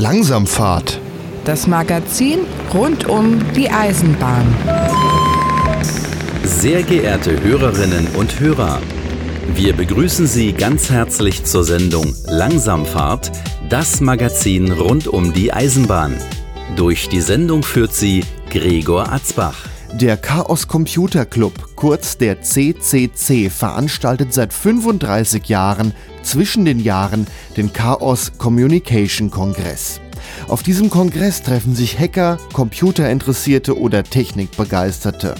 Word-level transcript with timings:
Langsamfahrt. 0.00 0.98
Das 1.44 1.66
Magazin 1.66 2.38
rund 2.72 3.06
um 3.06 3.38
die 3.52 3.68
Eisenbahn. 3.68 4.46
Sehr 6.42 6.82
geehrte 6.84 7.38
Hörerinnen 7.42 8.06
und 8.16 8.40
Hörer, 8.40 8.80
wir 9.54 9.74
begrüßen 9.74 10.26
Sie 10.26 10.54
ganz 10.54 10.88
herzlich 10.88 11.44
zur 11.44 11.64
Sendung 11.64 12.14
Langsamfahrt, 12.26 13.30
das 13.68 14.00
Magazin 14.00 14.72
rund 14.72 15.06
um 15.06 15.34
die 15.34 15.52
Eisenbahn. 15.52 16.16
Durch 16.76 17.10
die 17.10 17.20
Sendung 17.20 17.62
führt 17.62 17.92
sie 17.92 18.24
Gregor 18.48 19.12
Atzbach. 19.12 19.66
Der 19.92 20.16
Chaos 20.16 20.66
Computer 20.66 21.26
Club, 21.26 21.52
kurz 21.76 22.16
der 22.16 22.40
CCC, 22.40 23.50
veranstaltet 23.50 24.32
seit 24.32 24.54
35 24.54 25.46
Jahren 25.46 25.92
zwischen 26.22 26.64
den 26.64 26.80
Jahren 26.80 27.26
den 27.56 27.72
Chaos 27.72 28.32
Communication 28.38 29.30
Kongress. 29.30 30.00
Auf 30.48 30.62
diesem 30.62 30.90
Kongress 30.90 31.42
treffen 31.42 31.74
sich 31.74 31.98
Hacker, 31.98 32.38
Computerinteressierte 32.52 33.78
oder 33.78 34.04
Technikbegeisterte. 34.04 35.34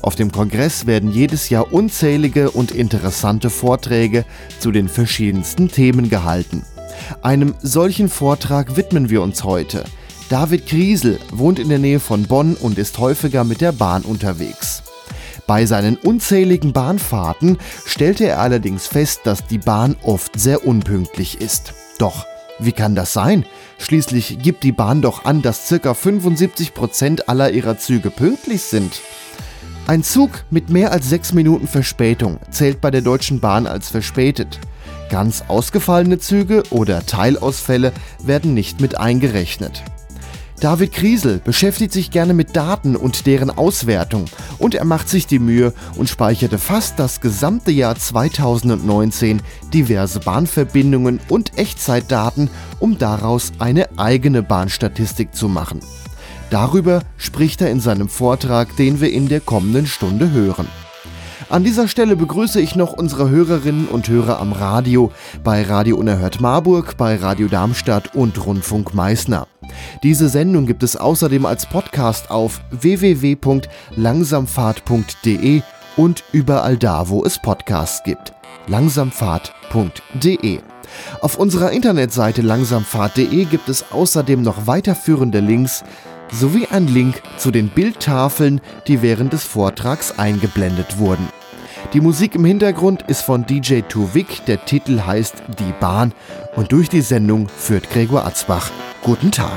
Auf 0.00 0.14
dem 0.14 0.32
Kongress 0.32 0.86
werden 0.86 1.12
jedes 1.12 1.48
Jahr 1.48 1.72
unzählige 1.72 2.50
und 2.50 2.70
interessante 2.70 3.50
Vorträge 3.50 4.24
zu 4.58 4.70
den 4.70 4.88
verschiedensten 4.88 5.68
Themen 5.68 6.08
gehalten. 6.08 6.64
Einem 7.22 7.54
solchen 7.62 8.08
Vortrag 8.08 8.76
widmen 8.76 9.10
wir 9.10 9.22
uns 9.22 9.44
heute– 9.44 9.84
David 10.32 10.66
Griesel 10.66 11.18
wohnt 11.30 11.58
in 11.58 11.68
der 11.68 11.78
Nähe 11.78 12.00
von 12.00 12.22
Bonn 12.22 12.54
und 12.54 12.78
ist 12.78 12.96
häufiger 12.96 13.44
mit 13.44 13.60
der 13.60 13.72
Bahn 13.72 14.00
unterwegs. 14.00 14.82
Bei 15.46 15.66
seinen 15.66 15.96
unzähligen 15.96 16.72
Bahnfahrten 16.72 17.58
stellte 17.84 18.24
er 18.26 18.40
allerdings 18.40 18.86
fest, 18.86 19.22
dass 19.24 19.46
die 19.46 19.58
Bahn 19.58 19.96
oft 20.02 20.38
sehr 20.38 20.66
unpünktlich 20.66 21.40
ist. 21.40 21.74
Doch, 21.98 22.26
wie 22.58 22.72
kann 22.72 22.94
das 22.94 23.12
sein? 23.12 23.44
Schließlich 23.78 24.38
gibt 24.40 24.62
die 24.62 24.72
Bahn 24.72 25.02
doch 25.02 25.24
an, 25.24 25.42
dass 25.42 25.68
ca. 25.68 25.94
75 25.94 26.74
Prozent 26.74 27.28
aller 27.28 27.50
ihrer 27.50 27.76
Züge 27.78 28.10
pünktlich 28.10 28.62
sind. 28.62 29.00
Ein 29.88 30.04
Zug 30.04 30.30
mit 30.50 30.70
mehr 30.70 30.92
als 30.92 31.08
sechs 31.08 31.32
Minuten 31.32 31.66
Verspätung 31.66 32.38
zählt 32.50 32.80
bei 32.80 32.92
der 32.92 33.00
Deutschen 33.00 33.40
Bahn 33.40 33.66
als 33.66 33.88
verspätet. 33.88 34.60
Ganz 35.10 35.44
ausgefallene 35.48 36.18
Züge 36.18 36.62
oder 36.70 37.04
Teilausfälle 37.04 37.92
werden 38.22 38.54
nicht 38.54 38.80
mit 38.80 38.98
eingerechnet. 38.98 39.82
David 40.62 40.92
Kriesel 40.92 41.40
beschäftigt 41.44 41.92
sich 41.92 42.12
gerne 42.12 42.34
mit 42.34 42.54
Daten 42.54 42.94
und 42.94 43.26
deren 43.26 43.50
Auswertung 43.50 44.26
und 44.58 44.76
er 44.76 44.84
macht 44.84 45.08
sich 45.08 45.26
die 45.26 45.40
Mühe 45.40 45.74
und 45.96 46.08
speicherte 46.08 46.56
fast 46.56 47.00
das 47.00 47.20
gesamte 47.20 47.72
Jahr 47.72 47.96
2019 47.96 49.42
diverse 49.74 50.20
Bahnverbindungen 50.20 51.18
und 51.28 51.58
Echtzeitdaten, 51.58 52.48
um 52.78 52.96
daraus 52.96 53.50
eine 53.58 53.98
eigene 53.98 54.44
Bahnstatistik 54.44 55.34
zu 55.34 55.48
machen. 55.48 55.80
Darüber 56.50 57.02
spricht 57.16 57.60
er 57.60 57.72
in 57.72 57.80
seinem 57.80 58.08
Vortrag, 58.08 58.76
den 58.76 59.00
wir 59.00 59.12
in 59.12 59.28
der 59.28 59.40
kommenden 59.40 59.88
Stunde 59.88 60.30
hören. 60.30 60.68
An 61.48 61.64
dieser 61.64 61.88
Stelle 61.88 62.14
begrüße 62.14 62.60
ich 62.60 62.76
noch 62.76 62.92
unsere 62.92 63.30
Hörerinnen 63.30 63.88
und 63.88 64.08
Hörer 64.08 64.38
am 64.38 64.52
Radio, 64.52 65.10
bei 65.42 65.64
Radio 65.64 65.96
Unerhört 65.96 66.40
Marburg, 66.40 66.96
bei 66.96 67.16
Radio 67.16 67.48
Darmstadt 67.48 68.14
und 68.14 68.46
Rundfunk 68.46 68.94
Meißner. 68.94 69.48
Diese 70.02 70.28
Sendung 70.28 70.66
gibt 70.66 70.82
es 70.82 70.96
außerdem 70.96 71.46
als 71.46 71.66
Podcast 71.66 72.28
auf 72.30 72.60
www.langsamfahrt.de 72.70 75.62
und 75.96 76.24
überall 76.32 76.76
da, 76.76 77.08
wo 77.08 77.24
es 77.24 77.40
Podcasts 77.40 78.02
gibt. 78.02 78.32
Langsamfahrt.de 78.66 80.58
Auf 81.20 81.38
unserer 81.38 81.70
Internetseite 81.72 82.42
langsamfahrt.de 82.42 83.44
gibt 83.44 83.68
es 83.68 83.92
außerdem 83.92 84.42
noch 84.42 84.66
weiterführende 84.66 85.38
Links 85.40 85.84
sowie 86.32 86.66
ein 86.70 86.88
Link 86.88 87.22
zu 87.36 87.50
den 87.50 87.68
Bildtafeln, 87.68 88.60
die 88.86 89.02
während 89.02 89.32
des 89.32 89.44
Vortrags 89.44 90.18
eingeblendet 90.18 90.98
wurden. 90.98 91.28
Die 91.92 92.00
Musik 92.00 92.36
im 92.36 92.44
Hintergrund 92.44 93.02
ist 93.02 93.22
von 93.22 93.44
DJ 93.44 93.82
Tuvik, 93.82 94.44
der 94.46 94.64
Titel 94.64 95.02
heißt 95.04 95.42
Die 95.58 95.74
Bahn 95.78 96.12
und 96.56 96.72
durch 96.72 96.88
die 96.88 97.02
Sendung 97.02 97.48
führt 97.48 97.90
Gregor 97.90 98.24
Atzbach. 98.24 98.70
Guten 99.02 99.32
Tag. 99.32 99.50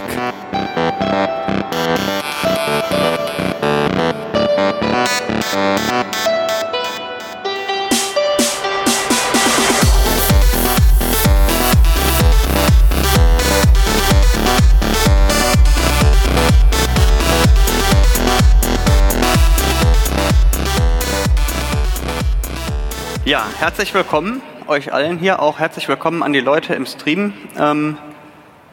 Ja, 23.25 23.45
herzlich 23.59 23.94
willkommen 23.94 24.41
euch 24.67 24.91
allen 24.94 25.19
hier, 25.19 25.39
auch 25.39 25.59
herzlich 25.59 25.88
willkommen 25.88 26.23
an 26.23 26.33
die 26.33 26.39
Leute 26.39 26.73
im 26.73 26.85
Stream 26.88 27.33
ähm, 27.57 27.97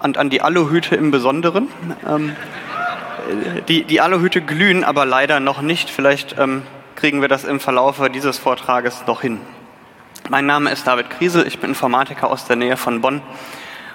und 0.02 0.18
an 0.18 0.30
die 0.30 0.42
Aluhüte 0.42 0.96
im 0.96 1.10
Besonderen. 1.10 1.68
Ähm, 2.08 2.34
die, 3.68 3.84
die 3.84 4.00
Aluhüte 4.00 4.40
glühen 4.42 4.84
aber 4.84 5.06
leider 5.06 5.40
noch 5.40 5.62
nicht. 5.62 5.90
Vielleicht 5.90 6.36
ähm, 6.38 6.62
kriegen 6.96 7.20
wir 7.20 7.28
das 7.28 7.44
im 7.44 7.60
Verlauf 7.60 8.00
dieses 8.12 8.38
Vortrages 8.38 9.04
noch 9.06 9.22
hin. 9.22 9.40
Mein 10.28 10.46
Name 10.46 10.70
ist 10.70 10.86
David 10.86 11.10
Kriesel, 11.10 11.46
ich 11.46 11.58
bin 11.58 11.70
Informatiker 11.70 12.30
aus 12.30 12.46
der 12.46 12.56
Nähe 12.56 12.76
von 12.76 13.00
Bonn. 13.00 13.22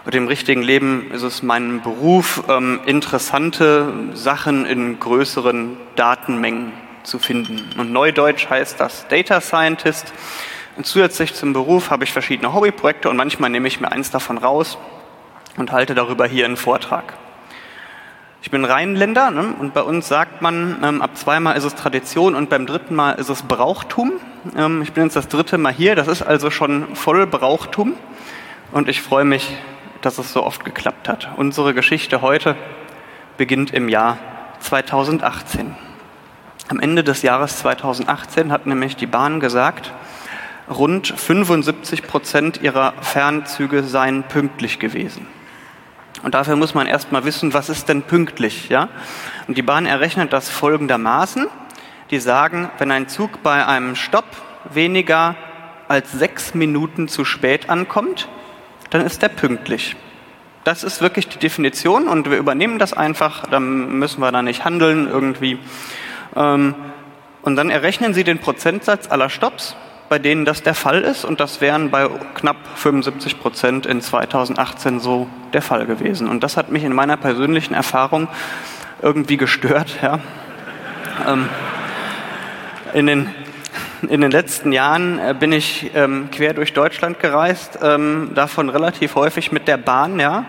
Und 0.06 0.16
im 0.16 0.28
richtigen 0.28 0.62
Leben 0.62 1.12
ist 1.12 1.24
es 1.24 1.44
mein 1.44 1.82
Beruf, 1.82 2.44
ähm, 2.48 2.80
interessante 2.86 3.92
Sachen 4.14 4.66
in 4.66 5.00
größeren 5.02 5.76
Datenmengen 5.98 6.72
zu 7.04 7.20
finden. 7.20 7.70
Und 7.78 7.92
neudeutsch 7.92 8.50
heißt 8.50 8.80
das 8.80 9.08
Data 9.10 9.42
Scientist. 9.42 10.14
Und 10.78 10.86
zusätzlich 10.86 11.34
zum 11.34 11.52
Beruf 11.52 11.90
habe 11.90 12.06
ich 12.06 12.14
verschiedene 12.14 12.54
Hobbyprojekte 12.54 13.10
und 13.10 13.18
manchmal 13.18 13.50
nehme 13.50 13.68
ich 13.68 13.82
mir 13.82 13.92
eins 13.92 14.12
davon 14.12 14.38
raus 14.38 14.78
und 15.58 15.72
halte 15.72 15.96
darüber 15.96 16.26
hier 16.26 16.46
einen 16.46 16.58
Vortrag. 16.58 17.14
Ich 18.42 18.52
bin 18.52 18.64
Rheinländer 18.64 19.32
ne, 19.32 19.54
und 19.60 19.74
bei 19.74 19.82
uns 19.82 20.08
sagt 20.08 20.42
man, 20.42 20.78
ähm, 20.84 21.02
ab 21.02 21.18
zweimal 21.18 21.58
ist 21.58 21.66
es 21.66 21.76
Tradition 21.76 22.36
und 22.36 22.50
beim 22.50 22.66
dritten 22.66 22.96
Mal 22.96 23.14
ist 23.14 23.30
es 23.30 23.42
Brauchtum. 23.42 24.14
Ähm, 24.56 24.82
ich 24.84 24.94
bin 24.94 25.04
jetzt 25.04 25.16
das 25.16 25.28
dritte 25.28 25.58
Mal 25.58 25.74
hier, 25.74 25.96
das 25.96 26.08
ist 26.08 26.22
also 26.22 26.50
schon 26.50 26.96
voll 26.96 27.28
Brauchtum 27.28 27.96
und 28.72 28.88
ich 28.88 29.02
freue 29.02 29.26
mich, 29.26 29.58
dass 30.02 30.18
es 30.18 30.32
so 30.32 30.44
oft 30.44 30.64
geklappt 30.64 31.10
hat. 31.10 31.30
Unsere 31.36 31.74
Geschichte 31.74 32.22
heute 32.22 32.56
beginnt 33.36 33.74
im 33.74 33.90
Jahr 33.90 34.18
2018. 34.60 35.76
Am 36.70 36.80
Ende 36.80 37.04
des 37.04 37.24
Jahres 37.24 37.58
2018 37.58 38.52
hat 38.52 38.66
nämlich 38.66 38.96
die 38.96 39.08
Bahn 39.08 39.40
gesagt, 39.40 39.92
rund 40.70 41.08
75 41.08 42.04
Prozent 42.04 42.62
ihrer 42.62 42.94
Fernzüge 43.02 43.84
seien 43.84 44.24
pünktlich 44.24 44.80
gewesen. 44.80 45.28
Und 46.24 46.34
dafür 46.34 46.56
muss 46.56 46.74
man 46.74 46.88
erstmal 46.88 47.26
wissen, 47.26 47.54
was 47.54 47.70
ist 47.70 47.90
denn 47.90 48.02
pünktlich, 48.02 48.70
ja? 48.70 48.90
Und 49.48 49.58
die 49.58 49.62
Bahn 49.62 49.86
errechnet 49.86 50.34
das 50.34 50.50
folgendermaßen. 50.50 51.48
Die 52.10 52.20
sagen, 52.20 52.70
wenn 52.80 52.92
ein 52.92 53.08
Zug 53.08 53.44
bei 53.44 53.66
einem 53.66 53.96
Stopp 53.96 54.26
weniger 54.74 55.36
als 55.88 56.12
sechs 56.12 56.54
Minuten 56.54 57.08
zu 57.08 57.26
spät 57.26 57.70
ankommt, 57.70 58.28
dann 58.90 59.02
ist 59.02 59.22
er 59.24 59.30
pünktlich. 59.30 59.96
Das 60.64 60.84
ist 60.84 61.02
wirklich 61.02 61.28
die 61.30 61.40
Definition 61.40 62.08
und 62.08 62.30
wir 62.30 62.38
übernehmen 62.38 62.80
das 62.80 62.94
einfach, 62.94 63.46
dann 63.48 64.00
müssen 64.00 64.20
wir 64.20 64.32
da 64.32 64.42
nicht 64.42 64.66
handeln 64.66 65.08
irgendwie. 65.08 65.60
Ähm, 66.36 66.76
und 67.42 67.56
dann 67.56 67.70
errechnen 67.70 68.14
Sie 68.14 68.26
den 68.26 68.40
Prozentsatz 68.40 69.10
aller 69.10 69.30
Stops, 69.30 69.78
bei 70.10 70.20
denen 70.20 70.46
das 70.46 70.64
der 70.64 70.74
Fall 70.74 71.02
ist. 71.02 71.26
Und 71.26 71.40
das 71.40 71.62
wären 71.62 71.92
bei 71.92 72.10
knapp 72.36 72.58
75 72.76 73.40
Prozent 73.40 73.86
in 73.86 74.02
2018 74.02 75.00
so 75.00 75.28
der 75.54 75.62
Fall 75.62 75.86
gewesen. 75.86 76.28
Und 76.28 76.44
das 76.44 76.58
hat 76.58 76.72
mich 76.72 76.84
in 76.84 76.94
meiner 76.94 77.18
persönlichen 77.18 77.74
Erfahrung 77.74 78.28
irgendwie 79.02 79.38
gestört. 79.38 79.96
Ja. 80.02 80.20
Ähm, 81.28 81.50
in, 82.94 83.08
den, 83.08 83.30
in 84.08 84.22
den 84.22 84.32
letzten 84.32 84.72
Jahren 84.72 85.20
äh, 85.20 85.36
bin 85.38 85.52
ich 85.52 85.92
ähm, 85.96 86.30
quer 86.32 86.54
durch 86.54 86.74
Deutschland 86.74 87.20
gereist, 87.20 87.80
davon 87.82 88.70
relativ 88.70 89.16
häufig 89.16 89.52
mit 89.52 89.68
der 89.68 89.78
Bahn. 89.78 90.20
Ja. 90.20 90.46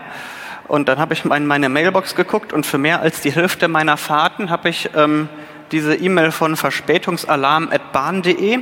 Und 0.67 0.87
dann 0.87 0.99
habe 0.99 1.13
ich 1.13 1.25
in 1.25 1.47
meine 1.47 1.67
Mailbox 1.67 2.15
geguckt 2.15 2.53
und 2.53 2.65
für 2.65 2.77
mehr 2.77 3.01
als 3.01 3.19
die 3.21 3.31
Hälfte 3.31 3.67
meiner 3.67 3.97
Fahrten 3.97 4.51
habe 4.51 4.69
ich 4.69 4.91
ähm, 4.95 5.27
diese 5.71 5.95
E-Mail 5.95 6.31
von 6.31 6.55
verspätungsalarm.bahn.de 6.55 8.59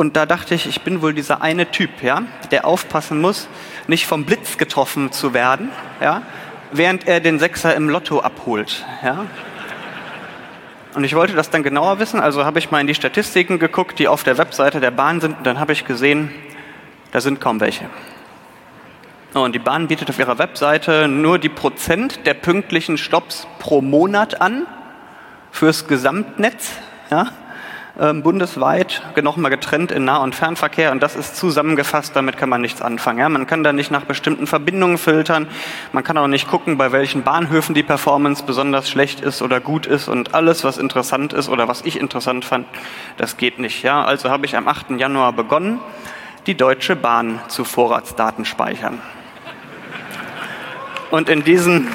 und 0.00 0.16
da 0.16 0.24
dachte 0.24 0.54
ich, 0.54 0.66
ich 0.66 0.80
bin 0.80 1.02
wohl 1.02 1.12
dieser 1.12 1.42
eine 1.42 1.70
Typ, 1.70 2.02
ja, 2.02 2.22
der 2.50 2.64
aufpassen 2.64 3.20
muss, 3.20 3.48
nicht 3.86 4.06
vom 4.06 4.24
Blitz 4.24 4.56
getroffen 4.56 5.12
zu 5.12 5.34
werden, 5.34 5.68
ja, 6.00 6.22
während 6.72 7.06
er 7.06 7.20
den 7.20 7.38
Sechser 7.38 7.76
im 7.76 7.90
Lotto 7.90 8.20
abholt, 8.20 8.86
ja. 9.04 9.26
Und 10.94 11.04
ich 11.04 11.14
wollte 11.14 11.34
das 11.34 11.50
dann 11.50 11.62
genauer 11.62 11.98
wissen, 11.98 12.18
also 12.18 12.46
habe 12.46 12.58
ich 12.58 12.70
mal 12.70 12.80
in 12.80 12.86
die 12.86 12.94
Statistiken 12.94 13.58
geguckt, 13.58 13.98
die 13.98 14.08
auf 14.08 14.24
der 14.24 14.38
Webseite 14.38 14.80
der 14.80 14.90
Bahn 14.90 15.20
sind, 15.20 15.36
und 15.36 15.46
dann 15.46 15.60
habe 15.60 15.74
ich 15.74 15.84
gesehen, 15.84 16.30
da 17.12 17.20
sind 17.20 17.38
kaum 17.38 17.60
welche. 17.60 17.84
Und 19.34 19.54
die 19.54 19.58
Bahn 19.58 19.86
bietet 19.86 20.08
auf 20.08 20.18
ihrer 20.18 20.38
Webseite 20.38 21.08
nur 21.08 21.38
die 21.38 21.50
Prozent 21.50 22.24
der 22.24 22.32
pünktlichen 22.32 22.96
Stops 22.96 23.46
pro 23.58 23.82
Monat 23.82 24.40
an 24.40 24.66
fürs 25.50 25.88
Gesamtnetz. 25.88 26.72
Ja? 27.10 27.32
Ähm, 28.00 28.22
bundesweit 28.22 29.02
nochmal 29.20 29.50
getrennt 29.50 29.92
in 29.92 30.06
Nah- 30.06 30.22
und 30.22 30.34
Fernverkehr 30.34 30.90
und 30.90 31.02
das 31.02 31.16
ist 31.16 31.36
zusammengefasst, 31.36 32.16
damit 32.16 32.38
kann 32.38 32.48
man 32.48 32.62
nichts 32.62 32.80
anfangen. 32.80 33.18
Ja? 33.18 33.28
Man 33.28 33.46
kann 33.46 33.62
da 33.62 33.74
nicht 33.74 33.90
nach 33.90 34.06
bestimmten 34.06 34.46
Verbindungen 34.46 34.96
filtern, 34.96 35.46
man 35.92 36.02
kann 36.02 36.16
auch 36.16 36.26
nicht 36.26 36.48
gucken, 36.48 36.78
bei 36.78 36.92
welchen 36.92 37.24
Bahnhöfen 37.24 37.74
die 37.74 37.82
Performance 37.82 38.42
besonders 38.46 38.88
schlecht 38.88 39.20
ist 39.20 39.42
oder 39.42 39.60
gut 39.60 39.84
ist 39.84 40.08
und 40.08 40.32
alles, 40.32 40.64
was 40.64 40.78
interessant 40.78 41.34
ist 41.34 41.50
oder 41.50 41.68
was 41.68 41.82
ich 41.82 42.00
interessant 42.00 42.46
fand, 42.46 42.66
das 43.18 43.36
geht 43.36 43.58
nicht. 43.58 43.82
Ja? 43.82 44.02
Also 44.02 44.30
habe 44.30 44.46
ich 44.46 44.56
am 44.56 44.66
8. 44.66 44.92
Januar 44.92 45.34
begonnen, 45.34 45.78
die 46.46 46.54
Deutsche 46.54 46.96
Bahn 46.96 47.38
zu 47.48 47.64
Vorratsdaten 47.64 48.46
speichern. 48.46 48.98
Und 51.10 51.28
in 51.28 51.44
diesen 51.44 51.88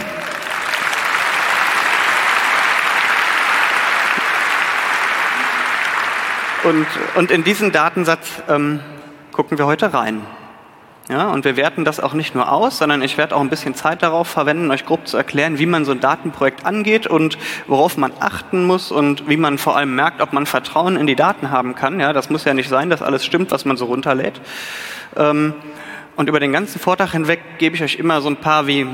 Und, 6.66 6.88
und 7.14 7.30
in 7.30 7.44
diesen 7.44 7.72
Datensatz 7.72 8.42
ähm, 8.50 8.80
gucken 9.32 9.60
wir 9.60 9.68
heute 9.68 9.94
rein. 9.94 10.22
Ja, 11.08 11.30
und 11.30 11.46
wir 11.46 11.58
werten 11.58 11.86
das 11.86 12.00
auch 12.00 12.14
nicht 12.14 12.34
nur 12.34 12.52
aus, 12.52 12.80
sondern 12.80 13.04
ich 13.04 13.20
werde 13.20 13.36
auch 13.36 13.42
ein 13.42 13.52
bisschen 13.52 13.76
Zeit 13.76 14.02
darauf 14.02 14.28
verwenden, 14.28 14.72
euch 14.72 14.84
grob 14.84 15.08
zu 15.08 15.16
erklären, 15.16 15.60
wie 15.60 15.68
man 15.68 15.86
so 15.86 15.92
ein 15.92 16.00
Datenprojekt 16.00 16.66
angeht 16.66 17.06
und 17.06 17.38
worauf 17.68 17.98
man 17.98 18.12
achten 18.20 18.66
muss 18.66 18.92
und 18.92 19.30
wie 19.30 19.38
man 19.38 19.60
vor 19.60 19.78
allem 19.78 19.94
merkt, 19.94 20.22
ob 20.22 20.34
man 20.34 20.48
Vertrauen 20.48 20.96
in 20.96 21.06
die 21.06 21.16
Daten 21.16 21.52
haben 21.52 21.76
kann. 21.76 22.00
Ja, 22.00 22.14
das 22.14 22.32
muss 22.32 22.46
ja 22.46 22.56
nicht 22.56 22.70
sein, 22.70 22.90
dass 22.90 23.04
alles 23.04 23.24
stimmt, 23.24 23.52
was 23.52 23.66
man 23.66 23.78
so 23.78 23.86
runterlädt. 23.86 24.42
Ähm, 25.16 25.54
und 26.16 26.30
über 26.30 26.40
den 26.40 26.52
ganzen 26.52 26.80
Vortrag 26.80 27.12
hinweg 27.12 27.42
gebe 27.60 27.76
ich 27.76 27.84
euch 27.84 27.98
immer 27.98 28.22
so 28.22 28.30
ein 28.30 28.38
paar, 28.38 28.66
wie, 28.66 28.88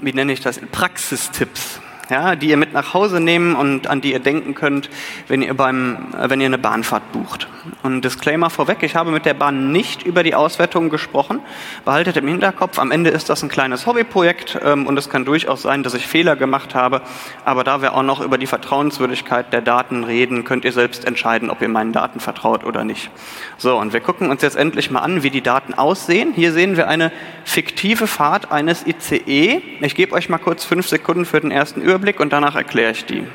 wie 0.00 0.14
nenne 0.14 0.32
ich 0.32 0.40
das, 0.40 0.58
Praxistipps 0.72 1.82
ja, 2.10 2.36
die 2.36 2.48
ihr 2.50 2.56
mit 2.56 2.72
nach 2.72 2.94
Hause 2.94 3.20
nehmen 3.20 3.54
und 3.54 3.86
an 3.86 4.00
die 4.00 4.12
ihr 4.12 4.18
denken 4.18 4.54
könnt, 4.54 4.90
wenn 5.28 5.42
ihr, 5.42 5.54
beim, 5.54 6.08
äh, 6.18 6.28
wenn 6.28 6.40
ihr 6.40 6.46
eine 6.46 6.58
Bahnfahrt 6.58 7.12
bucht. 7.12 7.48
Und 7.82 8.04
Disclaimer 8.04 8.50
vorweg, 8.50 8.82
ich 8.82 8.96
habe 8.96 9.10
mit 9.10 9.24
der 9.24 9.34
Bahn 9.34 9.72
nicht 9.72 10.02
über 10.02 10.22
die 10.22 10.34
Auswertung 10.34 10.90
gesprochen. 10.90 11.40
Behaltet 11.84 12.16
im 12.16 12.26
Hinterkopf, 12.26 12.78
am 12.78 12.90
Ende 12.90 13.10
ist 13.10 13.30
das 13.30 13.42
ein 13.42 13.48
kleines 13.48 13.86
Hobbyprojekt 13.86 14.58
ähm, 14.62 14.86
und 14.86 14.98
es 14.98 15.08
kann 15.08 15.24
durchaus 15.24 15.62
sein, 15.62 15.82
dass 15.82 15.94
ich 15.94 16.06
Fehler 16.06 16.36
gemacht 16.36 16.74
habe. 16.74 17.02
Aber 17.44 17.64
da 17.64 17.82
wir 17.82 17.94
auch 17.94 18.02
noch 18.02 18.20
über 18.20 18.38
die 18.38 18.46
Vertrauenswürdigkeit 18.46 19.52
der 19.52 19.62
Daten 19.62 20.04
reden, 20.04 20.44
könnt 20.44 20.64
ihr 20.64 20.72
selbst 20.72 21.06
entscheiden, 21.06 21.50
ob 21.50 21.62
ihr 21.62 21.68
meinen 21.68 21.92
Daten 21.92 22.20
vertraut 22.20 22.64
oder 22.64 22.84
nicht. 22.84 23.10
So, 23.56 23.76
und 23.78 23.92
wir 23.92 24.00
gucken 24.00 24.30
uns 24.30 24.42
jetzt 24.42 24.56
endlich 24.56 24.90
mal 24.90 25.00
an, 25.00 25.22
wie 25.22 25.30
die 25.30 25.42
Daten 25.42 25.74
aussehen. 25.74 26.32
Hier 26.34 26.52
sehen 26.52 26.76
wir 26.76 26.88
eine 26.88 27.12
fiktive 27.44 28.06
Fahrt 28.06 28.50
eines 28.50 28.86
ICE. 28.86 29.62
Ich 29.80 29.94
gebe 29.94 30.14
euch 30.14 30.28
mal 30.28 30.38
kurz 30.38 30.64
fünf 30.64 30.88
Sekunden 30.88 31.24
für 31.24 31.40
den 31.40 31.50
ersten 31.50 31.80
Überblick. 31.80 31.99
Überblick 32.00 32.18
und 32.18 32.32
danach 32.32 32.56
erkläre 32.56 32.92
ich 32.92 33.04
die. 33.04 33.26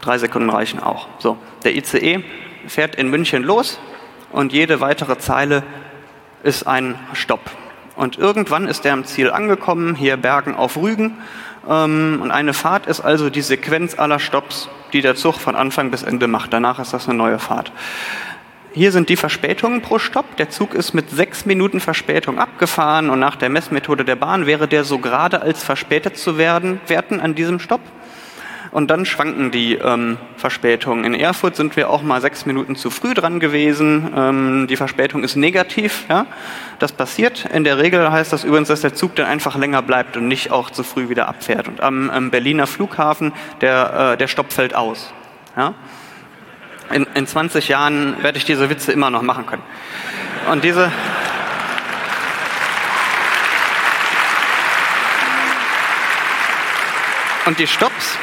Drei 0.00 0.16
Sekunden 0.18 0.48
reichen 0.48 0.80
auch. 0.80 1.08
So, 1.18 1.36
der 1.64 1.74
ICE 1.74 2.22
fährt 2.68 2.94
in 2.94 3.10
München 3.10 3.42
los 3.42 3.80
und 4.30 4.52
jede 4.52 4.80
weitere 4.80 5.18
Zeile 5.18 5.64
ist 6.44 6.68
ein 6.68 6.96
Stopp. 7.14 7.50
Und 7.96 8.16
irgendwann 8.16 8.68
ist 8.68 8.86
er 8.86 8.92
am 8.92 9.04
Ziel 9.04 9.32
angekommen, 9.32 9.96
hier 9.96 10.16
Bergen 10.16 10.54
auf 10.54 10.76
Rügen. 10.76 11.18
Ähm, 11.68 12.20
und 12.22 12.30
eine 12.30 12.54
Fahrt 12.54 12.86
ist 12.86 13.00
also 13.00 13.28
die 13.28 13.42
Sequenz 13.42 13.98
aller 13.98 14.20
Stopps, 14.20 14.68
die 14.92 15.00
der 15.00 15.16
Zug 15.16 15.40
von 15.40 15.56
Anfang 15.56 15.90
bis 15.90 16.04
Ende 16.04 16.28
macht. 16.28 16.52
Danach 16.52 16.78
ist 16.78 16.92
das 16.92 17.08
eine 17.08 17.18
neue 17.18 17.40
Fahrt. 17.40 17.72
Hier 18.76 18.92
sind 18.92 19.08
die 19.08 19.16
Verspätungen 19.16 19.80
pro 19.80 19.98
Stopp. 19.98 20.36
Der 20.36 20.50
Zug 20.50 20.74
ist 20.74 20.92
mit 20.92 21.08
sechs 21.08 21.46
Minuten 21.46 21.80
Verspätung 21.80 22.38
abgefahren 22.38 23.08
und 23.08 23.18
nach 23.18 23.36
der 23.36 23.48
Messmethode 23.48 24.04
der 24.04 24.16
Bahn 24.16 24.44
wäre 24.44 24.68
der 24.68 24.84
so 24.84 24.98
gerade 24.98 25.40
als 25.40 25.64
verspätet 25.64 26.18
zu 26.18 26.36
werden, 26.36 26.78
werten 26.86 27.18
an 27.18 27.34
diesem 27.34 27.58
Stopp. 27.58 27.80
Und 28.72 28.90
dann 28.90 29.06
schwanken 29.06 29.50
die 29.50 29.76
ähm, 29.76 30.18
Verspätungen. 30.36 31.06
In 31.06 31.14
Erfurt 31.14 31.56
sind 31.56 31.74
wir 31.76 31.88
auch 31.88 32.02
mal 32.02 32.20
sechs 32.20 32.44
Minuten 32.44 32.76
zu 32.76 32.90
früh 32.90 33.14
dran 33.14 33.40
gewesen. 33.40 34.12
Ähm, 34.14 34.66
die 34.68 34.76
Verspätung 34.76 35.24
ist 35.24 35.36
negativ. 35.36 36.04
Ja? 36.10 36.26
Das 36.78 36.92
passiert. 36.92 37.46
In 37.54 37.64
der 37.64 37.78
Regel 37.78 38.12
heißt 38.12 38.30
das 38.30 38.44
übrigens, 38.44 38.68
dass 38.68 38.82
der 38.82 38.92
Zug 38.92 39.14
dann 39.14 39.24
einfach 39.24 39.56
länger 39.56 39.80
bleibt 39.80 40.18
und 40.18 40.28
nicht 40.28 40.50
auch 40.50 40.68
zu 40.68 40.82
früh 40.82 41.08
wieder 41.08 41.28
abfährt. 41.28 41.66
Und 41.66 41.80
am, 41.80 42.10
am 42.10 42.30
Berliner 42.30 42.66
Flughafen, 42.66 43.32
der, 43.62 44.12
äh, 44.12 44.16
der 44.18 44.28
Stopp 44.28 44.52
fällt 44.52 44.74
aus. 44.74 45.14
Ja? 45.56 45.72
In, 46.92 47.06
in 47.14 47.26
20 47.26 47.68
Jahren 47.68 48.22
werde 48.22 48.38
ich 48.38 48.44
diese 48.44 48.70
Witze 48.70 48.92
immer 48.92 49.10
noch 49.10 49.22
machen 49.22 49.46
können. 49.46 49.62
Und 50.50 50.64
diese, 50.64 50.90
Und 57.46 57.60
die 57.60 57.68
Stops 57.68 58.18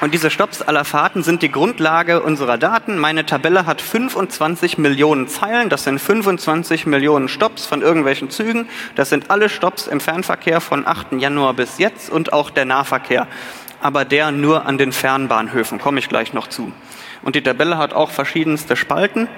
und 0.00 0.14
diese 0.14 0.30
Stops 0.30 0.62
aller 0.62 0.84
Fahrten 0.84 1.22
sind 1.22 1.42
die 1.42 1.50
Grundlage 1.50 2.22
unserer 2.22 2.56
Daten. 2.56 2.98
Meine 2.98 3.26
Tabelle 3.26 3.66
hat 3.66 3.82
25 3.82 4.78
Millionen 4.78 5.26
Zeilen. 5.26 5.68
Das 5.68 5.84
sind 5.84 5.98
25 5.98 6.86
Millionen 6.86 7.28
Stops 7.28 7.66
von 7.66 7.82
irgendwelchen 7.82 8.30
Zügen. 8.30 8.68
Das 8.94 9.10
sind 9.10 9.30
alle 9.30 9.48
Stops 9.48 9.86
im 9.88 10.00
Fernverkehr 10.00 10.60
von 10.60 10.86
8. 10.86 11.14
Januar 11.18 11.52
bis 11.52 11.78
jetzt 11.78 12.10
und 12.10 12.32
auch 12.32 12.48
der 12.50 12.64
Nahverkehr. 12.64 13.26
Aber 13.82 14.04
der 14.04 14.30
nur 14.30 14.66
an 14.66 14.78
den 14.78 14.92
Fernbahnhöfen. 14.92 15.78
Komme 15.78 15.98
ich 15.98 16.08
gleich 16.08 16.32
noch 16.32 16.46
zu. 16.46 16.72
Und 17.22 17.34
die 17.34 17.42
Tabelle 17.42 17.78
hat 17.78 17.92
auch 17.92 18.10
verschiedenste 18.10 18.76
Spalten, 18.76 19.28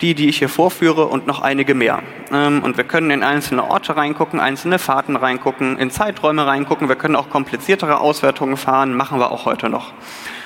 die, 0.00 0.14
die 0.14 0.28
ich 0.28 0.38
hier 0.38 0.48
vorführe 0.48 1.06
und 1.06 1.26
noch 1.26 1.40
einige 1.40 1.74
mehr. 1.74 2.02
Ähm, 2.32 2.62
und 2.62 2.76
wir 2.76 2.84
können 2.84 3.10
in 3.10 3.22
einzelne 3.22 3.70
Orte 3.70 3.96
reingucken, 3.96 4.40
einzelne 4.40 4.78
Fahrten 4.78 5.16
reingucken, 5.16 5.78
in 5.78 5.90
Zeiträume 5.90 6.46
reingucken. 6.46 6.88
Wir 6.88 6.96
können 6.96 7.16
auch 7.16 7.30
kompliziertere 7.30 8.00
Auswertungen 8.00 8.56
fahren, 8.56 8.94
machen 8.94 9.18
wir 9.20 9.30
auch 9.30 9.46
heute 9.46 9.68
noch. 9.68 9.92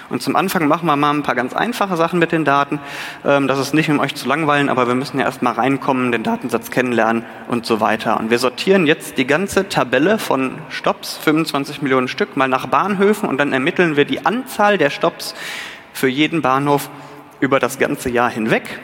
Und 0.09 0.23
zum 0.23 0.37
Anfang 0.37 0.69
machen 0.69 0.87
wir 0.87 0.94
mal 0.94 1.12
ein 1.12 1.23
paar 1.23 1.35
ganz 1.35 1.53
einfache 1.53 1.97
Sachen 1.97 2.21
mit 2.21 2.31
den 2.31 2.44
Daten. 2.44 2.79
Ähm, 3.25 3.49
das 3.49 3.59
ist 3.59 3.75
nicht, 3.75 3.91
um 3.91 3.99
euch 3.99 4.15
zu 4.15 4.29
langweilen, 4.29 4.69
aber 4.69 4.87
wir 4.87 4.94
müssen 4.94 5.19
ja 5.19 5.25
erstmal 5.25 5.55
reinkommen, 5.55 6.12
den 6.12 6.23
Datensatz 6.23 6.71
kennenlernen 6.71 7.25
und 7.49 7.67
so 7.67 7.81
weiter. 7.81 8.21
Und 8.21 8.31
wir 8.31 8.38
sortieren 8.38 8.87
jetzt 8.87 9.19
die 9.19 9.27
ganze 9.27 9.69
Tabelle 9.69 10.19
von 10.19 10.59
Stops, 10.69 11.17
25 11.17 11.83
Millionen 11.83 12.09
Stück, 12.09 12.37
mal 12.37 12.49
nach 12.49 12.67
Bahnhöfen 12.67 13.29
und 13.29 13.38
dann 13.38 13.53
ermitteln 13.53 13.97
wir 13.97 14.05
die 14.05 14.25
Anzahl 14.25 14.79
der 14.79 14.91
Stops, 14.91 15.35
für 15.97 16.09
jeden 16.09 16.43
Bahnhof 16.43 16.91
über 17.41 17.59
das 17.59 17.79
ganze 17.79 18.11
Jahr 18.11 18.31
hinweg. 18.31 18.79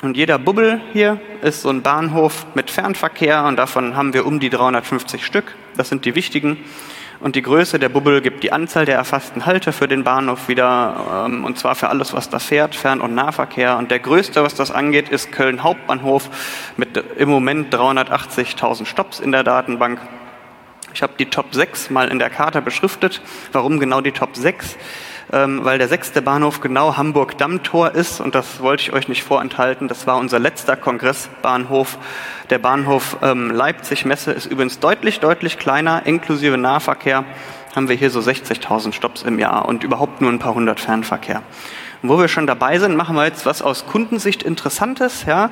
Und 0.00 0.16
jeder 0.16 0.38
Bubbel 0.38 0.80
hier 0.92 1.20
ist 1.42 1.62
so 1.62 1.68
ein 1.68 1.82
Bahnhof 1.82 2.46
mit 2.54 2.70
Fernverkehr 2.70 3.44
und 3.44 3.56
davon 3.56 3.96
haben 3.96 4.14
wir 4.14 4.26
um 4.26 4.40
die 4.40 4.48
350 4.48 5.24
Stück. 5.24 5.54
Das 5.76 5.90
sind 5.90 6.04
die 6.06 6.14
wichtigen. 6.14 6.56
Und 7.20 7.36
die 7.36 7.42
Größe 7.42 7.78
der 7.78 7.88
Bubbel 7.88 8.20
gibt 8.20 8.42
die 8.42 8.50
Anzahl 8.50 8.84
der 8.84 8.96
erfassten 8.96 9.46
Halte 9.46 9.72
für 9.72 9.86
den 9.86 10.02
Bahnhof 10.04 10.48
wieder, 10.48 11.26
ähm, 11.26 11.44
und 11.44 11.56
zwar 11.58 11.76
für 11.76 11.88
alles, 11.88 12.12
was 12.14 12.30
da 12.30 12.40
fährt, 12.40 12.74
Fern- 12.74 13.00
und 13.00 13.14
Nahverkehr. 13.14 13.76
Und 13.76 13.90
der 13.92 14.00
größte, 14.00 14.42
was 14.42 14.54
das 14.54 14.72
angeht, 14.72 15.10
ist 15.10 15.30
Köln 15.30 15.62
Hauptbahnhof 15.62 16.30
mit 16.76 16.96
im 17.18 17.28
Moment 17.28 17.72
380.000 17.72 18.86
Stops 18.86 19.20
in 19.20 19.30
der 19.30 19.44
Datenbank. 19.44 20.00
Ich 20.94 21.02
habe 21.02 21.12
die 21.18 21.26
Top 21.26 21.54
6 21.54 21.90
mal 21.90 22.08
in 22.08 22.18
der 22.18 22.30
Karte 22.30 22.60
beschriftet. 22.60 23.20
Warum 23.52 23.78
genau 23.78 24.00
die 24.00 24.12
Top 24.12 24.34
6? 24.34 24.76
Ähm, 25.32 25.64
weil 25.64 25.78
der 25.78 25.88
sechste 25.88 26.22
Bahnhof 26.22 26.60
genau 26.60 26.96
Hamburg-Dammtor 26.96 27.92
ist 27.94 28.20
und 28.20 28.34
das 28.34 28.60
wollte 28.60 28.82
ich 28.82 28.92
euch 28.92 29.08
nicht 29.08 29.22
vorenthalten. 29.22 29.88
Das 29.88 30.06
war 30.06 30.16
unser 30.16 30.38
letzter 30.38 30.76
Kongressbahnhof. 30.76 31.98
Der 32.50 32.58
Bahnhof 32.58 33.18
ähm, 33.22 33.50
Leipzig-Messe 33.50 34.32
ist 34.32 34.46
übrigens 34.46 34.78
deutlich, 34.80 35.20
deutlich 35.20 35.58
kleiner, 35.58 36.06
inklusive 36.06 36.58
Nahverkehr 36.58 37.24
haben 37.74 37.88
wir 37.88 37.96
hier 37.96 38.10
so 38.10 38.20
60.000 38.20 38.92
Stops 38.92 39.22
im 39.22 39.38
Jahr 39.38 39.66
und 39.66 39.82
überhaupt 39.82 40.20
nur 40.20 40.30
ein 40.30 40.38
paar 40.38 40.54
hundert 40.54 40.80
Fernverkehr. 40.80 41.42
Und 42.02 42.08
wo 42.08 42.18
wir 42.18 42.28
schon 42.28 42.46
dabei 42.46 42.78
sind, 42.78 42.96
machen 42.96 43.16
wir 43.16 43.24
jetzt 43.24 43.46
was 43.46 43.62
aus 43.62 43.86
Kundensicht 43.86 44.42
Interessantes, 44.42 45.24
ja, 45.24 45.50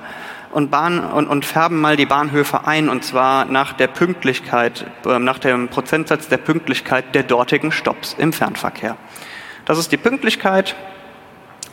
und, 0.52 0.70
Bahn, 0.70 0.98
und, 0.98 1.28
und 1.28 1.44
färben 1.44 1.80
mal 1.80 1.96
die 1.96 2.06
Bahnhöfe 2.06 2.66
ein, 2.66 2.88
und 2.88 3.04
zwar 3.04 3.44
nach 3.44 3.72
der 3.72 3.86
Pünktlichkeit, 3.86 4.84
äh, 5.06 5.18
nach 5.18 5.38
dem 5.38 5.68
Prozentsatz 5.68 6.28
der 6.28 6.38
Pünktlichkeit 6.38 7.14
der 7.14 7.22
dortigen 7.22 7.72
Stops 7.72 8.16
im 8.18 8.32
Fernverkehr. 8.32 8.96
Das 9.70 9.78
ist 9.78 9.92
die 9.92 9.98
Pünktlichkeit. 9.98 10.74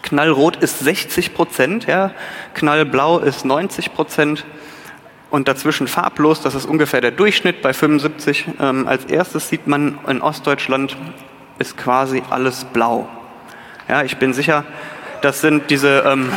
Knallrot 0.04 0.58
ist 0.58 0.78
60 0.78 1.34
Prozent, 1.34 1.88
ja. 1.88 2.12
Knallblau 2.54 3.18
ist 3.18 3.44
90 3.44 3.92
Prozent. 3.92 4.46
Und 5.32 5.48
dazwischen 5.48 5.88
farblos, 5.88 6.40
das 6.44 6.54
ist 6.54 6.68
ungefähr 6.68 7.02
der 7.02 7.10
Durchschnitt 7.10 7.64
bei 7.64 7.74
75. 7.74 8.50
Ähm, 8.60 8.88
als 8.88 9.06
erstes 9.06 9.50
sieht 9.50 9.66
man 9.66 9.98
in 10.08 10.22
Ostdeutschland 10.22 10.96
ist 11.58 11.76
quasi 11.76 12.22
alles 12.30 12.66
blau. 12.66 13.10
Ja, 13.90 14.04
ich 14.04 14.18
bin 14.18 14.32
sicher, 14.32 14.64
das 15.24 15.42
sind 15.42 15.72
diese. 15.72 16.04
Ähm, 16.06 16.32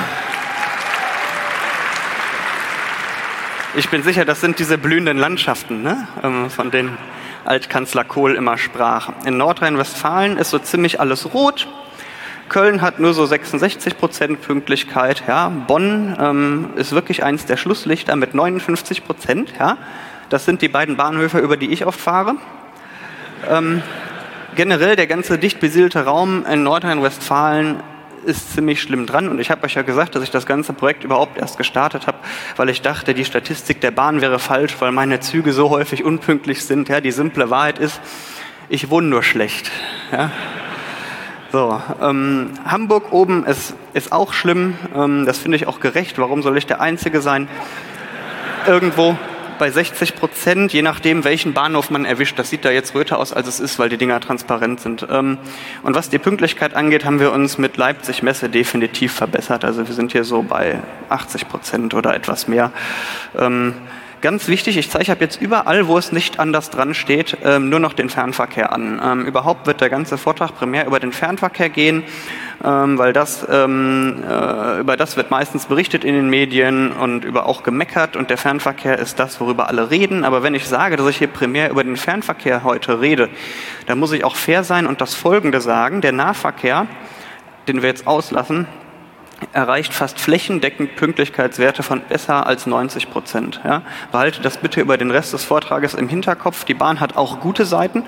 ich 3.77 3.91
bin 3.91 4.03
sicher, 4.03 4.25
das 4.25 4.41
sind 4.41 4.59
diese 4.59 4.79
blühenden 4.79 5.19
Landschaften, 5.19 5.83
ne? 5.83 6.09
ähm, 6.23 6.49
von 6.49 6.71
denen 6.71 6.97
Altkanzler 7.45 8.05
Kohl 8.05 8.35
immer 8.35 8.59
sprach. 8.59 9.11
In 9.25 9.37
Nordrhein-Westfalen 9.37 10.37
ist 10.37 10.51
so 10.51 10.59
ziemlich 10.59 11.01
alles 11.01 11.33
rot. 11.35 11.69
Köln 12.49 12.83
hat 12.83 12.99
nur 12.99 13.15
so 13.15 13.25
66 13.27 13.97
Prozent 13.97 14.43
Pünktlichkeit. 14.43 15.23
Ja. 15.29 15.49
Bonn 15.49 16.17
ähm, 16.21 16.71
ist 16.77 16.93
wirklich 16.93 17.23
eins 17.23 17.47
der 17.47 17.57
Schlusslichter 17.57 18.17
mit 18.17 18.35
59 18.35 19.05
Prozent. 19.05 19.53
Ja. 19.59 19.79
Das 20.29 20.45
sind 20.45 20.63
die 20.63 20.69
beiden 20.69 20.97
Bahnhöfe, 20.97 21.39
über 21.39 21.57
die 21.57 21.71
ich 21.71 21.87
oft 21.87 22.01
fahre. 22.01 22.35
Ähm, 23.49 23.83
generell 24.55 24.97
der 24.97 25.07
ganze 25.07 25.39
dicht 25.39 25.61
besiedelte 25.61 26.05
Raum 26.05 26.45
in 26.45 26.63
Nordrhein-Westfalen 26.63 27.83
ist 28.25 28.55
ziemlich 28.55 28.81
schlimm 28.83 29.07
dran. 29.07 29.29
Und 29.29 29.41
ich 29.41 29.51
habe 29.51 29.65
euch 29.65 29.75
ja 29.75 29.83
gesagt, 29.83 30.15
dass 30.15 30.23
ich 30.23 30.31
das 30.31 30.47
ganze 30.47 30.73
Projekt 30.73 31.05
überhaupt 31.05 31.39
erst 31.39 31.59
gestartet 31.59 32.07
habe, 32.07 32.19
weil 32.57 32.69
ich 32.69 32.83
dachte, 32.83 33.15
die 33.15 33.25
Statistik 33.25 33.81
der 33.81 33.91
Bahn 33.91 34.21
wäre 34.21 34.39
falsch, 34.39 34.77
weil 34.81 34.93
meine 34.93 35.21
Züge 35.21 35.53
so 35.53 35.71
häufig 35.71 36.05
unpünktlich 36.05 36.65
sind. 36.65 36.89
Ja, 36.89 37.01
die 37.01 37.13
simple 37.13 37.51
Wahrheit 37.51 37.79
ist, 37.79 38.01
ich 38.69 38.91
wohne 38.91 39.09
nur 39.09 39.23
schlecht. 39.23 39.71
Ja. 40.13 40.31
So, 41.53 41.83
ähm, 42.01 42.51
Hamburg 42.65 43.13
oben 43.13 43.45
ist, 43.45 43.75
ist 43.93 44.13
auch 44.13 44.33
schlimm. 44.33 44.79
Ähm, 44.95 45.27
das 45.27 45.39
finde 45.39 45.57
ich 45.57 45.67
auch 45.67 45.81
gerecht. 45.81 46.19
Warum 46.19 46.43
soll 46.43 46.57
ich 46.57 46.67
der 46.67 46.81
Einzige 46.81 47.21
sein? 47.21 47.49
Irgendwo 48.69 49.17
bei 49.61 49.71
60 49.71 50.17
Prozent, 50.17 50.73
je 50.73 50.81
nachdem, 50.81 51.23
welchen 51.23 51.53
Bahnhof 51.53 51.91
man 51.91 52.07
erwischt. 52.07 52.39
Das 52.39 52.49
sieht 52.49 52.65
da 52.65 52.71
jetzt 52.71 52.95
röter 52.95 53.19
aus, 53.19 53.33
als 53.33 53.47
es 53.47 53.61
ist, 53.61 53.79
weil 53.79 53.91
die 53.91 53.99
Dinger 53.99 54.19
transparent 54.19 54.81
sind. 54.81 55.07
Ähm, 55.09 55.37
und 55.83 55.95
was 55.95 56.09
die 56.09 56.19
Pünktlichkeit 56.19 56.75
angeht, 56.75 57.05
haben 57.05 57.21
wir 57.21 57.31
uns 57.31 57.59
mit 57.59 57.77
Leipzig 57.77 58.23
Messe 58.23 58.49
definitiv 58.49 59.13
verbessert. 59.13 59.65
Also 59.65 59.87
wir 59.87 59.95
sind 59.95 60.13
hier 60.13 60.25
so 60.25 60.43
bei 60.43 60.81
80 61.11 61.47
Prozent 61.47 61.93
oder 61.93 62.15
etwas 62.15 62.49
mehr. 62.49 62.73
Ganz 64.23 64.49
wichtig, 64.49 64.77
ich 64.77 64.91
zeige 64.91 65.17
jetzt 65.19 65.41
überall, 65.41 65.89
wo 65.89 65.97
es 65.97 66.13
nicht 66.13 66.39
anders 66.39 66.69
dran 66.69 66.93
steht, 66.93 67.39
ähm, 67.43 67.71
nur 67.71 67.81
noch 67.81 67.95
den 67.95 68.11
Fernverkehr 68.11 68.71
an. 68.71 69.01
Ähm, 69.03 69.25
überhaupt 69.25 69.67
wird 69.67 69.81
der 69.81 69.89
ganze 69.89 70.19
Vortrag 70.19 70.55
primär 70.55 70.87
über 70.87 71.01
den 71.01 71.13
Fernverkehr 71.13 71.71
gehen, 71.71 72.03
ähm, 72.63 72.99
weil 72.99 73.15
das, 73.15 73.43
äh, 73.45 73.65
über 73.65 74.97
das 74.99 75.17
wird 75.17 75.31
meistens 75.31 75.65
berichtet 75.65 76.05
in 76.05 76.15
den 76.15 76.29
Medien 76.29 76.93
und 76.93 77.25
über 77.25 77.47
auch 77.47 77.63
gemeckert 77.63 78.15
und 78.15 78.29
der 78.29 78.37
Fernverkehr 78.37 78.99
ist 78.99 79.19
das, 79.19 79.41
worüber 79.41 79.69
alle 79.69 79.91
reden. 79.91 80.23
Aber 80.25 80.43
wenn 80.43 80.53
ich 80.53 80.69
sage, 80.69 80.97
dass 80.97 81.09
ich 81.09 81.17
hier 81.17 81.29
primär 81.29 81.71
über 81.71 81.83
den 81.83 81.97
Fernverkehr 81.97 82.63
heute 82.63 83.01
rede, 83.01 83.31
dann 83.87 83.99
muss 83.99 84.13
ich 84.13 84.25
auch 84.25 84.37
fair 84.37 84.65
sein 84.65 84.87
und 84.87 85.01
das 85.01 85.15
Folgende 85.15 85.63
sagen. 85.63 86.03
Der 86.03 86.13
Nahverkehr, 86.13 86.89
den 87.69 87.81
wir 87.81 87.89
jetzt 87.89 88.07
auslassen, 88.07 88.67
erreicht 89.53 89.93
fast 89.93 90.21
flächendeckend 90.21 90.97
Pünktlichkeitswerte 90.97 91.83
von 91.83 92.01
besser 92.03 92.47
als 92.47 92.67
90 92.67 93.11
Prozent. 93.11 93.61
Ja? 93.65 93.83
Behalte 94.13 94.41
das 94.43 94.59
bitte 94.59 94.81
über 94.81 94.97
den 94.97 95.11
Rest 95.11 95.33
des 95.33 95.45
Vortrages 95.45 95.95
im 95.95 96.09
Hinterkopf. 96.09 96.65
Die 96.65 96.75
Bahn 96.75 97.01
hat 97.01 97.17
auch 97.17 97.41
gute 97.41 97.65
Seiten 97.65 98.05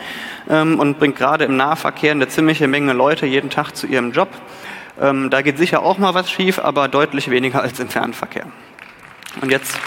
ähm, 0.49 0.79
und 0.79 0.99
bringt 0.99 1.17
gerade 1.17 1.45
im 1.45 1.57
Nahverkehr 1.57 2.13
eine 2.13 2.29
ziemliche 2.29 2.69
Menge 2.69 2.93
Leute 2.93 3.27
jeden 3.27 3.51
Tag 3.51 3.73
zu 3.73 3.87
ihrem 3.87 4.13
Job. 4.13 4.29
Ähm, 5.01 5.31
da 5.31 5.43
geht 5.43 5.59
sicher 5.59 5.83
auch 5.83 5.99
mal 5.99 6.15
was 6.15 6.31
schief, 6.31 6.59
aber 6.59 6.89
deutlich 6.89 7.31
weniger 7.31 7.63
als 7.63 7.81
im 7.81 7.89
Fernverkehr. 7.89 8.47
Und 9.41 9.51
jetzt, 9.51 9.79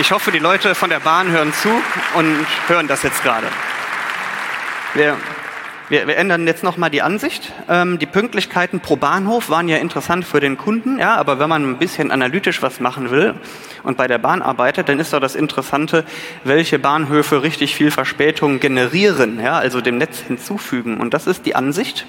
ich 0.00 0.10
hoffe, 0.10 0.32
die 0.32 0.40
Leute 0.40 0.74
von 0.74 0.90
der 0.90 1.00
Bahn 1.00 1.30
hören 1.30 1.52
zu 1.52 1.70
und 2.14 2.46
hören 2.66 2.88
das 2.88 3.02
jetzt 3.02 3.22
gerade. 3.22 3.46
Wir 4.94 5.16
wir, 5.88 6.06
wir 6.06 6.16
ändern 6.16 6.46
jetzt 6.46 6.62
nochmal 6.62 6.90
die 6.90 7.02
Ansicht. 7.02 7.52
Ähm, 7.68 7.98
die 7.98 8.06
Pünktlichkeiten 8.06 8.80
pro 8.80 8.96
Bahnhof 8.96 9.48
waren 9.48 9.68
ja 9.68 9.78
interessant 9.78 10.24
für 10.24 10.40
den 10.40 10.58
Kunden, 10.58 10.98
ja, 10.98 11.16
aber 11.16 11.38
wenn 11.38 11.48
man 11.48 11.68
ein 11.68 11.78
bisschen 11.78 12.10
analytisch 12.10 12.62
was 12.62 12.80
machen 12.80 13.10
will 13.10 13.34
und 13.82 13.96
bei 13.96 14.06
der 14.06 14.18
Bahn 14.18 14.42
arbeitet, 14.42 14.88
dann 14.88 14.98
ist 14.98 15.12
doch 15.12 15.20
das 15.20 15.34
Interessante, 15.34 16.04
welche 16.44 16.78
Bahnhöfe 16.78 17.42
richtig 17.42 17.74
viel 17.74 17.90
Verspätung 17.90 18.60
generieren, 18.60 19.40
ja, 19.42 19.58
also 19.58 19.80
dem 19.80 19.98
Netz 19.98 20.18
hinzufügen. 20.20 20.98
Und 20.98 21.14
das 21.14 21.26
ist 21.26 21.46
die 21.46 21.54
Ansicht. 21.54 22.06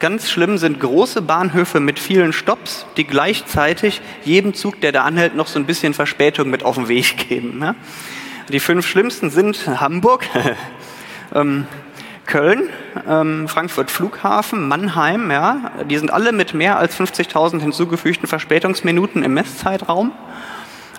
Ganz 0.00 0.30
schlimm 0.30 0.58
sind 0.58 0.78
große 0.78 1.22
Bahnhöfe 1.22 1.80
mit 1.80 1.98
vielen 1.98 2.32
Stops, 2.32 2.86
die 2.96 3.04
gleichzeitig 3.04 4.00
jedem 4.24 4.54
Zug, 4.54 4.80
der 4.80 4.92
da 4.92 5.02
anhält, 5.02 5.34
noch 5.34 5.48
so 5.48 5.58
ein 5.58 5.66
bisschen 5.66 5.92
Verspätung 5.92 6.50
mit 6.50 6.62
auf 6.62 6.76
den 6.76 6.86
Weg 6.86 7.28
geben. 7.28 7.58
Ja. 7.60 7.74
Die 8.48 8.60
fünf 8.60 8.86
schlimmsten 8.86 9.30
sind 9.30 9.66
Hamburg, 9.66 10.24
ähm, 11.34 11.66
Köln, 12.28 12.68
ähm, 13.08 13.48
Frankfurt 13.48 13.90
Flughafen, 13.90 14.68
Mannheim, 14.68 15.30
ja, 15.30 15.72
die 15.90 15.96
sind 15.98 16.12
alle 16.12 16.30
mit 16.32 16.54
mehr 16.54 16.78
als 16.78 16.94
50.000 16.94 17.60
hinzugefügten 17.60 18.28
Verspätungsminuten 18.28 19.24
im 19.24 19.34
Messzeitraum. 19.34 20.12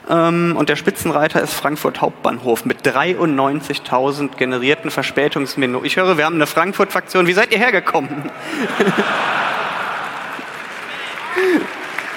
Ähm, 0.09 0.55
und 0.57 0.69
der 0.69 0.75
Spitzenreiter 0.75 1.39
ist 1.41 1.53
Frankfurt 1.53 2.01
Hauptbahnhof 2.01 2.65
mit 2.65 2.81
93.000 2.81 4.37
generierten 4.37 4.89
Verspätungsminuten. 4.89 5.85
Ich 5.85 5.97
höre, 5.97 6.17
wir 6.17 6.25
haben 6.25 6.35
eine 6.35 6.47
Frankfurt-Fraktion. 6.47 7.27
Wie 7.27 7.33
seid 7.33 7.51
ihr 7.51 7.59
hergekommen? 7.59 8.09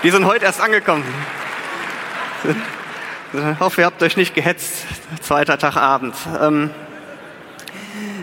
die 0.03 0.11
sind 0.11 0.25
heute 0.25 0.47
erst 0.47 0.63
angekommen. 0.63 1.05
Ich 3.35 3.61
hoffe, 3.61 3.83
ihr 3.83 3.87
habt 3.87 4.03
euch 4.03 4.17
nicht 4.17 4.35
gehetzt. 4.35 4.87
Zweiter 5.21 5.59
Tag 5.59 5.77
abends. 5.77 6.27
Ähm, 6.41 6.71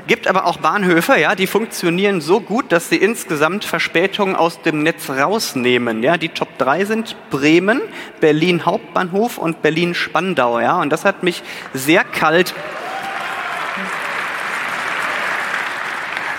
Gibt 0.09 0.25
aber 0.25 0.47
auch 0.47 0.57
Bahnhöfe, 0.57 1.19
ja, 1.19 1.35
die 1.35 1.45
funktionieren 1.45 2.19
so 2.19 2.39
gut, 2.39 2.71
dass 2.71 2.89
sie 2.89 2.95
insgesamt 2.95 3.63
Verspätungen 3.63 4.35
aus 4.35 4.59
dem 4.63 4.81
Netz 4.81 5.07
rausnehmen. 5.07 6.01
Ja, 6.01 6.17
die 6.17 6.29
Top 6.29 6.57
3 6.57 6.85
sind 6.85 7.15
Bremen, 7.29 7.79
Berlin 8.19 8.65
Hauptbahnhof 8.65 9.37
und 9.37 9.61
Berlin 9.61 9.93
Spandau. 9.93 10.59
Ja, 10.59 10.81
und 10.81 10.89
das 10.89 11.05
hat 11.05 11.21
mich 11.21 11.43
sehr 11.75 12.03
kalt 12.03 12.55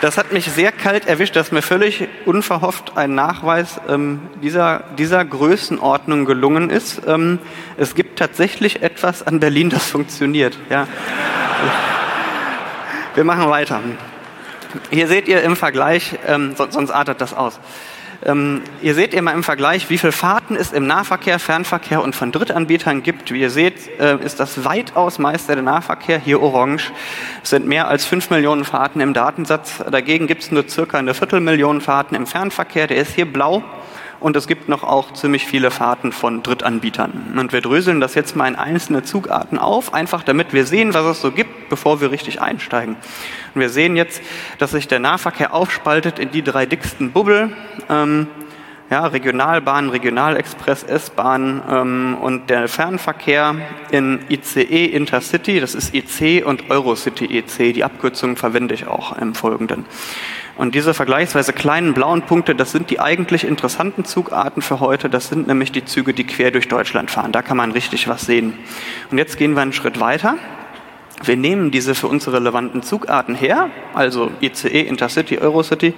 Das 0.01 0.17
hat 0.17 0.33
mich 0.33 0.47
sehr 0.47 0.73
kalt 0.73 1.07
erwischt, 1.07 1.37
dass 1.37 1.53
mir 1.53 1.63
völlig 1.63 2.09
unverhofft 2.25 2.97
ein 2.97 3.15
Nachweis 3.15 3.81
ähm, 3.89 4.23
dieser, 4.43 4.83
dieser 4.99 5.25
Größenordnung 5.25 6.25
gelungen 6.25 6.71
ist. 6.71 7.03
Ähm, 7.07 7.39
es 7.77 7.95
gibt 7.95 8.19
tatsächlich 8.19 8.83
etwas 8.83 9.25
an 9.25 9.39
Berlin, 9.39 9.71
das 9.71 9.91
funktioniert. 9.91 10.59
Ja. 10.71 10.89
Wir 13.21 13.27
machen 13.27 13.51
weiter. 13.51 13.83
Hier 14.89 15.07
seht 15.07 15.29
ihr 15.29 15.43
im 15.43 15.55
Vergleich, 15.55 16.19
ähm, 16.27 16.55
sonst 16.57 16.91
artet 16.91 17.21
das 17.21 17.35
aus. 17.35 17.61
Ähm, 18.25 18.63
ihr 18.81 18.95
seht 18.95 19.13
immer 19.13 19.35
im 19.35 19.43
Vergleich, 19.43 19.91
wie 19.91 19.99
viele 19.99 20.13
Fahrten 20.13 20.57
es 20.57 20.73
im 20.73 20.87
Nahverkehr, 20.87 21.39
Fernverkehr 21.39 22.03
und 22.03 22.17
von 22.17 22.33
Drittanbietern 22.33 23.03
gibt. 23.03 23.31
Wie 23.31 23.43
ihr 23.43 23.51
seht, 23.51 23.91
äh, 24.01 24.17
ist 24.25 24.41
das 24.41 24.65
weitaus 24.65 25.19
meiste 25.19 25.53
der 25.53 25.63
Nahverkehr, 25.63 26.19
hier 26.19 26.41
orange. 26.41 26.93
Sind 27.43 27.67
mehr 27.67 27.89
als 27.89 28.07
fünf 28.07 28.31
Millionen 28.31 28.65
Fahrten 28.65 29.01
im 29.01 29.13
Datensatz. 29.13 29.85
Dagegen 29.91 30.27
gibt 30.27 30.45
es 30.45 30.51
nur 30.51 30.67
circa 30.67 30.97
eine 30.97 31.13
Viertelmillion 31.13 31.83
Fahrten 31.83 32.15
im 32.15 32.27
Fernverkehr. 32.27 32.87
Der 32.87 32.97
ist 32.97 33.17
hier 33.17 33.31
blau 33.31 33.63
und 34.21 34.37
es 34.37 34.47
gibt 34.47 34.69
noch 34.69 34.85
auch 34.85 35.13
ziemlich 35.13 35.47
viele 35.47 35.71
Fahrten 35.71 36.13
von 36.13 36.43
Drittanbietern. 36.43 37.37
Und 37.39 37.53
wir 37.53 37.61
dröseln 37.61 38.01
das 38.01 38.15
jetzt 38.15 38.37
mal 38.37 38.47
in 38.47 38.57
einzelne 38.57 39.03
Zugarten 39.03 39.59
auf, 39.59 39.95
einfach 39.95 40.23
damit 40.23 40.53
wir 40.53 40.67
sehen, 40.67 40.95
was 40.95 41.07
es 41.07 41.21
so 41.21 41.33
gibt, 41.33 41.69
bevor 41.71 42.01
wir 42.01 42.11
richtig 42.11 42.41
einsteigen. 42.41 42.97
Und 43.55 43.61
wir 43.61 43.71
sehen 43.71 43.97
jetzt, 43.97 44.23
dass 44.59 44.73
sich 44.73 44.87
der 44.89 44.99
Nahverkehr 44.99 45.55
aufspaltet 45.55 46.19
in 46.19 46.31
die 46.31 46.43
drei 46.43 46.67
dicksten 46.67 47.13
Bubbel. 47.13 47.53
Ähm, 47.89 48.29
ja, 48.91 49.07
Regionalbahn, 49.07 49.89
Regionalexpress, 49.89 50.83
S-Bahn 50.83 51.63
ähm, 51.71 52.17
und 52.21 52.51
der 52.51 52.67
Fernverkehr 52.67 53.55
in 53.93 54.19
ICE 54.29 54.87
Intercity, 54.87 55.61
das 55.61 55.77
ist 55.77 55.95
IC 55.95 56.45
und 56.45 56.71
Eurocity 56.71 57.39
EC, 57.39 57.73
die 57.73 57.85
Abkürzungen 57.85 58.37
verwende 58.37 58.75
ich 58.75 58.89
auch 58.89 59.17
im 59.17 59.35
Folgenden. 59.37 59.87
Und 60.61 60.75
diese 60.75 60.93
vergleichsweise 60.93 61.55
kleinen 61.55 61.95
blauen 61.95 62.21
Punkte, 62.21 62.55
das 62.55 62.71
sind 62.71 62.91
die 62.91 63.01
eigentlich 63.01 63.45
interessanten 63.45 64.05
Zugarten 64.05 64.61
für 64.61 64.79
heute. 64.79 65.09
Das 65.09 65.29
sind 65.29 65.47
nämlich 65.47 65.73
die 65.73 65.87
Züge, 65.87 66.13
die 66.13 66.27
quer 66.27 66.51
durch 66.51 66.69
Deutschland 66.69 67.11
fahren. 67.11 67.33
Da 67.33 67.41
kann 67.41 67.57
man 67.57 67.73
richtig 67.73 68.09
was 68.09 68.27
sehen. 68.27 68.53
Und 69.11 69.17
jetzt 69.17 69.39
gehen 69.39 69.55
wir 69.55 69.63
einen 69.63 69.73
Schritt 69.73 70.01
weiter. 70.01 70.37
Wir 71.23 71.39
nehmen 71.39 71.71
diese 71.71 71.95
für 71.95 72.09
uns 72.09 72.31
relevanten 72.31 72.83
Zugarten 72.83 73.35
her, 73.35 73.71
also 73.95 74.33
ICE, 74.43 74.83
Intercity, 74.83 75.39
Eurocity, 75.39 75.95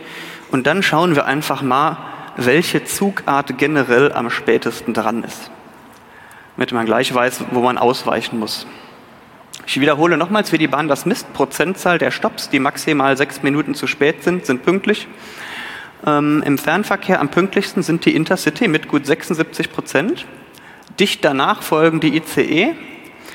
und 0.52 0.64
dann 0.69 0.85
schauen 0.85 1.16
wir 1.16 1.26
einfach 1.26 1.62
mal, 1.62 1.97
welche 2.37 2.85
Zugart 2.85 3.59
generell 3.59 4.12
am 4.12 4.31
spätesten 4.31 4.95
dran 4.95 5.25
ist. 5.25 5.50
Damit 6.54 6.71
man 6.71 6.87
gleich 6.87 7.12
weiß, 7.12 7.47
wo 7.50 7.62
man 7.62 7.78
ausweichen 7.78 8.38
muss. 8.38 8.69
Ich 9.66 9.80
wiederhole 9.80 10.16
nochmals, 10.16 10.52
wie 10.52 10.59
die 10.59 10.68
Bahn 10.68 10.88
das 10.88 11.06
misst. 11.06 11.32
Prozentzahl 11.32 11.99
der 11.99 12.11
Stops, 12.11 12.49
die 12.50 12.59
maximal 12.59 13.16
sechs 13.16 13.42
Minuten 13.42 13.75
zu 13.75 13.87
spät 13.87 14.23
sind, 14.23 14.47
sind 14.47 14.62
pünktlich. 14.62 15.06
Ähm, 16.06 16.42
Im 16.44 16.59
Fernverkehr 16.59 17.21
am 17.21 17.30
pünktlichsten 17.30 17.82
sind 17.82 18.04
die 18.04 18.14
Intercity 18.14 18.68
mit 18.68 18.88
gut 18.88 19.06
76 19.06 19.71
Prozent. 19.71 20.26
Dicht 20.99 21.25
danach 21.25 21.62
folgen 21.62 22.00
die 22.00 22.16
ICE 22.16 22.75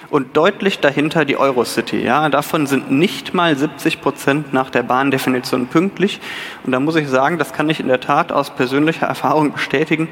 und 0.09 0.37
deutlich 0.37 0.79
dahinter 0.79 1.25
die 1.25 1.37
Eurocity. 1.37 2.01
Ja, 2.01 2.29
davon 2.29 2.65
sind 2.65 2.91
nicht 2.91 3.33
mal 3.33 3.57
70 3.57 4.01
Prozent 4.01 4.53
nach 4.53 4.69
der 4.69 4.83
Bahndefinition 4.83 5.67
pünktlich. 5.67 6.19
Und 6.63 6.71
da 6.71 6.79
muss 6.79 6.95
ich 6.95 7.09
sagen, 7.09 7.37
das 7.37 7.51
kann 7.51 7.69
ich 7.69 7.79
in 7.79 7.87
der 7.87 7.99
Tat 7.99 8.31
aus 8.31 8.51
persönlicher 8.51 9.07
Erfahrung 9.07 9.51
bestätigen. 9.53 10.07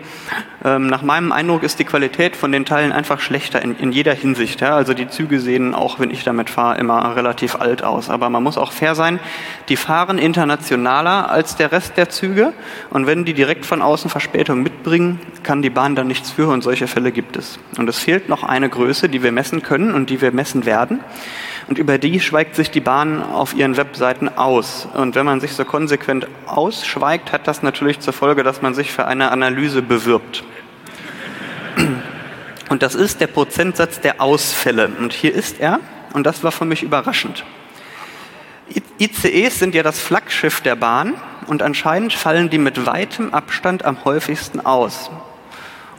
Ähm, 0.64 0.88
nach 0.88 1.02
meinem 1.02 1.32
Eindruck 1.32 1.64
ist 1.64 1.80
die 1.80 1.86
Qualität 1.86 2.36
von 2.36 2.52
den 2.52 2.66
Teilen 2.66 2.92
einfach 2.92 3.22
schlechter 3.22 3.62
in, 3.62 3.78
in 3.78 3.92
jeder 3.92 4.14
Hinsicht. 4.14 4.62
Ja. 4.62 4.76
Also 4.76 4.94
die 4.94 5.08
Züge 5.08 5.40
sehen, 5.40 5.74
auch 5.74 6.00
wenn 6.00 6.12
ich 6.12 6.24
damit 6.24 6.50
fahre, 6.50 6.78
immer 6.78 7.16
relativ 7.16 7.56
alt 7.56 7.84
aus. 7.84 8.10
Aber 8.10 8.30
man 8.30 8.44
muss 8.44 8.58
auch 8.58 8.74
fair 8.74 8.96
sein. 8.96 9.20
Die 9.70 9.78
fahren 9.78 10.18
internationaler 10.18 11.30
als 11.30 11.56
der 11.56 11.72
Rest 11.72 11.96
der 11.96 12.10
Züge. 12.10 12.54
Und 12.90 13.08
wenn 13.08 13.24
die 13.24 13.34
direkt 13.34 13.66
von 13.66 13.82
außen 13.82 14.10
Verspätung 14.10 14.62
mitbringen, 14.62 15.20
kann 15.44 15.62
die 15.62 15.70
Bahn 15.70 15.96
da 15.96 16.04
nichts 16.04 16.32
für. 16.32 16.50
Und 16.50 16.64
solche 16.64 16.88
Fälle 16.88 17.14
gibt 17.14 17.38
es. 17.38 17.60
Und 17.78 17.88
es 17.88 18.00
fehlt 18.00 18.28
noch 18.28 18.44
eine 18.44 18.68
Größe, 18.68 19.08
die 19.08 19.24
wir 19.24 19.32
messen 19.32 19.62
können 19.64 19.85
können 19.86 19.94
und 19.96 20.10
die 20.10 20.22
wir 20.22 20.32
messen 20.32 20.66
werden. 20.66 21.00
Und 21.68 21.78
über 21.78 21.98
die 21.98 22.20
schweigt 22.20 22.56
sich 22.56 22.70
die 22.70 22.80
Bahn 22.80 23.24
auf 23.24 23.56
ihren 23.56 23.76
Webseiten 23.78 24.30
aus. 24.30 24.88
Und 24.94 25.16
wenn 25.16 25.26
man 25.26 25.40
sich 25.40 25.54
so 25.54 25.66
konsequent 25.66 26.28
ausschweigt, 26.46 27.32
hat 27.32 27.48
das 27.48 27.64
natürlich 27.64 28.00
zur 28.00 28.14
Folge, 28.14 28.44
dass 28.44 28.62
man 28.62 28.76
sich 28.76 28.92
für 28.92 29.06
eine 29.06 29.32
Analyse 29.32 29.82
bewirbt. 29.82 30.44
Und 32.70 32.84
das 32.84 32.94
ist 32.94 33.20
der 33.22 33.28
Prozentsatz 33.28 34.00
der 34.00 34.22
Ausfälle. 34.22 34.92
Und 35.00 35.14
hier 35.14 35.34
ist 35.34 35.60
er. 35.60 35.80
Und 36.14 36.26
das 36.26 36.44
war 36.44 36.52
für 36.52 36.66
mich 36.66 36.84
überraschend. 36.84 37.44
ICEs 39.00 39.60
sind 39.60 39.76
ja 39.76 39.84
das 39.84 40.00
Flaggschiff 40.00 40.62
der 40.62 40.76
Bahn 40.76 41.14
und 41.48 41.62
anscheinend 41.62 42.14
fallen 42.14 42.50
die 42.50 42.58
mit 42.58 42.86
weitem 42.86 43.34
Abstand 43.34 43.86
am 43.86 44.04
häufigsten 44.06 44.66
aus. 44.66 45.12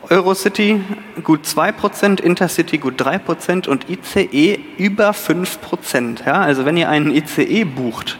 Eurocity 0.09 0.81
gut 1.25 1.45
2%, 1.45 2.21
Intercity 2.21 2.79
gut 2.79 3.01
3% 3.01 3.69
und 3.69 3.87
ICE 3.91 4.61
über 4.79 5.11
5%. 5.11 6.25
Ja? 6.25 6.35
Also 6.35 6.65
wenn 6.65 6.77
ihr 6.77 6.89
einen 6.89 7.11
ICE 7.11 7.65
bucht, 7.65 8.19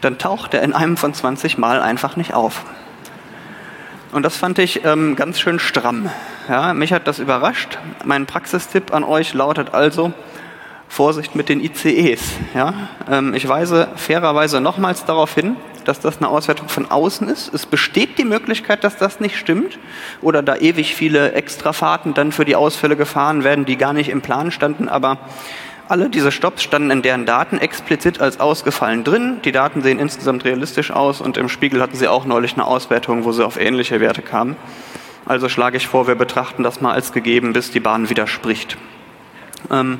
dann 0.00 0.18
taucht 0.18 0.54
er 0.54 0.62
in 0.62 0.72
einem 0.72 0.96
von 0.96 1.12
20 1.12 1.58
Mal 1.58 1.80
einfach 1.80 2.16
nicht 2.16 2.34
auf. 2.34 2.64
Und 4.12 4.22
das 4.22 4.36
fand 4.36 4.58
ich 4.58 4.84
ähm, 4.86 5.16
ganz 5.16 5.38
schön 5.38 5.58
stramm. 5.58 6.08
Ja? 6.48 6.72
Mich 6.72 6.92
hat 6.92 7.06
das 7.06 7.18
überrascht. 7.18 7.78
Mein 8.04 8.24
Praxistipp 8.24 8.94
an 8.94 9.04
euch 9.04 9.34
lautet 9.34 9.74
also, 9.74 10.12
Vorsicht 10.88 11.34
mit 11.34 11.50
den 11.50 11.60
ICEs. 11.60 12.22
Ja? 12.54 12.72
Ähm, 13.10 13.34
ich 13.34 13.46
weise 13.46 13.88
fairerweise 13.96 14.62
nochmals 14.62 15.04
darauf 15.04 15.34
hin, 15.34 15.56
dass 15.88 16.00
das 16.00 16.18
eine 16.18 16.28
Auswertung 16.28 16.68
von 16.68 16.90
außen 16.90 17.28
ist. 17.28 17.52
Es 17.54 17.64
besteht 17.64 18.18
die 18.18 18.24
Möglichkeit, 18.24 18.84
dass 18.84 18.96
das 18.96 19.20
nicht 19.20 19.36
stimmt 19.36 19.78
oder 20.20 20.42
da 20.42 20.56
ewig 20.56 20.94
viele 20.94 21.32
Extrafahrten 21.32 22.14
dann 22.14 22.30
für 22.30 22.44
die 22.44 22.56
Ausfälle 22.56 22.96
gefahren 22.96 23.42
werden, 23.42 23.64
die 23.64 23.76
gar 23.76 23.94
nicht 23.94 24.10
im 24.10 24.20
Plan 24.20 24.50
standen, 24.50 24.88
aber 24.88 25.18
alle 25.88 26.10
diese 26.10 26.30
Stops 26.30 26.62
standen 26.62 26.90
in 26.90 27.00
deren 27.00 27.24
Daten 27.24 27.56
explizit 27.56 28.20
als 28.20 28.40
ausgefallen 28.40 29.04
drin. 29.04 29.40
Die 29.44 29.52
Daten 29.52 29.80
sehen 29.80 29.98
insgesamt 29.98 30.44
realistisch 30.44 30.90
aus 30.90 31.22
und 31.22 31.38
im 31.38 31.48
Spiegel 31.48 31.80
hatten 31.80 31.96
sie 31.96 32.08
auch 32.08 32.26
neulich 32.26 32.52
eine 32.52 32.66
Auswertung, 32.66 33.24
wo 33.24 33.32
sie 33.32 33.44
auf 33.44 33.58
ähnliche 33.58 33.98
Werte 33.98 34.20
kamen. 34.20 34.56
Also 35.24 35.48
schlage 35.48 35.78
ich 35.78 35.88
vor, 35.88 36.06
wir 36.06 36.14
betrachten 36.14 36.62
das 36.62 36.82
mal 36.82 36.92
als 36.92 37.12
gegeben, 37.12 37.54
bis 37.54 37.70
die 37.70 37.80
Bahn 37.80 38.10
widerspricht. 38.10 38.76
Ähm, 39.70 39.98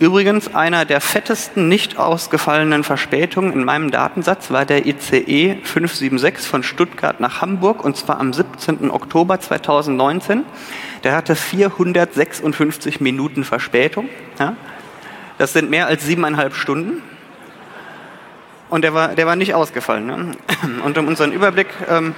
Übrigens, 0.00 0.54
einer 0.54 0.84
der 0.84 1.00
fettesten 1.00 1.68
nicht 1.68 1.98
ausgefallenen 1.98 2.84
Verspätungen 2.84 3.52
in 3.52 3.64
meinem 3.64 3.90
Datensatz 3.90 4.52
war 4.52 4.64
der 4.64 4.86
ICE 4.86 5.58
576 5.64 6.46
von 6.46 6.62
Stuttgart 6.62 7.18
nach 7.18 7.40
Hamburg 7.40 7.84
und 7.84 7.96
zwar 7.96 8.20
am 8.20 8.32
17. 8.32 8.92
Oktober 8.92 9.40
2019. 9.40 10.44
Der 11.02 11.16
hatte 11.16 11.34
456 11.34 13.00
Minuten 13.00 13.42
Verspätung. 13.42 14.08
Ja. 14.38 14.54
Das 15.36 15.52
sind 15.52 15.68
mehr 15.68 15.88
als 15.88 16.04
siebeneinhalb 16.04 16.54
Stunden. 16.54 17.02
Und 18.68 18.82
der 18.82 18.94
war, 18.94 19.16
der 19.16 19.26
war 19.26 19.34
nicht 19.34 19.54
ausgefallen. 19.54 20.06
Ne? 20.06 20.32
Und 20.84 20.96
um 20.96 21.08
unseren 21.08 21.32
Überblick 21.32 21.68
ähm, 21.88 22.14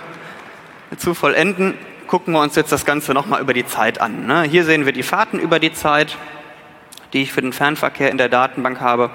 zu 0.99 1.15
vollenden, 1.15 1.79
gucken 2.09 2.35
wir 2.35 2.43
uns 2.43 2.57
jetzt 2.57 2.73
das 2.73 2.85
Ganze 2.85 3.15
nochmal 3.15 3.41
über 3.41 3.55
die 3.55 3.65
Zeit 3.65 4.03
an. 4.03 4.27
Ne? 4.27 4.43
Hier 4.43 4.65
sehen 4.65 4.85
wir 4.85 4.93
die 4.93 5.03
Fahrten 5.03 5.39
über 5.39 5.59
die 5.59 5.73
Zeit 5.73 6.19
die 7.13 7.23
ich 7.23 7.33
für 7.33 7.43
den 7.43 7.53
Fernverkehr 7.53 8.11
in 8.11 8.19
der 8.19 8.29
Datenbank 8.29 8.81
habe. 8.81 9.11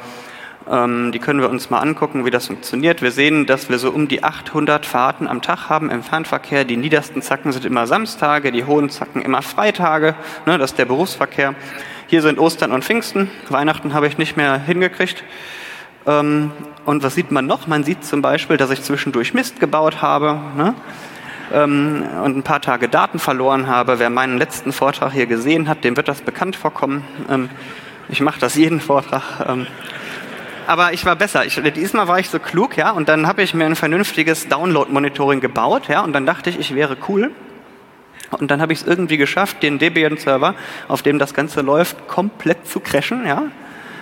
Ähm, 0.69 1.11
die 1.11 1.19
können 1.19 1.41
wir 1.41 1.49
uns 1.49 1.69
mal 1.69 1.79
angucken, 1.79 2.25
wie 2.25 2.31
das 2.31 2.47
funktioniert. 2.47 3.01
Wir 3.01 3.11
sehen, 3.11 3.45
dass 3.45 3.69
wir 3.69 3.77
so 3.77 3.91
um 3.91 4.07
die 4.07 4.23
800 4.23 4.85
Fahrten 4.85 5.27
am 5.27 5.41
Tag 5.41 5.69
haben 5.69 5.89
im 5.91 6.03
Fernverkehr. 6.03 6.65
Die 6.65 6.77
niedersten 6.77 7.21
Zacken 7.21 7.51
sind 7.51 7.65
immer 7.65 7.87
Samstage, 7.87 8.51
die 8.51 8.65
hohen 8.65 8.89
Zacken 8.89 9.21
immer 9.21 9.41
Freitage. 9.41 10.15
Ne, 10.45 10.57
das 10.57 10.71
ist 10.71 10.79
der 10.79 10.85
Berufsverkehr. 10.85 11.55
Hier 12.07 12.21
sind 12.21 12.39
Ostern 12.39 12.71
und 12.71 12.83
Pfingsten. 12.83 13.29
Weihnachten 13.49 13.93
habe 13.93 14.07
ich 14.07 14.17
nicht 14.17 14.37
mehr 14.37 14.59
hingekriegt. 14.59 15.23
Ähm, 16.07 16.51
und 16.85 17.03
was 17.03 17.15
sieht 17.15 17.31
man 17.31 17.45
noch? 17.45 17.67
Man 17.67 17.83
sieht 17.83 18.03
zum 18.03 18.21
Beispiel, 18.21 18.57
dass 18.57 18.71
ich 18.71 18.81
zwischendurch 18.81 19.33
Mist 19.33 19.59
gebaut 19.59 20.01
habe. 20.01 20.39
Ne? 20.55 20.75
ähm, 21.53 22.03
und 22.23 22.37
ein 22.37 22.43
paar 22.43 22.61
Tage 22.61 22.87
Daten 22.89 23.19
verloren 23.19 23.67
habe. 23.67 23.99
Wer 23.99 24.09
meinen 24.09 24.37
letzten 24.37 24.71
Vortrag 24.71 25.13
hier 25.13 25.25
gesehen 25.25 25.67
hat, 25.67 25.83
dem 25.83 25.97
wird 25.97 26.07
das 26.07 26.21
bekannt 26.21 26.55
vorkommen. 26.55 27.03
Ich 28.09 28.21
mache 28.21 28.39
das 28.39 28.55
jeden 28.55 28.79
Vortrag. 28.79 29.23
Ähm, 29.47 29.67
aber 30.67 30.93
ich 30.93 31.05
war 31.05 31.15
besser. 31.15 31.45
Ich, 31.45 31.61
diesmal 31.75 32.07
war 32.07 32.19
ich 32.19 32.29
so 32.29 32.39
klug, 32.39 32.77
ja, 32.77 32.91
und 32.91 33.09
dann 33.09 33.27
habe 33.27 33.43
ich 33.43 33.53
mir 33.53 33.65
ein 33.65 33.75
vernünftiges 33.75 34.47
Download-Monitoring 34.47 35.39
gebaut, 35.39 35.87
ja, 35.87 36.01
und 36.01 36.13
dann 36.13 36.25
dachte 36.25 36.49
ich, 36.49 36.59
ich 36.59 36.73
wäre 36.73 36.97
cool. 37.07 37.31
Und 38.31 38.51
dann 38.51 38.61
habe 38.61 38.73
ich 38.73 38.81
es 38.81 38.87
irgendwie 38.87 39.17
geschafft, 39.17 39.61
den 39.61 39.77
Debian-Server, 39.77 40.55
auf 40.87 41.01
dem 41.01 41.19
das 41.19 41.33
Ganze 41.33 41.61
läuft, 41.61 42.07
komplett 42.07 42.67
zu 42.67 42.79
crashen, 42.79 43.25
ja. 43.27 43.43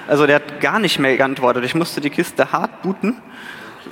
Also 0.07 0.25
der 0.25 0.37
hat 0.37 0.59
gar 0.59 0.79
nicht 0.79 0.99
mehr 0.99 1.15
geantwortet. 1.15 1.63
Ich 1.63 1.75
musste 1.75 2.01
die 2.01 2.09
Kiste 2.09 2.51
hart 2.51 2.81
booten. 2.81 3.21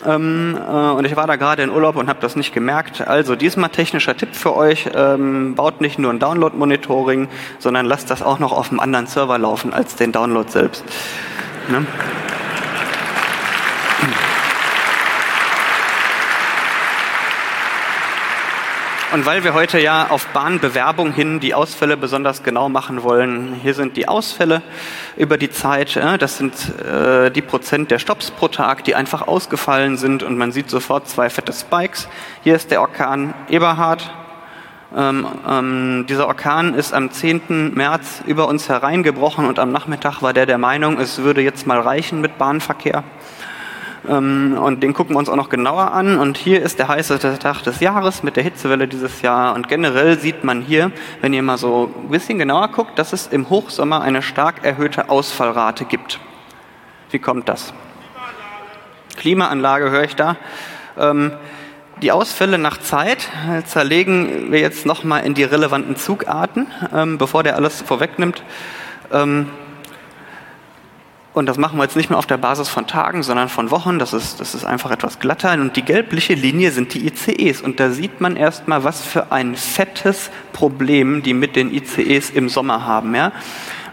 Ähm, 0.06 0.58
äh, 0.58 0.92
und 0.92 1.06
ich 1.06 1.16
war 1.16 1.28
da 1.28 1.36
gerade 1.36 1.64
in 1.64 1.70
Urlaub 1.70 1.96
und 1.96 2.10
habe 2.10 2.20
das 2.22 2.36
nicht 2.36 2.54
gemerkt. 2.54 3.08
Also 3.08 3.36
diesmal 3.36 3.70
technischer 3.70 4.16
Tipp 4.16 4.36
für 4.36 4.56
euch, 4.56 4.90
ähm, 4.96 5.56
baut 5.56 5.82
nicht 5.82 6.00
nur 6.00 6.12
ein 6.12 6.20
Download-Monitoring, 6.20 7.28
sondern 7.60 7.86
lasst 7.86 8.10
das 8.10 8.22
auch 8.22 8.40
noch 8.40 8.52
auf 8.52 8.70
einem 8.70 8.80
anderen 8.80 9.08
Server 9.08 9.38
laufen 9.38 9.74
als 9.74 9.96
den 9.96 10.12
Download 10.12 10.50
selbst. 10.50 10.84
Ne? 11.70 11.86
Und 19.14 19.26
weil 19.26 19.44
wir 19.44 19.54
heute 19.54 19.78
ja 19.78 20.08
auf 20.08 20.28
Bahnbewerbung 20.28 21.12
hin 21.12 21.42
die 21.42 21.54
Ausfälle 21.54 21.98
besonders 21.98 22.44
genau 22.44 22.70
machen 22.70 23.04
wollen, 23.04 23.60
hier 23.62 23.74
sind 23.74 23.98
die 23.98 24.08
Ausfälle 24.08 24.62
über 25.18 25.38
die 25.38 25.50
Zeit. 25.50 25.98
Das 25.98 26.38
sind 26.38 26.54
äh, 26.80 27.30
die 27.30 27.42
Prozent 27.42 27.92
der 27.92 28.00
Stops 28.00 28.32
pro 28.32 28.48
Tag, 28.48 28.86
die 28.86 28.96
einfach 28.96 29.28
ausgefallen 29.28 29.98
sind. 29.98 30.24
Und 30.24 30.38
man 30.38 30.54
sieht 30.54 30.70
sofort 30.70 31.10
zwei 31.10 31.30
fette 31.30 31.52
Spikes. 31.52 32.08
Hier 32.46 32.56
ist 32.56 32.72
der 32.72 32.80
Orkan 32.80 33.34
Eberhard. 33.50 34.14
Ähm, 34.96 35.28
ähm, 35.46 36.06
dieser 36.08 36.28
Orkan 36.28 36.74
ist 36.74 36.94
am 36.94 37.12
10. 37.12 37.74
März 37.74 38.24
über 38.28 38.48
uns 38.48 38.70
hereingebrochen 38.70 39.46
und 39.46 39.60
am 39.60 39.74
Nachmittag 39.74 40.22
war 40.22 40.32
der 40.32 40.46
der 40.46 40.58
Meinung, 40.58 41.00
es 41.00 41.18
würde 41.20 41.42
jetzt 41.42 41.68
mal 41.68 41.80
reichen 41.82 42.22
mit 42.22 42.38
Bahnverkehr. 42.38 43.04
Ähm, 44.08 44.58
und 44.60 44.82
den 44.82 44.94
gucken 44.94 45.16
wir 45.16 45.20
uns 45.20 45.30
auch 45.30 45.36
noch 45.36 45.50
genauer 45.50 45.92
an. 45.92 46.18
Und 46.18 46.38
hier 46.38 46.62
ist 46.62 46.80
der 46.80 46.88
heißeste 46.88 47.38
Tag 47.40 47.62
des 47.64 47.80
Jahres 47.80 48.24
mit 48.24 48.36
der 48.36 48.44
Hitzewelle 48.44 48.88
dieses 48.88 49.22
Jahr. 49.22 49.54
Und 49.54 49.68
generell 49.68 50.20
sieht 50.20 50.44
man 50.44 50.62
hier, 50.62 50.92
wenn 51.22 51.34
ihr 51.34 51.44
mal 51.44 51.58
so 51.58 51.92
ein 52.04 52.10
bisschen 52.10 52.40
genauer 52.40 52.70
guckt, 52.70 52.98
dass 52.98 53.14
es 53.14 53.28
im 53.28 53.50
Hochsommer 53.50 54.02
eine 54.02 54.22
stark 54.22 54.64
erhöhte 54.64 55.10
Ausfallrate 55.10 55.86
gibt. 55.86 56.20
Wie 57.12 57.20
kommt 57.20 57.50
das? 57.50 57.74
Klimaanlage 59.18 59.92
höre 59.92 60.04
ich 60.04 60.16
da. 60.16 60.38
Ähm, 60.98 61.34
die 62.02 62.12
Ausfälle 62.12 62.58
nach 62.58 62.78
Zeit 62.80 63.30
zerlegen 63.66 64.52
wir 64.52 64.60
jetzt 64.60 64.88
nochmal 64.88 65.24
in 65.24 65.36
die 65.36 65.44
relevanten 65.44 65.96
Zugarten, 65.96 66.66
ähm, 66.96 67.20
bevor 67.20 67.44
der 67.44 67.56
alles 67.56 67.82
vorwegnimmt. 67.82 68.42
Und 71.34 71.46
das 71.46 71.58
machen 71.58 71.78
wir 71.78 71.84
jetzt 71.84 71.96
nicht 71.96 72.10
mehr 72.10 72.20
auf 72.20 72.26
der 72.26 72.38
Basis 72.38 72.68
von 72.68 72.88
Tagen, 72.88 73.24
sondern 73.24 73.48
von 73.48 73.72
Wochen. 73.72 74.00
Das 74.00 74.12
ist, 74.12 74.42
das 74.42 74.54
ist 74.54 74.66
einfach 74.66 74.92
etwas 74.92 75.20
glatter. 75.20 75.54
Und 75.54 75.78
die 75.78 75.82
gelbliche 75.82 76.34
Linie 76.34 76.72
sind 76.72 76.94
die 76.94 77.08
ICEs. 77.08 77.62
Und 77.62 77.80
da 77.80 77.90
sieht 77.90 78.20
man 78.20 78.36
erstmal, 78.36 78.84
was 78.84 79.02
für 79.02 79.32
ein 79.32 79.56
fettes 79.56 80.30
Problem 80.52 81.24
die 81.24 81.34
mit 81.34 81.56
den 81.56 81.74
ICEs 81.74 82.32
im 82.32 82.50
Sommer 82.50 82.86
haben. 82.86 83.16
Ja? 83.16 83.32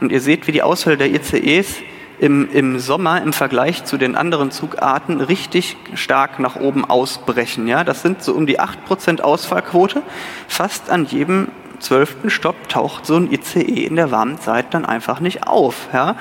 Und 0.01 0.11
ihr 0.11 0.21
seht, 0.21 0.49
wie 0.49 0.53
die 0.53 0.63
Ausfälle 0.63 0.97
der 0.97 1.15
ICEs 1.15 1.77
im, 2.19 2.51
im 2.51 2.81
Sommer 2.81 3.23
im 3.23 3.33
Vergleich 3.33 3.85
zu 3.85 3.99
den 3.99 4.17
anderen 4.17 4.51
Zugarten 4.51 5.21
richtig 5.21 5.77
stark 5.95 6.41
nach 6.41 6.57
oben 6.57 6.85
ausbrechen. 6.85 7.69
Ja? 7.69 7.85
Das 7.85 8.03
sind 8.03 8.21
so 8.21 8.33
um 8.33 8.49
die 8.49 8.59
8% 8.59 9.21
Ausfallquote. 9.21 10.03
Fast 10.49 10.91
an 10.91 11.05
jedem 11.05 11.53
zwölften 11.79 12.31
Stopp 12.31 12.69
taucht 12.69 13.07
so 13.07 13.15
ein 13.15 13.31
ICE 13.31 13.87
in 13.87 13.95
der 13.95 14.11
warmen 14.11 14.41
Zeit 14.41 14.75
dann 14.75 14.85
einfach 14.85 15.21
nicht 15.21 15.47
auf. 15.47 15.87
Ja? 15.93 16.17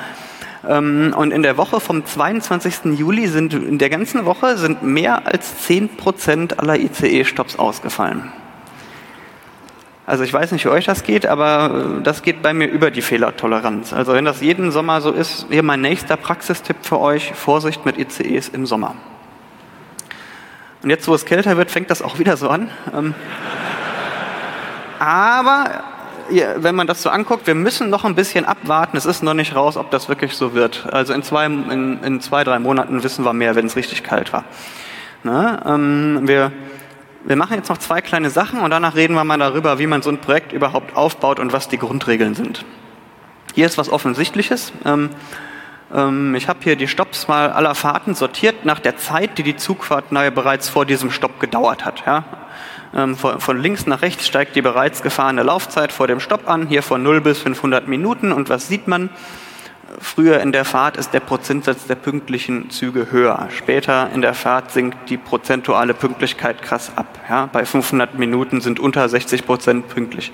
Ähm, 0.68 1.14
und 1.16 1.32
in 1.32 1.44
der 1.44 1.58
Woche 1.58 1.80
vom 1.80 2.06
22. 2.06 2.98
Juli 2.98 3.28
sind 3.28 3.54
in 3.54 3.78
der 3.78 3.90
ganzen 3.90 4.26
Woche 4.26 4.58
sind 4.58 4.84
mehr 4.84 5.26
als 5.26 5.60
10 5.64 5.98
Prozent 5.98 6.60
aller 6.60 6.78
ICE-Stops 6.78 7.58
ausgefallen. 7.58 8.32
Also 10.06 10.24
ich 10.24 10.32
weiß 10.32 10.54
nicht, 10.54 10.64
wie 10.64 10.70
euch 10.70 10.86
das 10.86 11.04
geht, 11.04 11.26
aber 11.26 11.98
äh, 12.00 12.02
das 12.02 12.22
geht 12.22 12.42
bei 12.42 12.54
mir 12.54 12.68
über 12.68 12.92
die 12.92 13.02
Fehlertoleranz. 13.02 13.94
Also 13.94 14.14
wenn 14.14 14.26
das 14.26 14.42
jeden 14.42 14.72
Sommer 14.72 15.02
so 15.02 15.12
ist, 15.12 15.48
hier 15.50 15.64
mein 15.64 15.82
nächster 15.82 16.18
Praxistipp 16.18 16.78
für 16.82 17.00
euch, 17.00 17.34
Vorsicht 17.34 17.86
mit 17.86 17.98
ICEs 17.98 18.50
im 18.50 18.66
Sommer. 18.66 18.96
Und 20.84 20.90
jetzt, 20.90 21.08
wo 21.08 21.14
es 21.14 21.26
kälter 21.26 21.58
wird, 21.58 21.72
fängt 21.72 21.90
das 21.90 22.02
auch 22.02 22.20
wieder 22.20 22.38
so 22.38 22.50
an. 22.50 22.70
Ähm, 22.96 23.16
aber 25.00 25.84
wenn 26.30 26.76
man 26.76 26.88
das 26.88 27.02
so 27.02 27.10
anguckt, 27.10 27.48
wir 27.48 27.56
müssen 27.56 27.90
noch 27.90 28.06
ein 28.06 28.16
bisschen 28.16 28.46
abwarten. 28.46 28.98
Es 28.98 29.06
ist 29.06 29.24
noch 29.24 29.34
nicht 29.34 29.56
raus, 29.56 29.78
ob 29.78 29.92
das 29.92 30.10
wirklich 30.10 30.34
so 30.34 30.54
wird. 30.54 30.88
Also 30.92 31.14
in 31.14 31.24
zwei, 31.24 31.46
in, 31.46 32.04
in 32.04 32.22
zwei 32.22 32.44
drei 32.44 32.60
Monaten 32.60 33.04
wissen 33.04 33.26
wir 33.26 33.34
mehr, 33.34 33.56
wenn 33.56 33.66
es 33.66 33.76
richtig 33.76 34.04
kalt 34.04 34.34
war. 34.34 34.44
Ne? 35.24 35.62
Ähm, 35.66 36.22
wir, 36.24 36.52
wir 37.26 37.36
machen 37.36 37.56
jetzt 37.56 37.70
noch 37.70 37.78
zwei 37.78 38.02
kleine 38.02 38.30
Sachen 38.30 38.60
und 38.60 38.72
danach 38.72 38.96
reden 38.96 39.14
wir 39.14 39.24
mal 39.24 39.38
darüber, 39.38 39.80
wie 39.80 39.88
man 39.88 40.02
so 40.02 40.10
ein 40.10 40.20
Projekt 40.20 40.54
überhaupt 40.54 40.96
aufbaut 40.96 41.40
und 41.40 41.54
was 41.54 41.68
die 41.68 41.78
Grundregeln 41.78 42.36
sind. 42.36 42.66
Hier 43.54 43.66
ist 43.66 43.78
was 43.78 43.90
Offensichtliches. 43.90 44.72
Ähm, 44.86 45.10
ähm, 45.94 46.36
ich 46.36 46.48
habe 46.48 46.60
hier 46.62 46.76
die 46.76 46.88
Stopps 46.88 47.28
mal 47.28 47.52
aller 47.52 47.76
Fahrten 47.76 48.16
sortiert 48.16 48.66
nach 48.66 48.80
der 48.80 48.98
Zeit, 48.98 49.38
die 49.38 49.44
die 49.44 49.56
Zugfahrt 49.56 50.10
bereits 50.10 50.70
vor 50.70 50.86
diesem 50.86 51.12
Stopp 51.12 51.40
gedauert 51.40 51.86
hat. 51.86 52.04
Ja? 52.06 52.24
Ähm, 52.96 53.16
von, 53.16 53.62
links 53.62 53.86
nach 53.86 54.02
rechts 54.02 54.28
steigt 54.28 54.56
die 54.56 54.62
bereits 54.62 55.02
gefahrene 55.02 55.44
Laufzeit 55.44 55.92
vor 55.92 56.08
dem 56.08 56.20
Stopp 56.20 56.50
an, 56.50 56.68
hier 56.68 56.84
von 56.84 57.04
0 57.04 57.22
bis 57.22 57.40
500 57.40 57.88
Minuten. 57.88 58.32
Und 58.32 58.50
was 58.50 58.68
sieht 58.68 58.88
man? 58.88 59.10
Früher 60.00 60.42
in 60.42 60.52
der 60.52 60.66
Fahrt 60.66 60.98
ist 60.98 61.14
der 61.14 61.22
Prozentsatz 61.22 61.88
der 61.88 61.96
pünktlichen 61.96 62.70
Züge 62.70 63.08
höher. 63.10 63.48
Später 63.52 64.10
in 64.14 64.22
der 64.22 64.34
Fahrt 64.34 64.72
sinkt 64.72 65.10
die 65.10 65.18
prozentuale 65.18 65.94
Pünktlichkeit 65.94 66.62
krass 66.62 66.92
ab. 66.96 67.08
Ja? 67.30 67.48
Bei 67.52 67.66
500 67.66 68.18
Minuten 68.20 68.62
sind 68.62 68.80
unter 68.80 69.08
60 69.08 69.46
Prozent 69.46 69.88
pünktlich. 69.88 70.32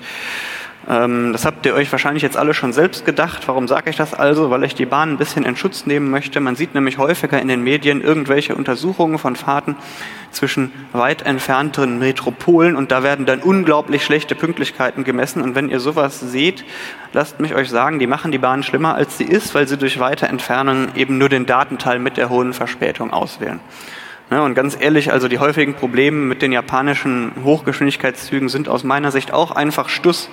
Ähm, 0.88 1.32
das 1.32 1.44
habt 1.44 1.64
ihr 1.66 1.74
euch 1.74 1.90
wahrscheinlich 1.92 2.22
jetzt 2.22 2.36
alle 2.36 2.54
schon 2.54 2.72
selbst 2.72 3.06
gedacht. 3.06 3.46
Warum 3.46 3.68
sage 3.68 3.90
ich 3.90 3.96
das 3.96 4.12
also? 4.12 4.50
Weil 4.50 4.64
ich 4.64 4.74
die 4.74 4.86
Bahn 4.86 5.12
ein 5.12 5.16
bisschen 5.16 5.44
in 5.44 5.56
Schutz 5.56 5.86
nehmen 5.86 6.10
möchte. 6.10 6.40
Man 6.40 6.56
sieht 6.56 6.74
nämlich 6.74 6.98
häufiger 6.98 7.40
in 7.40 7.48
den 7.48 7.62
Medien 7.62 8.02
irgendwelche 8.02 8.54
Untersuchungen 8.54 9.18
von 9.18 9.36
Fahrten 9.36 9.76
zwischen 10.30 10.72
weit 10.92 11.22
entfernteren 11.22 11.98
Metropolen 11.98 12.76
und 12.76 12.90
da 12.90 13.02
werden 13.02 13.24
dann 13.24 13.40
unglaublich 13.40 14.04
schlechte 14.04 14.34
Pünktlichkeiten 14.34 15.04
gemessen. 15.04 15.42
Und 15.42 15.54
wenn 15.54 15.70
ihr 15.70 15.80
sowas 15.80 16.20
seht, 16.20 16.64
lasst 17.12 17.40
mich 17.40 17.54
euch 17.54 17.70
sagen, 17.70 17.98
die 17.98 18.06
machen 18.06 18.32
die 18.32 18.38
Bahn 18.38 18.62
schlimmer, 18.62 18.94
als 18.94 19.16
sie 19.16 19.24
ist, 19.24 19.54
weil 19.54 19.68
sie 19.68 19.78
durch 19.78 20.00
weite 20.00 20.26
Entfernungen 20.26 20.90
eben 20.96 21.18
nur 21.18 21.28
den 21.28 21.46
Datenteil 21.46 21.98
mit 21.98 22.16
der 22.16 22.28
hohen 22.28 22.52
Verspätung 22.52 23.12
auswählen. 23.12 23.60
Ja, 24.30 24.42
und 24.42 24.54
ganz 24.54 24.76
ehrlich, 24.78 25.12
also 25.12 25.28
die 25.28 25.38
häufigen 25.38 25.74
Probleme 25.74 26.16
mit 26.16 26.42
den 26.42 26.50
japanischen 26.50 27.32
Hochgeschwindigkeitszügen 27.44 28.48
sind 28.48 28.68
aus 28.68 28.82
meiner 28.82 29.12
Sicht 29.12 29.32
auch 29.32 29.50
einfach 29.50 29.88
Stuss 29.88 30.30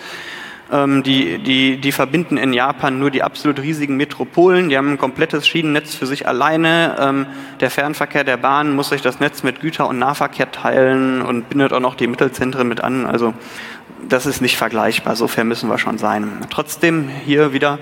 ähm, 0.72 1.04
die, 1.04 1.38
die, 1.40 1.78
die 1.78 1.92
verbinden 1.92 2.38
in 2.38 2.54
Japan 2.54 2.98
nur 2.98 3.12
die 3.12 3.24
absolut 3.24 3.60
riesigen 3.60 3.98
Metropolen. 3.98 4.70
Die 4.70 4.78
haben 4.78 4.92
ein 4.92 4.98
komplettes 4.98 5.48
Schienennetz 5.48 5.94
für 5.96 6.06
sich 6.06 6.28
alleine. 6.28 6.96
Ähm, 7.00 7.26
der 7.60 7.70
Fernverkehr 7.70 8.24
der 8.24 8.38
Bahn 8.38 8.76
muss 8.76 8.90
sich 8.90 9.02
das 9.02 9.20
Netz 9.20 9.44
mit 9.44 9.60
Güter- 9.60 9.88
und 9.88 10.00
Nahverkehr 10.00 10.52
teilen 10.52 11.22
und 11.22 11.50
bindet 11.50 11.74
auch 11.74 11.80
noch 11.80 11.96
die 11.96 12.08
Mittelzentren 12.08 12.68
mit 12.68 12.82
an. 12.82 13.06
Also 13.06 13.34
das 14.08 14.26
ist 14.26 14.42
nicht 14.42 14.58
vergleichbar. 14.58 15.16
So 15.16 15.28
fair 15.28 15.44
müssen 15.44 15.70
wir 15.70 15.78
schon 15.78 15.98
sein. 15.98 16.30
Trotzdem 16.50 17.10
hier 17.26 17.54
wieder 17.54 17.80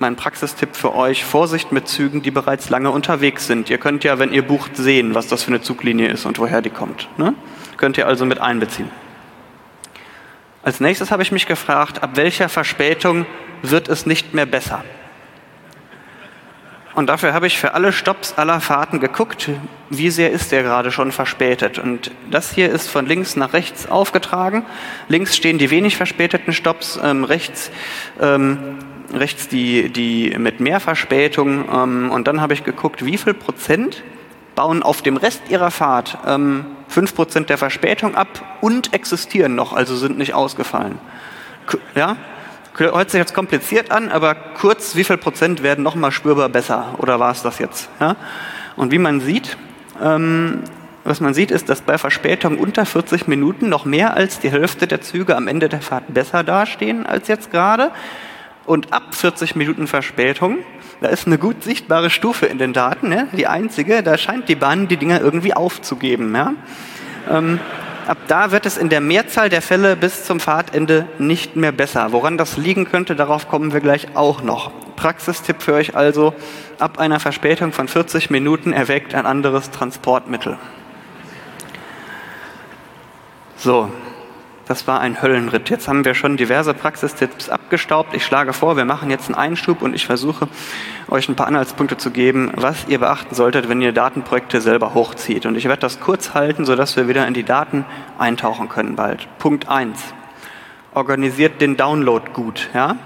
mein 0.00 0.16
Praxistipp 0.16 0.76
für 0.76 0.94
euch, 0.94 1.24
Vorsicht 1.24 1.72
mit 1.72 1.88
Zügen, 1.88 2.22
die 2.22 2.30
bereits 2.30 2.70
lange 2.70 2.90
unterwegs 2.90 3.46
sind. 3.46 3.68
Ihr 3.70 3.78
könnt 3.78 4.04
ja, 4.04 4.18
wenn 4.18 4.32
ihr 4.32 4.42
bucht, 4.42 4.76
sehen, 4.76 5.14
was 5.14 5.28
das 5.28 5.42
für 5.42 5.50
eine 5.50 5.60
Zuglinie 5.60 6.08
ist 6.08 6.24
und 6.24 6.38
woher 6.38 6.62
die 6.62 6.70
kommt. 6.70 7.08
Ne? 7.16 7.34
Könnt 7.76 7.98
ihr 7.98 8.06
also 8.06 8.24
mit 8.24 8.40
einbeziehen. 8.40 8.90
Als 10.62 10.80
nächstes 10.80 11.10
habe 11.10 11.22
ich 11.22 11.32
mich 11.32 11.46
gefragt, 11.46 12.02
ab 12.02 12.10
welcher 12.14 12.48
Verspätung 12.48 13.26
wird 13.62 13.88
es 13.88 14.06
nicht 14.06 14.34
mehr 14.34 14.46
besser? 14.46 14.84
Und 16.94 17.06
dafür 17.06 17.32
habe 17.32 17.46
ich 17.46 17.60
für 17.60 17.74
alle 17.74 17.92
Stops 17.92 18.34
aller 18.36 18.60
Fahrten 18.60 18.98
geguckt, 18.98 19.50
wie 19.88 20.10
sehr 20.10 20.32
ist 20.32 20.50
der 20.50 20.64
gerade 20.64 20.90
schon 20.90 21.12
verspätet. 21.12 21.78
Und 21.78 22.10
das 22.28 22.52
hier 22.52 22.70
ist 22.70 22.88
von 22.88 23.06
links 23.06 23.36
nach 23.36 23.52
rechts 23.52 23.88
aufgetragen. 23.88 24.66
Links 25.06 25.36
stehen 25.36 25.58
die 25.58 25.70
wenig 25.70 25.96
verspäteten 25.96 26.52
Stops, 26.52 26.98
ähm, 27.00 27.22
rechts, 27.22 27.70
ähm, 28.20 28.58
rechts 29.14 29.46
die, 29.46 29.90
die 29.90 30.34
mit 30.38 30.58
mehr 30.58 30.80
Verspätung. 30.80 31.68
Ähm, 31.72 32.10
und 32.10 32.26
dann 32.26 32.40
habe 32.40 32.54
ich 32.54 32.64
geguckt, 32.64 33.04
wie 33.04 33.16
viel 33.16 33.34
Prozent 33.34 34.02
bauen 34.58 34.82
auf 34.82 35.02
dem 35.02 35.16
Rest 35.16 35.42
ihrer 35.50 35.70
Fahrt 35.70 36.18
ähm, 36.26 36.66
5% 36.92 37.44
der 37.44 37.58
Verspätung 37.58 38.16
ab 38.16 38.26
und 38.60 38.92
existieren 38.92 39.54
noch, 39.54 39.72
also 39.72 39.94
sind 39.94 40.18
nicht 40.18 40.34
ausgefallen. 40.34 40.98
Ja? 41.94 42.16
Hört 42.74 43.08
sich 43.08 43.20
jetzt 43.20 43.34
kompliziert 43.34 43.92
an, 43.92 44.08
aber 44.08 44.34
kurz, 44.34 44.96
wie 44.96 45.04
viel 45.04 45.16
Prozent 45.16 45.62
werden 45.62 45.84
noch 45.84 45.94
mal 45.94 46.10
spürbar 46.10 46.48
besser? 46.48 46.96
Oder 46.98 47.20
war 47.20 47.30
es 47.30 47.42
das 47.42 47.60
jetzt? 47.60 47.88
Ja? 48.00 48.16
Und 48.74 48.90
wie 48.90 48.98
man 48.98 49.20
sieht, 49.20 49.56
ähm, 50.02 50.64
was 51.04 51.20
man 51.20 51.34
sieht, 51.34 51.52
ist, 51.52 51.68
dass 51.68 51.82
bei 51.82 51.96
Verspätung 51.96 52.58
unter 52.58 52.84
40 52.84 53.28
Minuten 53.28 53.68
noch 53.68 53.84
mehr 53.84 54.16
als 54.16 54.40
die 54.40 54.50
Hälfte 54.50 54.88
der 54.88 55.00
Züge 55.02 55.36
am 55.36 55.46
Ende 55.46 55.68
der 55.68 55.82
Fahrt 55.82 56.12
besser 56.12 56.42
dastehen 56.42 57.06
als 57.06 57.28
jetzt 57.28 57.52
gerade. 57.52 57.92
Und 58.68 58.92
ab 58.92 59.14
40 59.14 59.56
Minuten 59.56 59.86
Verspätung 59.86 60.58
da 61.00 61.08
ist 61.08 61.26
eine 61.26 61.38
gut 61.38 61.62
sichtbare 61.62 62.10
Stufe 62.10 62.46
in 62.46 62.58
den 62.58 62.72
Daten, 62.72 63.12
ja? 63.12 63.28
die 63.32 63.46
einzige, 63.46 64.02
da 64.02 64.18
scheint 64.18 64.48
die 64.48 64.56
Bahn 64.56 64.88
die 64.88 64.96
Dinger 64.96 65.20
irgendwie 65.20 65.54
aufzugeben. 65.54 66.34
Ja? 66.34 66.54
Ähm, 67.30 67.60
ab 68.06 68.18
da 68.26 68.50
wird 68.50 68.66
es 68.66 68.76
in 68.76 68.88
der 68.88 69.00
Mehrzahl 69.00 69.48
der 69.48 69.62
Fälle 69.62 69.94
bis 69.94 70.24
zum 70.24 70.40
Fahrtende 70.40 71.06
nicht 71.18 71.54
mehr 71.54 71.70
besser. 71.70 72.10
Woran 72.10 72.36
das 72.36 72.56
liegen 72.56 72.84
könnte, 72.84 73.14
darauf 73.14 73.48
kommen 73.48 73.72
wir 73.72 73.80
gleich 73.80 74.16
auch 74.16 74.42
noch. 74.42 74.72
Praxistipp 74.96 75.62
für 75.62 75.74
euch 75.74 75.94
also, 75.94 76.34
ab 76.80 76.98
einer 76.98 77.20
Verspätung 77.20 77.72
von 77.72 77.86
40 77.86 78.30
Minuten 78.30 78.72
erwägt 78.72 79.14
ein 79.14 79.24
anderes 79.24 79.70
Transportmittel. 79.70 80.58
So, 83.56 83.88
das 84.68 84.86
war 84.86 85.00
ein 85.00 85.22
Höllenritt. 85.22 85.70
Jetzt 85.70 85.88
haben 85.88 86.04
wir 86.04 86.14
schon 86.14 86.36
diverse 86.36 86.74
Praxistipps 86.74 87.48
abgestaubt. 87.48 88.12
Ich 88.14 88.24
schlage 88.24 88.52
vor, 88.52 88.76
wir 88.76 88.84
machen 88.84 89.08
jetzt 89.08 89.26
einen 89.26 89.34
Einschub 89.34 89.80
und 89.80 89.94
ich 89.94 90.04
versuche 90.04 90.46
euch 91.08 91.26
ein 91.28 91.36
paar 91.36 91.46
Anhaltspunkte 91.46 91.96
zu 91.96 92.10
geben, 92.10 92.52
was 92.54 92.86
ihr 92.86 92.98
beachten 92.98 93.34
solltet, 93.34 93.70
wenn 93.70 93.80
ihr 93.80 93.92
Datenprojekte 93.92 94.60
selber 94.60 94.92
hochzieht. 94.92 95.46
Und 95.46 95.56
ich 95.56 95.64
werde 95.64 95.80
das 95.80 96.00
kurz 96.00 96.34
halten, 96.34 96.66
sodass 96.66 96.96
wir 96.96 97.08
wieder 97.08 97.26
in 97.26 97.32
die 97.32 97.44
Daten 97.44 97.86
eintauchen 98.18 98.68
können 98.68 98.94
bald. 98.94 99.26
Punkt 99.38 99.68
eins: 99.68 100.12
Organisiert 100.92 101.62
den 101.62 101.78
Download 101.78 102.30
gut. 102.34 102.68
Ja? 102.74 102.96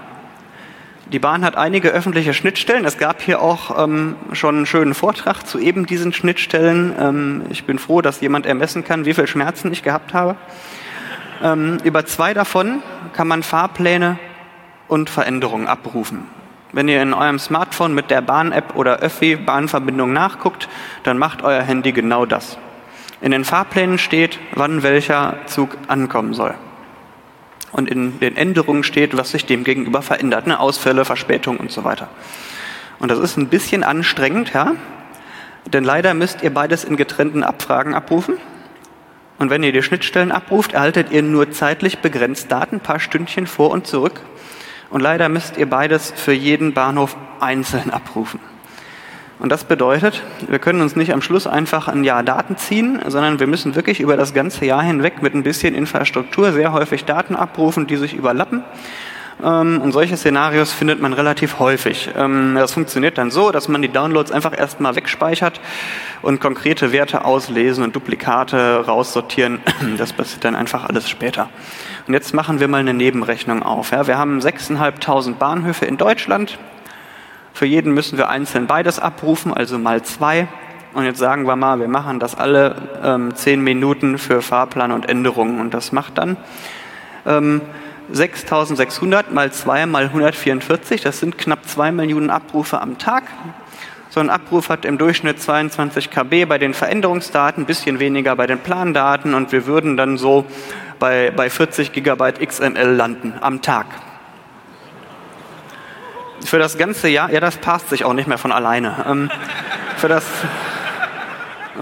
Die 1.13 1.19
Bahn 1.19 1.45
hat 1.45 1.55
einige 1.55 1.91
öffentliche 1.91 2.33
Schnittstellen. 2.33 2.83
Es 2.83 2.97
gab 2.97 3.21
hier 3.21 3.41
auch 3.41 3.81
ähm, 3.81 4.17
schon 4.33 4.57
einen 4.57 4.65
schönen 4.65 4.93
Vortrag 4.93 5.43
zu 5.43 5.59
eben 5.59 5.85
diesen 5.85 6.11
Schnittstellen. 6.11 6.93
Ähm, 6.99 7.43
ich 7.49 7.63
bin 7.63 7.79
froh, 7.79 8.01
dass 8.01 8.19
jemand 8.19 8.45
ermessen 8.45 8.83
kann, 8.83 9.05
wie 9.05 9.13
viel 9.13 9.27
Schmerzen 9.27 9.71
ich 9.71 9.81
gehabt 9.81 10.13
habe. 10.13 10.35
Ähm, 11.41 11.79
über 11.83 12.05
zwei 12.05 12.33
davon 12.33 12.83
kann 13.13 13.27
man 13.27 13.43
Fahrpläne 13.43 14.19
und 14.87 15.09
Veränderungen 15.09 15.67
abrufen. 15.67 16.27
Wenn 16.71 16.87
ihr 16.87 17.01
in 17.01 17.13
eurem 17.13 17.39
Smartphone 17.39 17.93
mit 17.93 18.09
der 18.09 18.21
Bahn-App 18.21 18.75
oder 18.75 18.97
Öffi-Bahnverbindung 18.99 20.11
nachguckt, 20.11 20.67
dann 21.03 21.17
macht 21.17 21.43
euer 21.43 21.61
Handy 21.61 21.91
genau 21.91 22.25
das. 22.25 22.57
In 23.21 23.31
den 23.31 23.45
Fahrplänen 23.45 23.97
steht, 23.97 24.39
wann 24.53 24.83
welcher 24.83 25.37
Zug 25.45 25.77
ankommen 25.87 26.33
soll. 26.33 26.55
Und 27.71 27.89
in 27.89 28.19
den 28.19 28.35
Änderungen 28.35 28.83
steht, 28.83 29.15
was 29.17 29.31
sich 29.31 29.45
dem 29.45 29.63
gegenüber 29.63 30.01
verändert. 30.01 30.47
Ne? 30.47 30.59
Ausfälle, 30.59 31.05
Verspätung 31.05 31.57
und 31.57 31.71
so 31.71 31.83
weiter. 31.83 32.09
Und 32.99 33.09
das 33.09 33.19
ist 33.19 33.37
ein 33.37 33.47
bisschen 33.47 33.83
anstrengend, 33.83 34.53
ja? 34.53 34.73
Denn 35.65 35.83
leider 35.83 36.13
müsst 36.13 36.41
ihr 36.43 36.53
beides 36.53 36.83
in 36.83 36.97
getrennten 36.97 37.43
Abfragen 37.43 37.93
abrufen. 37.93 38.37
Und 39.39 39.49
wenn 39.49 39.63
ihr 39.63 39.71
die 39.71 39.83
Schnittstellen 39.83 40.31
abruft, 40.31 40.73
erhaltet 40.73 41.11
ihr 41.11 41.21
nur 41.23 41.51
zeitlich 41.51 41.99
begrenzt 41.99 42.51
Daten, 42.51 42.79
paar 42.79 42.99
Stündchen 42.99 43.47
vor 43.47 43.71
und 43.71 43.87
zurück. 43.87 44.21
Und 44.89 45.01
leider 45.01 45.27
müsst 45.27 45.57
ihr 45.57 45.69
beides 45.69 46.13
für 46.15 46.33
jeden 46.33 46.73
Bahnhof 46.73 47.17
einzeln 47.39 47.89
abrufen. 47.89 48.39
Und 49.39 49.51
das 49.51 49.65
bedeutet, 49.65 50.21
wir 50.47 50.59
können 50.59 50.81
uns 50.81 50.95
nicht 50.95 51.11
am 51.11 51.21
Schluss 51.21 51.47
einfach 51.47 51.87
ein 51.87 52.03
Jahr 52.03 52.23
Daten 52.23 52.55
ziehen, 52.55 53.01
sondern 53.07 53.39
wir 53.39 53.47
müssen 53.47 53.75
wirklich 53.75 53.99
über 53.99 54.15
das 54.15 54.33
ganze 54.33 54.65
Jahr 54.65 54.83
hinweg 54.83 55.21
mit 55.21 55.33
ein 55.33 55.43
bisschen 55.43 55.75
Infrastruktur 55.75 56.53
sehr 56.53 56.71
häufig 56.71 57.03
Daten 57.03 57.35
abrufen, 57.35 57.87
die 57.87 57.97
sich 57.97 58.13
überlappen. 58.13 58.63
Ähm, 59.41 59.81
und 59.81 59.91
solche 59.91 60.17
Szenarios 60.17 60.71
findet 60.71 61.01
man 61.01 61.13
relativ 61.13 61.59
häufig. 61.59 62.09
Ähm, 62.15 62.55
das 62.55 62.73
funktioniert 62.73 63.17
dann 63.17 63.31
so, 63.31 63.51
dass 63.51 63.67
man 63.67 63.81
die 63.81 63.89
Downloads 63.89 64.31
einfach 64.31 64.57
erstmal 64.57 64.95
wegspeichert 64.95 65.59
und 66.21 66.39
konkrete 66.39 66.91
Werte 66.91 67.25
auslesen 67.25 67.83
und 67.83 67.95
Duplikate 67.95 68.85
raussortieren. 68.87 69.59
Das 69.97 70.13
passiert 70.13 70.43
dann 70.43 70.55
einfach 70.55 70.85
alles 70.85 71.09
später. 71.09 71.49
Und 72.07 72.13
jetzt 72.13 72.33
machen 72.33 72.59
wir 72.59 72.67
mal 72.67 72.79
eine 72.79 72.93
Nebenrechnung 72.93 73.63
auf. 73.63 73.91
wir 73.91 74.17
haben 74.17 74.39
6.500 74.39 75.35
Bahnhöfe 75.35 75.85
in 75.85 75.97
Deutschland. 75.97 76.57
Für 77.53 77.65
jeden 77.65 77.93
müssen 77.93 78.17
wir 78.17 78.29
einzeln 78.29 78.67
beides 78.67 78.99
abrufen, 78.99 79.53
also 79.53 79.77
mal 79.77 80.01
zwei. 80.01 80.47
Und 80.93 81.05
jetzt 81.05 81.19
sagen 81.19 81.47
wir 81.47 81.55
mal, 81.55 81.79
wir 81.79 81.87
machen 81.87 82.19
das 82.19 82.35
alle 82.35 82.75
ähm, 83.03 83.35
zehn 83.35 83.61
Minuten 83.61 84.17
für 84.17 84.41
Fahrplan 84.41 84.91
und 84.91 85.07
Änderungen. 85.07 85.59
Und 85.59 85.73
das 85.73 85.91
macht 85.91 86.17
dann 86.17 86.37
Ähm, 87.25 87.61
6600 88.11 89.31
mal 89.31 89.51
2 89.51 89.85
mal 89.85 90.03
144, 90.03 91.01
das 91.01 91.19
sind 91.19 91.37
knapp 91.37 91.67
2 91.67 91.91
Millionen 91.91 92.29
Abrufe 92.29 92.81
am 92.81 92.97
Tag. 92.97 93.23
So 94.09 94.19
ein 94.19 94.29
Abruf 94.29 94.69
hat 94.69 94.85
im 94.85 94.97
Durchschnitt 94.97 95.41
22 95.41 96.11
KB 96.11 96.45
bei 96.45 96.57
den 96.59 96.73
Veränderungsdaten, 96.73 97.63
ein 97.63 97.65
bisschen 97.65 97.99
weniger 97.99 98.35
bei 98.35 98.45
den 98.45 98.59
Plandaten 98.59 99.33
und 99.33 99.51
wir 99.51 99.65
würden 99.65 99.97
dann 99.97 100.17
so 100.17 100.45
bei, 100.99 101.31
bei 101.35 101.49
40 101.49 101.91
Gigabyte 101.91 102.39
XML 102.47 102.95
landen 102.95 103.33
am 103.41 103.61
Tag. 103.61 103.87
Für 106.45 106.59
das 106.59 106.77
ganze 106.77 107.07
Jahr, 107.07 107.31
ja, 107.31 107.39
das 107.39 107.57
passt 107.57 107.89
sich 107.89 108.05
auch 108.05 108.13
nicht 108.13 108.27
mehr 108.27 108.37
von 108.37 108.51
alleine. 108.51 109.03
Ähm, 109.07 109.31
für, 109.97 110.09
das, 110.09 110.25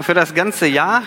für 0.00 0.14
das 0.14 0.34
ganze 0.34 0.66
Jahr 0.66 1.02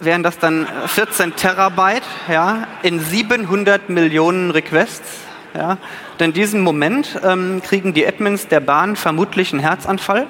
wären 0.00 0.22
das 0.22 0.38
dann 0.38 0.66
14 0.86 1.36
Terabyte 1.36 2.04
ja, 2.28 2.66
in 2.82 3.00
700 3.00 3.88
Millionen 3.88 4.50
Requests. 4.50 5.20
Ja. 5.54 5.78
Denn 6.20 6.30
in 6.30 6.34
diesem 6.34 6.60
Moment 6.60 7.20
ähm, 7.24 7.62
kriegen 7.62 7.94
die 7.94 8.06
Admins 8.06 8.48
der 8.48 8.60
Bahn 8.60 8.96
vermutlich 8.96 9.52
einen 9.52 9.60
Herzanfall. 9.60 10.26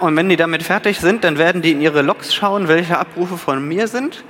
Und 0.00 0.16
wenn 0.16 0.28
die 0.28 0.36
damit 0.36 0.62
fertig 0.62 1.00
sind, 1.00 1.24
dann 1.24 1.38
werden 1.38 1.62
die 1.62 1.72
in 1.72 1.80
ihre 1.80 2.02
Logs 2.02 2.34
schauen, 2.34 2.68
welche 2.68 2.98
Abrufe 2.98 3.36
von 3.36 3.66
mir 3.66 3.88
sind. 3.88 4.22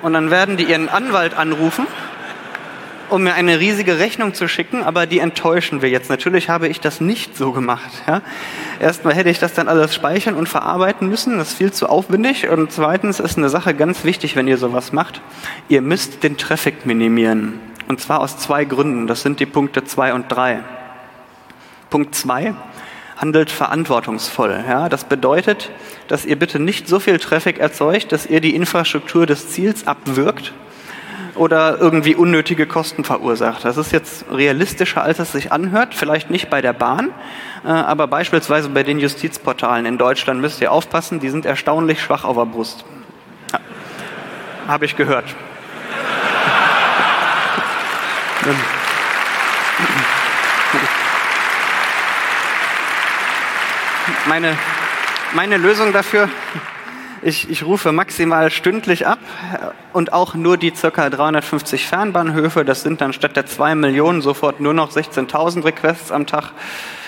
Und 0.00 0.14
dann 0.14 0.30
werden 0.30 0.56
die 0.56 0.64
ihren 0.64 0.88
Anwalt 0.88 1.34
anrufen 1.34 1.86
um 3.10 3.22
mir 3.24 3.34
eine 3.34 3.60
riesige 3.60 3.98
Rechnung 3.98 4.34
zu 4.34 4.48
schicken, 4.48 4.82
aber 4.82 5.06
die 5.06 5.18
enttäuschen 5.18 5.82
wir 5.82 5.88
jetzt. 5.88 6.10
Natürlich 6.10 6.48
habe 6.48 6.68
ich 6.68 6.80
das 6.80 7.00
nicht 7.00 7.36
so 7.36 7.52
gemacht. 7.52 7.90
Ja. 8.06 8.22
Erstmal 8.80 9.14
hätte 9.14 9.30
ich 9.30 9.38
das 9.38 9.54
dann 9.54 9.68
alles 9.68 9.94
speichern 9.94 10.34
und 10.34 10.48
verarbeiten 10.48 11.08
müssen, 11.08 11.38
das 11.38 11.50
ist 11.50 11.58
viel 11.58 11.72
zu 11.72 11.88
aufwendig. 11.88 12.48
Und 12.48 12.72
zweitens 12.72 13.20
ist 13.20 13.38
eine 13.38 13.48
Sache 13.48 13.74
ganz 13.74 14.04
wichtig, 14.04 14.36
wenn 14.36 14.48
ihr 14.48 14.58
sowas 14.58 14.92
macht. 14.92 15.20
Ihr 15.68 15.82
müsst 15.82 16.22
den 16.22 16.36
Traffic 16.36 16.86
minimieren. 16.86 17.60
Und 17.88 18.00
zwar 18.00 18.20
aus 18.20 18.38
zwei 18.38 18.64
Gründen. 18.64 19.06
Das 19.06 19.22
sind 19.22 19.40
die 19.40 19.46
Punkte 19.46 19.84
zwei 19.84 20.14
und 20.14 20.30
drei. 20.30 20.60
Punkt 21.90 22.14
zwei 22.14 22.54
handelt 23.16 23.50
verantwortungsvoll. 23.50 24.64
Ja, 24.68 24.88
das 24.88 25.04
bedeutet, 25.04 25.70
dass 26.08 26.24
ihr 26.24 26.36
bitte 26.36 26.58
nicht 26.58 26.88
so 26.88 26.98
viel 26.98 27.18
Traffic 27.18 27.58
erzeugt, 27.58 28.10
dass 28.10 28.26
ihr 28.26 28.40
die 28.40 28.56
Infrastruktur 28.56 29.26
des 29.26 29.50
Ziels 29.50 29.86
abwirkt, 29.86 30.52
oder 31.34 31.78
irgendwie 31.80 32.14
unnötige 32.14 32.66
Kosten 32.66 33.04
verursacht. 33.04 33.64
Das 33.64 33.76
ist 33.76 33.92
jetzt 33.92 34.24
realistischer, 34.30 35.02
als 35.02 35.18
es 35.18 35.32
sich 35.32 35.52
anhört. 35.52 35.94
Vielleicht 35.94 36.30
nicht 36.30 36.50
bei 36.50 36.60
der 36.60 36.72
Bahn, 36.72 37.10
äh, 37.64 37.68
aber 37.68 38.06
beispielsweise 38.06 38.68
bei 38.68 38.82
den 38.82 38.98
Justizportalen 38.98 39.86
in 39.86 39.98
Deutschland 39.98 40.40
müsst 40.40 40.60
ihr 40.60 40.72
aufpassen, 40.72 41.20
die 41.20 41.30
sind 41.30 41.46
erstaunlich 41.46 42.02
schwach 42.02 42.24
auf 42.24 42.36
der 42.36 42.46
Brust. 42.46 42.84
Ja. 43.52 43.60
Habe 44.68 44.84
ich 44.84 44.96
gehört. 44.96 45.24
Meine, 54.26 54.56
meine 55.32 55.56
Lösung 55.56 55.92
dafür 55.92 56.28
ich, 57.22 57.48
ich 57.48 57.64
rufe 57.64 57.92
maximal 57.92 58.50
stündlich 58.50 59.06
ab 59.06 59.20
und 59.92 60.12
auch 60.12 60.34
nur 60.34 60.56
die 60.56 60.72
ca. 60.72 61.08
350 61.08 61.86
Fernbahnhöfe. 61.86 62.64
Das 62.64 62.82
sind 62.82 63.00
dann 63.00 63.12
statt 63.12 63.36
der 63.36 63.46
2 63.46 63.76
Millionen 63.76 64.22
sofort 64.22 64.60
nur 64.60 64.74
noch 64.74 64.90
16.000 64.90 65.64
Requests 65.64 66.10
am 66.10 66.26
Tag. 66.26 66.50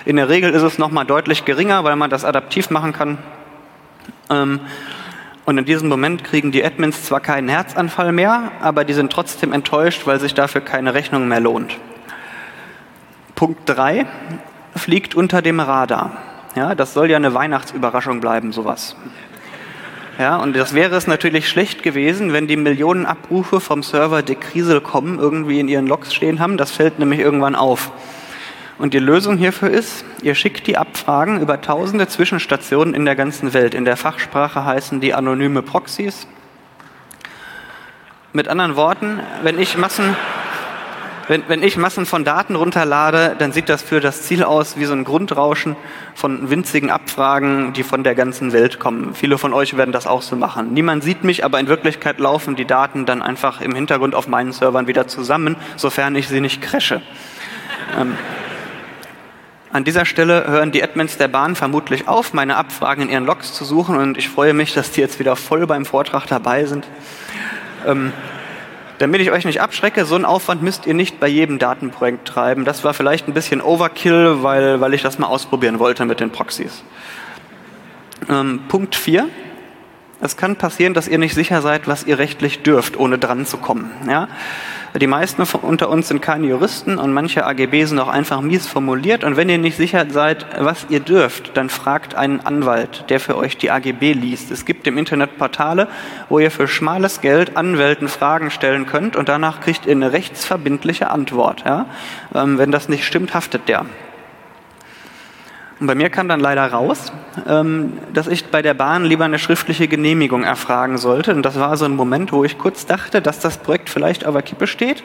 In 0.05 0.16
der 0.16 0.29
Regel 0.29 0.50
ist 0.50 0.62
es 0.62 0.79
nochmal 0.79 1.05
deutlich 1.05 1.44
geringer, 1.44 1.83
weil 1.83 1.96
man 1.96 2.11
das 2.11 2.24
adaptiv 2.24 2.70
machen 2.70 2.92
kann. 2.92 3.18
Ähm, 4.31 4.61
und 5.46 5.59
in 5.59 5.64
diesem 5.64 5.88
Moment 5.88 6.24
kriegen 6.24 6.53
die 6.53 6.64
Admins 6.64 7.03
zwar 7.05 7.20
keinen 7.20 7.48
Herzanfall 7.48 8.12
mehr, 8.12 8.53
aber 8.61 8.85
die 8.85 8.94
sind 8.94 9.12
trotzdem 9.12 9.53
enttäuscht, 9.53 10.07
weil 10.07 10.20
sich 10.20 10.33
dafür 10.33 10.61
keine 10.61 10.94
Rechnung 10.94 11.29
mehr 11.29 11.40
lohnt. 11.40 11.77
Punkt 13.35 13.62
3 13.66 14.07
fliegt 14.77 15.14
unter 15.14 15.42
dem 15.42 15.61
Radar. 15.61 16.12
Ja, 16.55 16.74
das 16.77 16.94
soll 16.94 17.11
ja 17.11 17.16
eine 17.16 17.35
Weihnachtsüberraschung 17.35 18.20
bleiben, 18.20 18.53
sowas. 18.53 18.96
Ja, 20.18 20.37
und 20.37 20.55
das 20.55 20.74
wäre 20.74 20.94
es 20.94 21.09
natürlich 21.09 21.48
schlecht 21.48 21.83
gewesen, 21.83 22.33
wenn 22.33 22.46
die 22.46 22.57
Millionen 22.57 23.05
Abrufe 23.05 23.59
vom 23.59 23.83
Server 23.83 24.22
decrisel.com 24.22 25.18
irgendwie 25.18 25.59
in 25.59 25.66
ihren 25.66 25.88
Logs 25.88 26.14
stehen 26.14 26.38
haben. 26.38 26.57
Das 26.57 26.70
fällt 26.70 27.00
nämlich 27.00 27.18
irgendwann 27.18 27.57
auf. 27.57 27.90
Und 28.79 28.94
die 28.94 29.00
Lösung 29.00 29.37
hierfür 29.37 29.70
ist, 29.70 30.05
ihr 30.22 30.37
schickt 30.37 30.68
die 30.68 30.77
Abfragen 30.77 31.40
über 31.40 31.61
tausende 31.61 32.07
Zwischenstationen 32.07 32.94
in 32.94 33.05
der 33.05 33.16
ganzen 33.16 33.55
Welt. 33.55 33.74
In 33.74 33.85
der 33.85 33.96
Fachsprache 33.96 34.64
heißen 34.64 35.00
die 35.00 35.14
anonyme 35.14 35.62
Proxys. 35.62 36.29
Mit 38.33 38.46
anderen 38.46 38.77
Worten, 38.77 39.20
wenn 39.42 39.59
ich 39.59 39.77
Massen, 39.77 40.16
wenn, 41.28 41.42
wenn 41.48 41.62
ich 41.62 41.76
Massen 41.76 42.06
von 42.06 42.24
Daten 42.24 42.54
runterlade, 42.54 43.37
dann 43.38 43.52
sieht 43.52 43.68
das 43.68 43.82
für 43.82 44.00
das 44.00 44.22
Ziel 44.22 44.44
aus 44.44 44.76
wie 44.78 44.84
so 44.84 44.92
ein 44.92 45.04
Grundrauschen 45.04 45.76
von 46.14 46.50
winzigen 46.50 46.90
Abfragen, 46.90 47.72
die 47.72 47.82
von 47.82 48.04
der 48.04 48.14
ganzen 48.14 48.52
Welt 48.52 48.78
kommen. 48.78 49.14
Viele 49.14 49.38
von 49.38 49.52
euch 49.52 49.76
werden 49.76 49.92
das 49.92 50.06
auch 50.06 50.22
so 50.22 50.37
machen. 50.37 50.72
Niemand 50.74 51.02
sieht 51.02 51.24
mich, 51.24 51.44
aber 51.44 51.60
in 51.60 51.68
Wirklichkeit 51.68 52.18
laufen 52.18 52.56
die 52.56 52.66
Daten 52.66 53.06
dann 53.06 53.22
einfach 53.22 53.60
im 53.60 53.74
Hintergrund 53.74 54.14
auf 54.14 54.28
meinen 54.28 54.52
Servern 54.52 54.87
wieder 54.87 55.06
zusammen, 55.06 55.56
sofern 55.76 56.14
ich 56.16 56.28
sie 56.28 56.40
nicht 56.40 56.60
crashe. 56.60 57.00
Ähm, 57.98 58.16
an 59.72 59.82
dieser 59.82 60.04
Stelle 60.04 60.46
hören 60.46 60.70
die 60.70 60.84
Admins 60.84 61.16
der 61.16 61.26
Bahn 61.26 61.56
vermutlich 61.56 62.06
auf, 62.06 62.32
meine 62.32 62.56
Abfragen 62.56 63.02
in 63.02 63.10
ihren 63.10 63.26
Logs 63.26 63.52
zu 63.52 63.64
suchen 63.64 63.96
und 63.96 64.16
ich 64.16 64.28
freue 64.28 64.54
mich, 64.54 64.72
dass 64.72 64.92
die 64.92 65.00
jetzt 65.00 65.18
wieder 65.18 65.34
voll 65.34 65.66
beim 65.66 65.84
Vortrag 65.84 66.26
dabei 66.26 66.64
sind. 66.66 66.87
Ähm, 67.84 68.12
damit 68.98 69.20
ich 69.20 69.30
euch 69.30 69.44
nicht 69.44 69.61
abschrecke, 69.61 70.04
so 70.04 70.14
einen 70.14 70.24
Aufwand 70.24 70.62
müsst 70.62 70.87
ihr 70.87 70.94
nicht 70.94 71.20
bei 71.20 71.28
jedem 71.28 71.59
Datenprojekt 71.59 72.26
treiben. 72.26 72.64
Das 72.64 72.85
war 72.85 72.94
vielleicht 72.94 73.28
ein 73.28 73.35
bisschen 73.35 73.61
Overkill, 73.61 74.42
weil, 74.42 74.80
weil 74.80 74.94
ich 74.94 75.02
das 75.02 75.18
mal 75.18 75.26
ausprobieren 75.26 75.78
wollte 75.78 76.04
mit 76.04 76.20
den 76.20 76.30
Proxys. 76.30 76.83
Ähm, 78.28 78.61
Punkt 78.68 78.94
4. 78.94 79.28
Es 80.20 80.37
kann 80.37 80.57
passieren, 80.57 80.94
dass 80.94 81.09
ihr 81.09 81.18
nicht 81.18 81.35
sicher 81.35 81.61
seid, 81.61 81.87
was 81.87 82.05
ihr 82.05 82.18
rechtlich 82.18 82.62
dürft, 82.62 82.98
ohne 82.98 83.18
dran 83.18 83.46
zu 83.46 83.57
kommen. 83.59 83.90
Ja? 84.09 84.29
Die 84.98 85.09
meisten 85.09 85.42
unter 85.42 85.88
uns 85.88 86.07
sind 86.07 86.22
keine 86.22 86.46
Juristen 86.46 86.98
und 86.98 87.12
manche 87.12 87.44
AGB 87.44 87.85
sind 87.85 87.98
auch 87.98 88.09
einfach 88.09 88.40
mies 88.40 88.68
formuliert. 88.68 89.24
Und 89.24 89.37
wenn 89.37 89.48
ihr 89.48 89.59
nicht 89.59 89.77
sicher 89.77 90.07
seid, 90.09 90.46
was 90.57 90.87
ihr 90.88 91.00
dürft, 91.00 91.57
dann 91.57 91.68
fragt 91.68 92.14
einen 92.14 92.40
Anwalt, 92.40 93.07
der 93.09 93.18
für 93.18 93.37
euch 93.37 93.57
die 93.57 93.72
AGB 93.72 94.12
liest. 94.12 94.53
Es 94.53 94.64
gibt 94.64 94.87
im 94.87 94.96
Internet 94.96 95.37
Portale, 95.37 95.88
wo 96.29 96.38
ihr 96.38 96.53
für 96.53 96.68
schmales 96.68 97.20
Geld 97.20 97.57
Anwälten 97.57 98.07
Fragen 98.07 98.53
stellen 98.53 98.87
könnt 98.87 99.16
und 99.16 99.29
danach 99.29 99.61
kriegt 99.61 99.85
ihr 99.85 99.92
eine 99.92 100.12
rechtsverbindliche 100.12 101.11
Antwort. 101.11 101.64
Ja? 101.66 101.87
Ähm, 102.33 102.59
wenn 102.59 102.70
das 102.70 102.88
nicht 102.88 103.05
stimmt, 103.05 103.35
haftet 103.35 103.68
der. 103.68 103.87
Und 105.80 105.88
bei 105.88 105.94
mir 105.94 106.08
kam 106.08 106.28
dann 106.28 106.40
leider 106.40 106.66
raus, 106.66 107.12
ähm, 107.48 107.94
dass 108.12 108.28
ich 108.28 108.46
bei 108.46 108.62
der 108.62 108.74
Bahn 108.74 109.04
lieber 109.04 109.24
eine 109.24 109.38
schriftliche 109.38 109.88
Genehmigung 109.88 110.44
erfragen 110.44 110.98
sollte. 110.98 111.34
Und 111.34 111.42
das 111.42 111.58
war 111.58 111.76
so 111.76 111.84
ein 111.84 111.96
Moment, 111.96 112.32
wo 112.32 112.44
ich 112.44 112.58
kurz 112.58 112.87
dachte, 112.87 113.20
dass 113.20 113.40
das 113.40 113.58
Projekt 113.58 113.90
vielleicht 113.90 114.24
auf 114.24 114.34
der 114.34 114.42
Kippe 114.42 114.66
steht. 114.66 115.02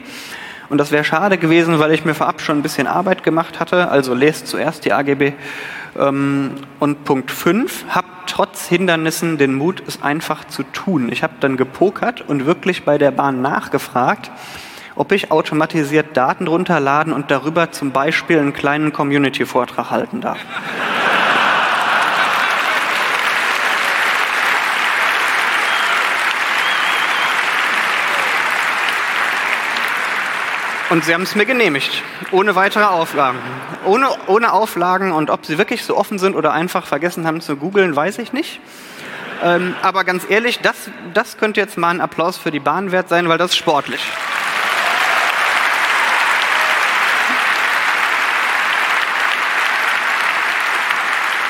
Und 0.68 0.78
das 0.78 0.92
wäre 0.92 1.02
schade 1.02 1.36
gewesen, 1.36 1.80
weil 1.80 1.92
ich 1.92 2.04
mir 2.04 2.14
vorab 2.14 2.40
schon 2.40 2.58
ein 2.58 2.62
bisschen 2.62 2.86
Arbeit 2.86 3.24
gemacht 3.24 3.58
hatte. 3.58 3.88
Also 3.88 4.14
lest 4.14 4.46
zuerst 4.46 4.84
die 4.84 4.92
AGB. 4.92 5.32
Ähm, 5.98 6.52
und 6.78 7.04
Punkt 7.04 7.32
5, 7.32 7.86
habt 7.88 8.30
trotz 8.30 8.68
Hindernissen 8.68 9.38
den 9.38 9.54
Mut, 9.54 9.82
es 9.88 10.02
einfach 10.02 10.44
zu 10.44 10.62
tun. 10.62 11.10
Ich 11.10 11.24
habe 11.24 11.34
dann 11.40 11.56
gepokert 11.56 12.20
und 12.20 12.46
wirklich 12.46 12.84
bei 12.84 12.96
der 12.96 13.10
Bahn 13.10 13.42
nachgefragt, 13.42 14.30
ob 15.00 15.12
ich 15.12 15.30
automatisiert 15.30 16.14
Daten 16.14 16.46
runterladen 16.46 17.14
und 17.14 17.30
darüber 17.30 17.72
zum 17.72 17.90
Beispiel 17.90 18.38
einen 18.38 18.52
kleinen 18.52 18.92
Community-Vortrag 18.92 19.90
halten 19.90 20.20
darf. 20.20 20.36
Und 30.90 31.06
sie 31.06 31.14
haben 31.14 31.22
es 31.22 31.34
mir 31.34 31.46
genehmigt, 31.46 32.02
ohne 32.30 32.54
weitere 32.54 32.84
Auflagen. 32.84 33.38
Ohne, 33.86 34.10
ohne 34.26 34.52
Auflagen 34.52 35.12
und 35.12 35.30
ob 35.30 35.46
sie 35.46 35.56
wirklich 35.56 35.82
so 35.82 35.96
offen 35.96 36.18
sind 36.18 36.36
oder 36.36 36.52
einfach 36.52 36.86
vergessen 36.86 37.26
haben 37.26 37.40
zu 37.40 37.56
googeln, 37.56 37.96
weiß 37.96 38.18
ich 38.18 38.34
nicht. 38.34 38.60
Ähm, 39.42 39.74
aber 39.80 40.04
ganz 40.04 40.28
ehrlich, 40.28 40.60
das, 40.60 40.90
das 41.14 41.38
könnte 41.38 41.58
jetzt 41.58 41.78
mal 41.78 41.88
ein 41.88 42.02
Applaus 42.02 42.36
für 42.36 42.50
die 42.50 42.60
Bahn 42.60 42.92
wert 42.92 43.08
sein, 43.08 43.30
weil 43.30 43.38
das 43.38 43.52
ist 43.52 43.56
sportlich. 43.56 44.02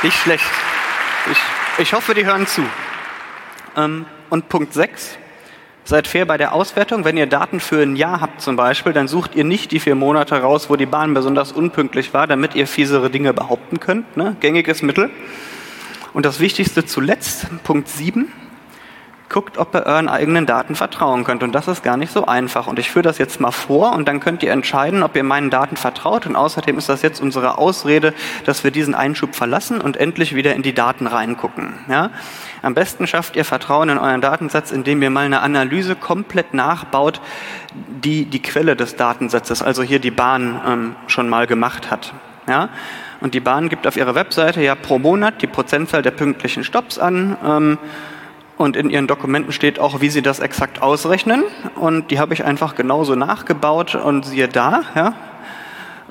Nicht 0.02 0.16
schlecht. 0.16 0.44
Ich, 1.30 1.38
ich 1.82 1.92
hoffe, 1.92 2.14
die 2.14 2.24
hören 2.24 2.46
zu. 2.46 2.62
Ähm, 3.76 4.06
und 4.30 4.48
Punkt 4.48 4.72
6. 4.72 5.18
Seid 5.84 6.06
fair 6.06 6.24
bei 6.24 6.38
der 6.38 6.54
Auswertung. 6.54 7.04
Wenn 7.04 7.18
ihr 7.18 7.26
Daten 7.26 7.60
für 7.60 7.82
ein 7.82 7.96
Jahr 7.96 8.22
habt 8.22 8.40
zum 8.40 8.56
Beispiel, 8.56 8.94
dann 8.94 9.08
sucht 9.08 9.34
ihr 9.34 9.44
nicht 9.44 9.72
die 9.72 9.80
vier 9.80 9.94
Monate 9.94 10.40
raus, 10.40 10.70
wo 10.70 10.76
die 10.76 10.86
Bahn 10.86 11.12
besonders 11.12 11.52
unpünktlich 11.52 12.14
war, 12.14 12.26
damit 12.26 12.54
ihr 12.54 12.66
fiesere 12.66 13.10
Dinge 13.10 13.34
behaupten 13.34 13.78
könnt. 13.78 14.16
Ne? 14.16 14.36
Gängiges 14.40 14.80
Mittel. 14.80 15.10
Und 16.14 16.24
das 16.24 16.40
Wichtigste 16.40 16.86
zuletzt, 16.86 17.46
Punkt 17.62 17.88
7. 17.88 18.32
guckt, 19.30 19.58
ob 19.58 19.74
ihr 19.74 19.86
euren 19.86 20.08
eigenen 20.08 20.44
Daten 20.44 20.74
vertrauen 20.74 21.24
könnt. 21.24 21.42
Und 21.42 21.52
das 21.52 21.68
ist 21.68 21.82
gar 21.82 21.96
nicht 21.96 22.12
so 22.12 22.26
einfach. 22.26 22.66
Und 22.66 22.78
ich 22.78 22.90
führe 22.90 23.04
das 23.04 23.16
jetzt 23.16 23.40
mal 23.40 23.52
vor 23.52 23.92
und 23.92 24.06
dann 24.08 24.20
könnt 24.20 24.42
ihr 24.42 24.50
entscheiden, 24.50 25.02
ob 25.02 25.16
ihr 25.16 25.22
meinen 25.22 25.50
Daten 25.50 25.76
vertraut. 25.76 26.26
Und 26.26 26.36
außerdem 26.36 26.76
ist 26.76 26.88
das 26.88 27.00
jetzt 27.02 27.20
unsere 27.22 27.56
Ausrede, 27.56 28.12
dass 28.44 28.64
wir 28.64 28.72
diesen 28.72 28.94
Einschub 28.94 29.34
verlassen 29.34 29.80
und 29.80 29.96
endlich 29.96 30.34
wieder 30.34 30.54
in 30.54 30.62
die 30.62 30.74
Daten 30.74 31.06
reingucken. 31.06 31.74
Ja? 31.88 32.10
Am 32.60 32.74
besten 32.74 33.06
schafft 33.06 33.36
ihr 33.36 33.44
Vertrauen 33.44 33.88
in 33.88 33.98
euren 33.98 34.20
Datensatz, 34.20 34.72
indem 34.72 35.00
ihr 35.00 35.10
mal 35.10 35.24
eine 35.24 35.40
Analyse 35.40 35.94
komplett 35.94 36.52
nachbaut, 36.52 37.20
die 37.72 38.24
die 38.24 38.42
Quelle 38.42 38.74
des 38.74 38.96
Datensatzes, 38.96 39.62
also 39.62 39.82
hier 39.82 40.00
die 40.00 40.10
Bahn, 40.10 40.60
ähm, 40.66 40.96
schon 41.06 41.28
mal 41.28 41.46
gemacht 41.46 41.90
hat. 41.90 42.12
Ja? 42.48 42.68
Und 43.20 43.34
die 43.34 43.40
Bahn 43.40 43.68
gibt 43.68 43.86
auf 43.86 43.96
ihrer 43.96 44.16
Webseite 44.16 44.60
ja 44.60 44.74
pro 44.74 44.98
Monat 44.98 45.40
die 45.40 45.46
Prozentzahl 45.46 46.02
der 46.02 46.10
pünktlichen 46.10 46.64
Stops 46.64 46.98
an. 46.98 47.36
Ähm, 47.44 47.78
und 48.60 48.76
in 48.76 48.90
ihren 48.90 49.06
Dokumenten 49.06 49.52
steht 49.52 49.78
auch, 49.78 50.02
wie 50.02 50.10
sie 50.10 50.20
das 50.20 50.38
exakt 50.38 50.82
ausrechnen. 50.82 51.44
Und 51.76 52.10
die 52.10 52.18
habe 52.18 52.34
ich 52.34 52.44
einfach 52.44 52.74
genauso 52.74 53.14
nachgebaut 53.14 53.94
und 53.94 54.26
siehe 54.26 54.48
da, 54.48 54.82
ja, 54.94 55.14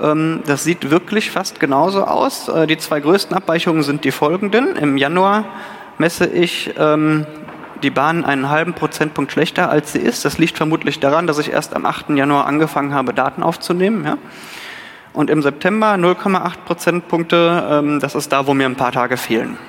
ähm, 0.02 0.42
das 0.48 0.64
sieht 0.64 0.90
wirklich 0.90 1.30
fast 1.30 1.60
genauso 1.60 2.06
aus. 2.06 2.50
Äh, 2.50 2.66
die 2.66 2.80
zwei 2.80 3.02
größten 3.02 3.38
Abweichungen 3.38 3.84
sind 3.84 4.04
die 4.04 4.10
folgenden. 4.10 4.76
Im 4.76 4.98
Januar 4.98 5.46
messe 6.00 6.26
ich 6.26 6.74
ähm, 6.80 7.28
die 7.84 7.92
Bahn 7.92 8.26
einen 8.26 8.50
halben 8.50 8.74
Prozentpunkt 8.74 9.32
schlechter, 9.32 9.70
als 9.70 9.94
sie 9.94 10.00
ist. 10.00 10.26
Das 10.26 10.40
liegt 10.40 10.58
vermutlich 10.58 11.00
daran, 11.00 11.28
dass 11.28 11.38
ich 11.38 11.52
erst 11.52 11.76
am 11.76 11.86
8. 11.86 12.10
Januar 12.10 12.48
angefangen 12.48 12.96
habe, 12.96 13.14
Daten 13.14 13.44
aufzunehmen. 13.44 14.06
Ja. 14.06 14.18
Und 15.14 15.30
im 15.30 15.44
September 15.44 15.94
0,8 15.94 16.52
Prozentpunkte, 16.66 17.68
ähm, 17.70 18.00
das 18.00 18.16
ist 18.16 18.32
da, 18.32 18.48
wo 18.48 18.56
mir 18.56 18.66
ein 18.66 18.76
paar 18.76 18.92
Tage 18.92 19.18
fehlen. 19.18 19.60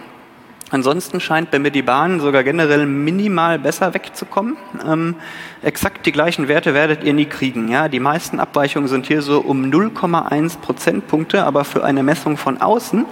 Ansonsten 0.70 1.18
scheint 1.18 1.50
bei 1.50 1.58
mir 1.58 1.72
die 1.72 1.82
Bahn 1.82 2.20
sogar 2.20 2.44
generell 2.44 2.86
minimal 2.86 3.58
besser 3.58 3.92
wegzukommen. 3.92 4.56
Ähm, 4.86 5.16
exakt 5.62 6.06
die 6.06 6.12
gleichen 6.12 6.46
Werte 6.46 6.74
werdet 6.74 7.02
ihr 7.02 7.12
nie 7.12 7.24
kriegen. 7.24 7.68
Ja? 7.68 7.88
Die 7.88 7.98
meisten 7.98 8.38
Abweichungen 8.38 8.88
sind 8.88 9.06
hier 9.06 9.20
so 9.20 9.40
um 9.40 9.64
0,1 9.64 10.58
Prozentpunkte, 10.60 11.44
aber 11.44 11.64
für 11.64 11.82
eine 11.82 12.04
Messung 12.04 12.36
von 12.36 12.60
außen 12.60 13.04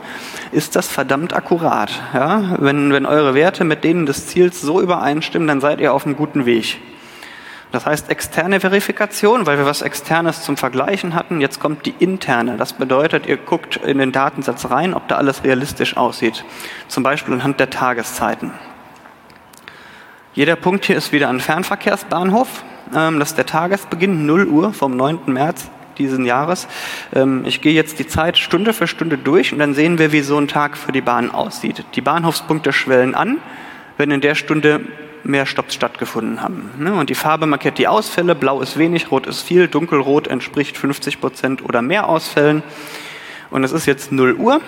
ist 0.52 0.76
das 0.76 0.86
verdammt 0.86 1.34
akkurat. 1.34 1.90
Ja? 2.14 2.56
Wenn, 2.58 2.92
wenn 2.92 3.06
eure 3.06 3.34
Werte 3.34 3.64
mit 3.64 3.82
denen 3.82 4.06
des 4.06 4.28
Ziels 4.28 4.60
so 4.60 4.80
übereinstimmen, 4.80 5.48
dann 5.48 5.60
seid 5.60 5.80
ihr 5.80 5.92
auf 5.92 6.06
einem 6.06 6.16
guten 6.16 6.46
Weg. 6.46 6.78
Das 7.70 7.84
heißt 7.84 8.08
externe 8.10 8.60
Verifikation, 8.60 9.46
weil 9.46 9.58
wir 9.58 9.66
was 9.66 9.82
Externes 9.82 10.42
zum 10.42 10.56
Vergleichen 10.56 11.14
hatten. 11.14 11.40
Jetzt 11.40 11.60
kommt 11.60 11.84
die 11.84 11.94
interne. 11.98 12.56
Das 12.56 12.72
bedeutet, 12.72 13.26
ihr 13.26 13.36
guckt 13.36 13.76
in 13.76 13.98
den 13.98 14.10
Datensatz 14.10 14.70
rein, 14.70 14.94
ob 14.94 15.06
da 15.08 15.16
alles 15.16 15.44
realistisch 15.44 15.96
aussieht. 15.96 16.44
Zum 16.88 17.02
Beispiel 17.02 17.34
anhand 17.34 17.60
der 17.60 17.68
Tageszeiten. 17.68 18.52
Jeder 20.32 20.56
Punkt 20.56 20.86
hier 20.86 20.96
ist 20.96 21.12
wieder 21.12 21.28
ein 21.28 21.40
Fernverkehrsbahnhof. 21.40 22.64
Ähm, 22.94 23.18
das 23.18 23.30
ist 23.30 23.38
der 23.38 23.46
Tagesbeginn, 23.46 24.24
0 24.24 24.46
Uhr 24.46 24.72
vom 24.72 24.96
9. 24.96 25.20
März 25.26 25.70
diesen 25.98 26.24
Jahres. 26.24 26.68
Ähm, 27.14 27.44
ich 27.44 27.60
gehe 27.60 27.72
jetzt 27.72 27.98
die 27.98 28.06
Zeit 28.06 28.38
Stunde 28.38 28.72
für 28.72 28.86
Stunde 28.86 29.18
durch 29.18 29.52
und 29.52 29.58
dann 29.58 29.74
sehen 29.74 29.98
wir, 29.98 30.12
wie 30.12 30.20
so 30.20 30.38
ein 30.38 30.48
Tag 30.48 30.78
für 30.78 30.92
die 30.92 31.00
Bahn 31.00 31.30
aussieht. 31.30 31.84
Die 31.94 32.00
Bahnhofspunkte 32.00 32.72
schwellen 32.72 33.14
an, 33.14 33.38
wenn 33.96 34.10
in 34.10 34.20
der 34.20 34.36
Stunde 34.36 34.80
mehr 35.24 35.46
Stops 35.46 35.74
stattgefunden 35.74 36.42
haben. 36.42 36.70
Ne? 36.78 36.94
Und 36.94 37.10
die 37.10 37.14
Farbe 37.14 37.46
markiert 37.46 37.78
die 37.78 37.88
Ausfälle. 37.88 38.34
Blau 38.34 38.60
ist 38.60 38.78
wenig, 38.78 39.10
rot 39.10 39.26
ist 39.26 39.42
viel, 39.42 39.68
dunkelrot 39.68 40.28
entspricht 40.28 40.76
50 40.76 41.20
Prozent 41.20 41.64
oder 41.64 41.82
mehr 41.82 42.08
Ausfällen. 42.08 42.62
Und 43.50 43.64
es 43.64 43.72
ist 43.72 43.86
jetzt 43.86 44.12
0 44.12 44.34
Uhr 44.34 44.60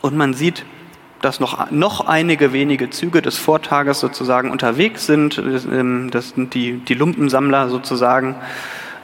und 0.00 0.16
man 0.16 0.34
sieht, 0.34 0.64
dass 1.20 1.40
noch, 1.40 1.70
noch 1.70 2.06
einige 2.06 2.52
wenige 2.52 2.90
Züge 2.90 3.20
des 3.22 3.36
Vortages 3.36 4.00
sozusagen 4.00 4.50
unterwegs 4.50 5.06
sind. 5.06 5.38
Ähm, 5.38 6.10
das 6.10 6.30
sind 6.30 6.54
die, 6.54 6.78
die 6.78 6.94
Lumpensammler 6.94 7.68
sozusagen. 7.68 8.36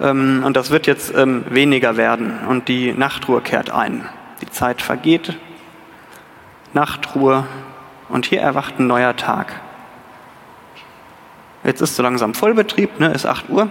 Ähm, 0.01 0.43
und 0.45 0.57
das 0.57 0.71
wird 0.71 0.87
jetzt 0.87 1.15
ähm, 1.15 1.45
weniger 1.51 1.97
werden. 1.97 2.39
Und 2.49 2.69
die 2.69 2.93
Nachtruhe 2.93 3.41
kehrt 3.41 3.71
ein. 3.71 4.09
Die 4.41 4.51
Zeit 4.51 4.81
vergeht. 4.81 5.37
Nachtruhe. 6.73 7.47
Und 8.09 8.25
hier 8.27 8.41
erwacht 8.41 8.79
ein 8.79 8.87
neuer 8.87 9.17
Tag. 9.17 9.61
Jetzt 11.67 11.81
ist 11.81 11.97
so 11.97 12.03
langsam 12.05 12.33
Vollbetrieb, 12.33 13.01
ne, 13.01 13.13
ist 13.13 13.27
8 13.27 13.51
Uhr. 13.51 13.69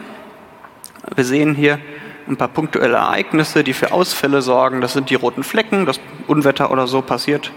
Wir 1.16 1.24
sehen 1.24 1.56
hier 1.56 1.80
ein 2.28 2.36
paar 2.36 2.50
punktuelle 2.50 2.98
Ereignisse, 2.98 3.64
die 3.64 3.72
für 3.72 3.94
Ausfälle 3.94 4.42
sorgen. 4.42 4.82
Das 4.82 4.92
sind 4.92 5.10
die 5.10 5.16
roten 5.16 5.44
Flecken, 5.44 5.86
das 5.86 6.02
Unwetter 6.28 6.72
oder 6.72 6.88
so 6.88 7.02
passiert. 7.02 7.54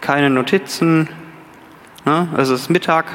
Keine 0.00 0.28
Notizen. 0.28 1.08
Ne, 2.04 2.28
es 2.36 2.48
ist 2.48 2.68
Mittag. 2.68 3.06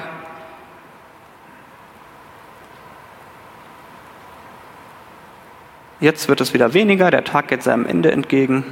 Jetzt 6.00 6.30
wird 6.30 6.40
es 6.40 6.54
wieder 6.54 6.74
weniger, 6.74 7.12
der 7.12 7.26
Tag 7.26 7.50
geht 7.50 7.64
seinem 7.64 7.86
Ende 7.86 8.14
entgegen. 8.14 8.64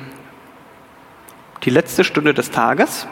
Die 1.63 1.69
letzte 1.69 2.05
Stunde 2.05 2.33
des 2.33 2.49
Tages, 2.49 3.07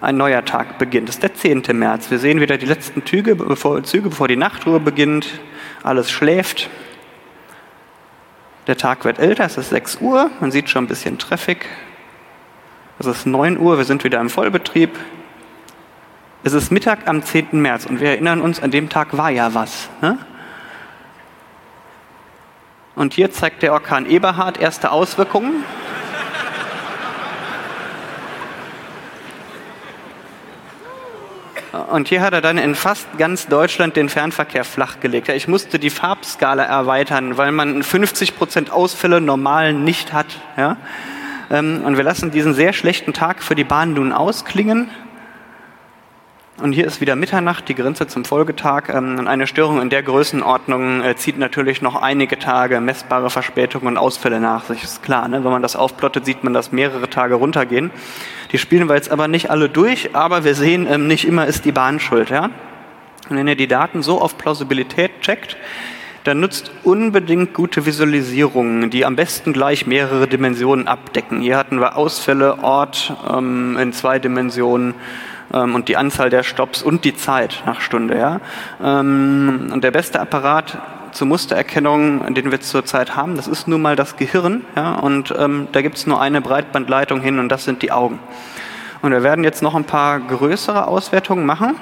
ein 0.00 0.16
neuer 0.16 0.44
Tag 0.44 0.78
beginnt. 0.78 1.08
Das 1.08 1.16
ist 1.16 1.22
der 1.22 1.34
10. 1.34 1.64
März. 1.72 2.10
Wir 2.10 2.18
sehen 2.18 2.40
wieder 2.40 2.56
die 2.56 2.66
letzten 2.66 3.04
Züge, 3.04 3.34
bevor, 3.34 3.82
Züge, 3.82 4.10
bevor 4.10 4.28
die 4.28 4.36
Nachtruhe 4.36 4.80
beginnt. 4.80 5.40
Alles 5.82 6.10
schläft. 6.10 6.70
Der 8.68 8.76
Tag 8.76 9.04
wird 9.04 9.18
älter, 9.18 9.46
es 9.46 9.56
ist 9.56 9.70
6 9.70 9.98
Uhr, 10.02 10.30
man 10.40 10.50
sieht 10.50 10.68
schon 10.68 10.84
ein 10.84 10.88
bisschen 10.88 11.18
Traffic. 11.18 11.64
Es 12.98 13.06
ist 13.06 13.26
9 13.26 13.58
Uhr, 13.58 13.78
wir 13.78 13.84
sind 13.86 14.04
wieder 14.04 14.20
im 14.20 14.28
Vollbetrieb. 14.28 14.90
Es 16.44 16.52
ist 16.52 16.70
Mittag 16.70 17.08
am 17.08 17.22
10. 17.22 17.48
März 17.52 17.86
und 17.86 18.00
wir 18.00 18.10
erinnern 18.10 18.42
uns, 18.42 18.62
an 18.62 18.70
dem 18.70 18.90
Tag 18.90 19.16
war 19.16 19.30
ja 19.30 19.54
was. 19.54 19.88
Ne? 20.02 20.18
Und 22.94 23.14
hier 23.14 23.30
zeigt 23.30 23.62
der 23.62 23.72
Orkan 23.72 24.04
Eberhard 24.04 24.60
erste 24.60 24.90
Auswirkungen. 24.90 25.64
Und 31.72 32.08
hier 32.08 32.22
hat 32.22 32.32
er 32.32 32.40
dann 32.40 32.56
in 32.56 32.74
fast 32.74 33.06
ganz 33.18 33.46
Deutschland 33.46 33.96
den 33.96 34.08
Fernverkehr 34.08 34.64
flachgelegt. 34.64 35.28
Ich 35.28 35.48
musste 35.48 35.78
die 35.78 35.90
Farbskala 35.90 36.62
erweitern, 36.62 37.36
weil 37.36 37.52
man 37.52 37.82
50 37.82 38.36
Prozent 38.36 38.70
Ausfälle 38.70 39.20
normal 39.20 39.74
nicht 39.74 40.12
hat. 40.14 40.26
Ja? 40.56 40.78
Ähm, 41.50 41.82
und 41.84 41.96
wir 41.96 42.04
lassen 42.04 42.30
diesen 42.30 42.54
sehr 42.54 42.72
schlechten 42.72 43.12
Tag 43.12 43.42
für 43.42 43.54
die 43.54 43.64
Bahn 43.64 43.92
nun 43.92 44.12
ausklingen. 44.12 44.90
Und 46.60 46.72
hier 46.72 46.86
ist 46.86 47.00
wieder 47.00 47.14
Mitternacht, 47.14 47.68
die 47.68 47.76
Grenze 47.76 48.08
zum 48.08 48.24
Folgetag. 48.24 48.88
Ähm, 48.88 49.16
und 49.16 49.28
eine 49.28 49.46
Störung 49.46 49.80
in 49.80 49.90
der 49.90 50.02
Größenordnung 50.02 51.02
äh, 51.02 51.14
zieht 51.14 51.38
natürlich 51.38 51.82
noch 51.82 51.94
einige 51.94 52.36
Tage 52.36 52.80
messbare 52.80 53.30
Verspätungen 53.30 53.86
und 53.86 53.96
Ausfälle 53.96 54.40
nach 54.40 54.64
sich. 54.64 54.82
Ist 54.82 55.04
klar, 55.04 55.28
ne? 55.28 55.44
wenn 55.44 55.52
man 55.52 55.62
das 55.62 55.76
aufplottet, 55.76 56.24
sieht 56.24 56.42
man, 56.42 56.52
dass 56.52 56.72
mehrere 56.72 57.08
Tage 57.08 57.36
runtergehen. 57.36 57.92
Die 58.50 58.58
spielen 58.58 58.88
wir 58.88 58.96
jetzt 58.96 59.12
aber 59.12 59.28
nicht 59.28 59.50
alle 59.50 59.68
durch, 59.68 60.16
aber 60.16 60.42
wir 60.42 60.56
sehen, 60.56 60.88
ähm, 60.90 61.06
nicht 61.06 61.28
immer 61.28 61.46
ist 61.46 61.64
die 61.64 61.70
Bahn 61.70 62.00
schuld. 62.00 62.30
Ja? 62.30 62.50
Und 63.28 63.36
wenn 63.36 63.46
ihr 63.46 63.54
die 63.54 63.68
Daten 63.68 64.02
so 64.02 64.20
auf 64.20 64.36
Plausibilität 64.36 65.20
checkt, 65.20 65.56
dann 66.24 66.40
nutzt 66.40 66.72
unbedingt 66.82 67.54
gute 67.54 67.86
Visualisierungen, 67.86 68.90
die 68.90 69.04
am 69.04 69.14
besten 69.14 69.52
gleich 69.52 69.86
mehrere 69.86 70.26
Dimensionen 70.26 70.88
abdecken. 70.88 71.40
Hier 71.40 71.56
hatten 71.56 71.78
wir 71.78 71.96
Ausfälle, 71.96 72.64
Ort 72.64 73.14
ähm, 73.32 73.78
in 73.80 73.92
zwei 73.92 74.18
Dimensionen 74.18 74.94
ähm, 75.52 75.74
und 75.74 75.88
die 75.88 75.96
Anzahl 75.96 76.30
der 76.30 76.42
Stops 76.42 76.82
und 76.82 77.04
die 77.04 77.16
Zeit 77.16 77.62
nach 77.66 77.80
Stunde. 77.80 78.18
Ja? 78.18 78.40
Ähm, 78.82 79.70
und 79.72 79.84
der 79.84 79.90
beste 79.90 80.20
Apparat 80.20 80.78
zur 81.12 81.26
Mustererkennung, 81.26 82.34
den 82.34 82.50
wir 82.50 82.60
zurzeit 82.60 83.16
haben, 83.16 83.36
das 83.36 83.48
ist 83.48 83.66
nun 83.66 83.82
mal 83.82 83.96
das 83.96 84.16
Gehirn. 84.16 84.64
Ja? 84.76 84.94
Und 84.94 85.34
ähm, 85.38 85.68
da 85.72 85.82
gibt 85.82 85.96
es 85.96 86.06
nur 86.06 86.20
eine 86.20 86.40
Breitbandleitung 86.40 87.20
hin 87.20 87.38
und 87.38 87.48
das 87.48 87.64
sind 87.64 87.82
die 87.82 87.92
Augen. 87.92 88.18
Und 89.00 89.12
wir 89.12 89.22
werden 89.22 89.44
jetzt 89.44 89.62
noch 89.62 89.74
ein 89.74 89.84
paar 89.84 90.18
größere 90.18 90.86
Auswertungen 90.86 91.46
machen. 91.46 91.76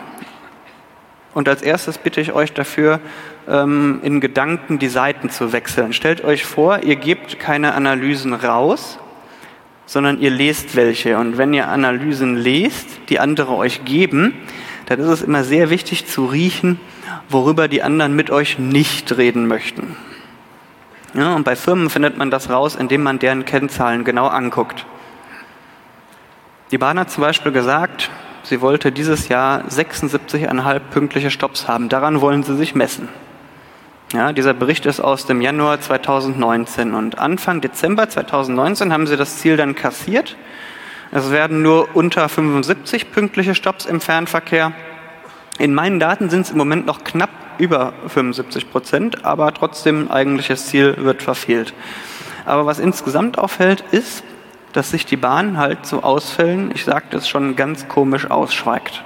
Und 1.35 1.49
als 1.49 1.63
erstes 1.63 1.99
bitte 1.99 2.21
ich 2.21 2.33
euch 2.33 2.53
dafür, 2.53 3.01
ähm, 3.49 4.01
in 4.03 4.21
Gedanken 4.21 4.79
die 4.79 4.89
Seiten 4.89 5.31
zu 5.31 5.53
wechseln. 5.53 5.93
Stellt 5.93 6.25
euch 6.25 6.45
vor, 6.45 6.83
ihr 6.83 6.97
gebt 6.97 7.39
keine 7.39 7.75
Analysen 7.75 8.33
raus, 8.33 8.99
sondern 9.87 10.21
ihr 10.21 10.31
lest 10.31 10.77
welche. 10.77 11.17
Und 11.19 11.39
wenn 11.39 11.55
ihr 11.55 11.69
Analysen 11.69 12.37
lest, 12.37 12.87
die 13.09 13.21
andere 13.21 13.57
euch 13.57 13.85
geben, 13.85 14.35
dann 14.87 15.01
ist 15.01 15.09
es 15.09 15.23
immer 15.23 15.45
sehr 15.45 15.71
wichtig 15.71 16.07
zu 16.07 16.27
riechen, 16.27 16.79
worüber 17.29 17.69
die 17.69 17.83
anderen 17.83 18.15
mit 18.15 18.31
euch 18.31 18.59
nicht 18.59 19.17
reden 19.17 19.47
möchten. 19.47 19.97
Ja, 21.15 21.35
und 21.35 21.45
bei 21.45 21.57
Firmen 21.57 21.89
findet 21.89 22.19
man 22.19 22.31
das 22.31 22.51
raus, 22.51 22.77
indem 22.77 23.03
man 23.03 23.19
deren 23.19 23.45
Kennzahlen 23.45 24.05
genau 24.05 24.27
anguckt. 24.27 24.85
Die 26.73 26.79
Bahn 26.79 26.99
hat 26.99 27.11
zum 27.11 27.23
Beispiel 27.23 27.53
gesagt, 27.53 28.11
sie 28.43 28.61
wollte 28.61 28.93
dieses 28.93 29.29
Jahr 29.29 29.65
76,5 29.69 30.81
pünktliche 30.91 31.31
Stops 31.31 31.69
haben. 31.69 31.89
Daran 31.89 32.21
wollen 32.21 32.43
sie 32.43 32.57
sich 32.57 32.75
messen. 32.75 33.09
Ja, 34.17 34.33
dieser 34.33 34.55
Bericht 34.55 34.87
ist 34.87 34.99
aus 34.99 35.27
dem 35.27 35.43
Januar 35.43 35.79
2019 35.79 36.95
und 36.95 37.19
Anfang 37.19 37.61
Dezember 37.61 38.09
2019 38.09 38.91
haben 38.91 39.07
sie 39.07 39.19
das 39.19 39.37
Ziel 39.37 39.59
dann 39.59 39.75
kassiert. 39.75 40.39
Es 41.13 41.31
werden 41.31 41.61
nur 41.61 41.95
unter 41.95 42.27
75 42.27 43.13
pünktliche 43.13 43.55
Stops 43.55 43.85
im 43.85 44.01
Fernverkehr 44.01 44.73
In 45.59 45.75
meinen 45.75 46.01
Daten 46.01 46.31
sind 46.31 46.47
es 46.47 46.51
im 46.51 46.57
Moment 46.57 46.87
noch 46.87 47.05
knapp 47.05 47.29
über 47.59 47.93
75 48.07 48.71
Prozent, 48.71 49.27
aber 49.27 49.53
trotzdem 49.53 50.11
eigentliches 50.11 50.65
Ziel 50.69 50.97
wird 50.97 51.23
verfehlt. 51.23 51.75
Aber 52.47 52.65
was 52.65 52.79
insgesamt 52.79 53.37
auffällt, 53.37 53.85
ist, 53.91 54.25
dass 54.73 54.93
sich 54.93 55.05
die 55.05 55.19
Bahn 55.19 55.59
halt 55.59 55.85
zu 55.85 56.03
Ausfällen, 56.03 56.71
ich 56.75 56.87
sagte 56.87 57.19
es 57.19 57.29
schon, 57.29 57.55
ganz 57.55 57.87
komisch 57.87 58.31
ausschweigt. 58.31 59.05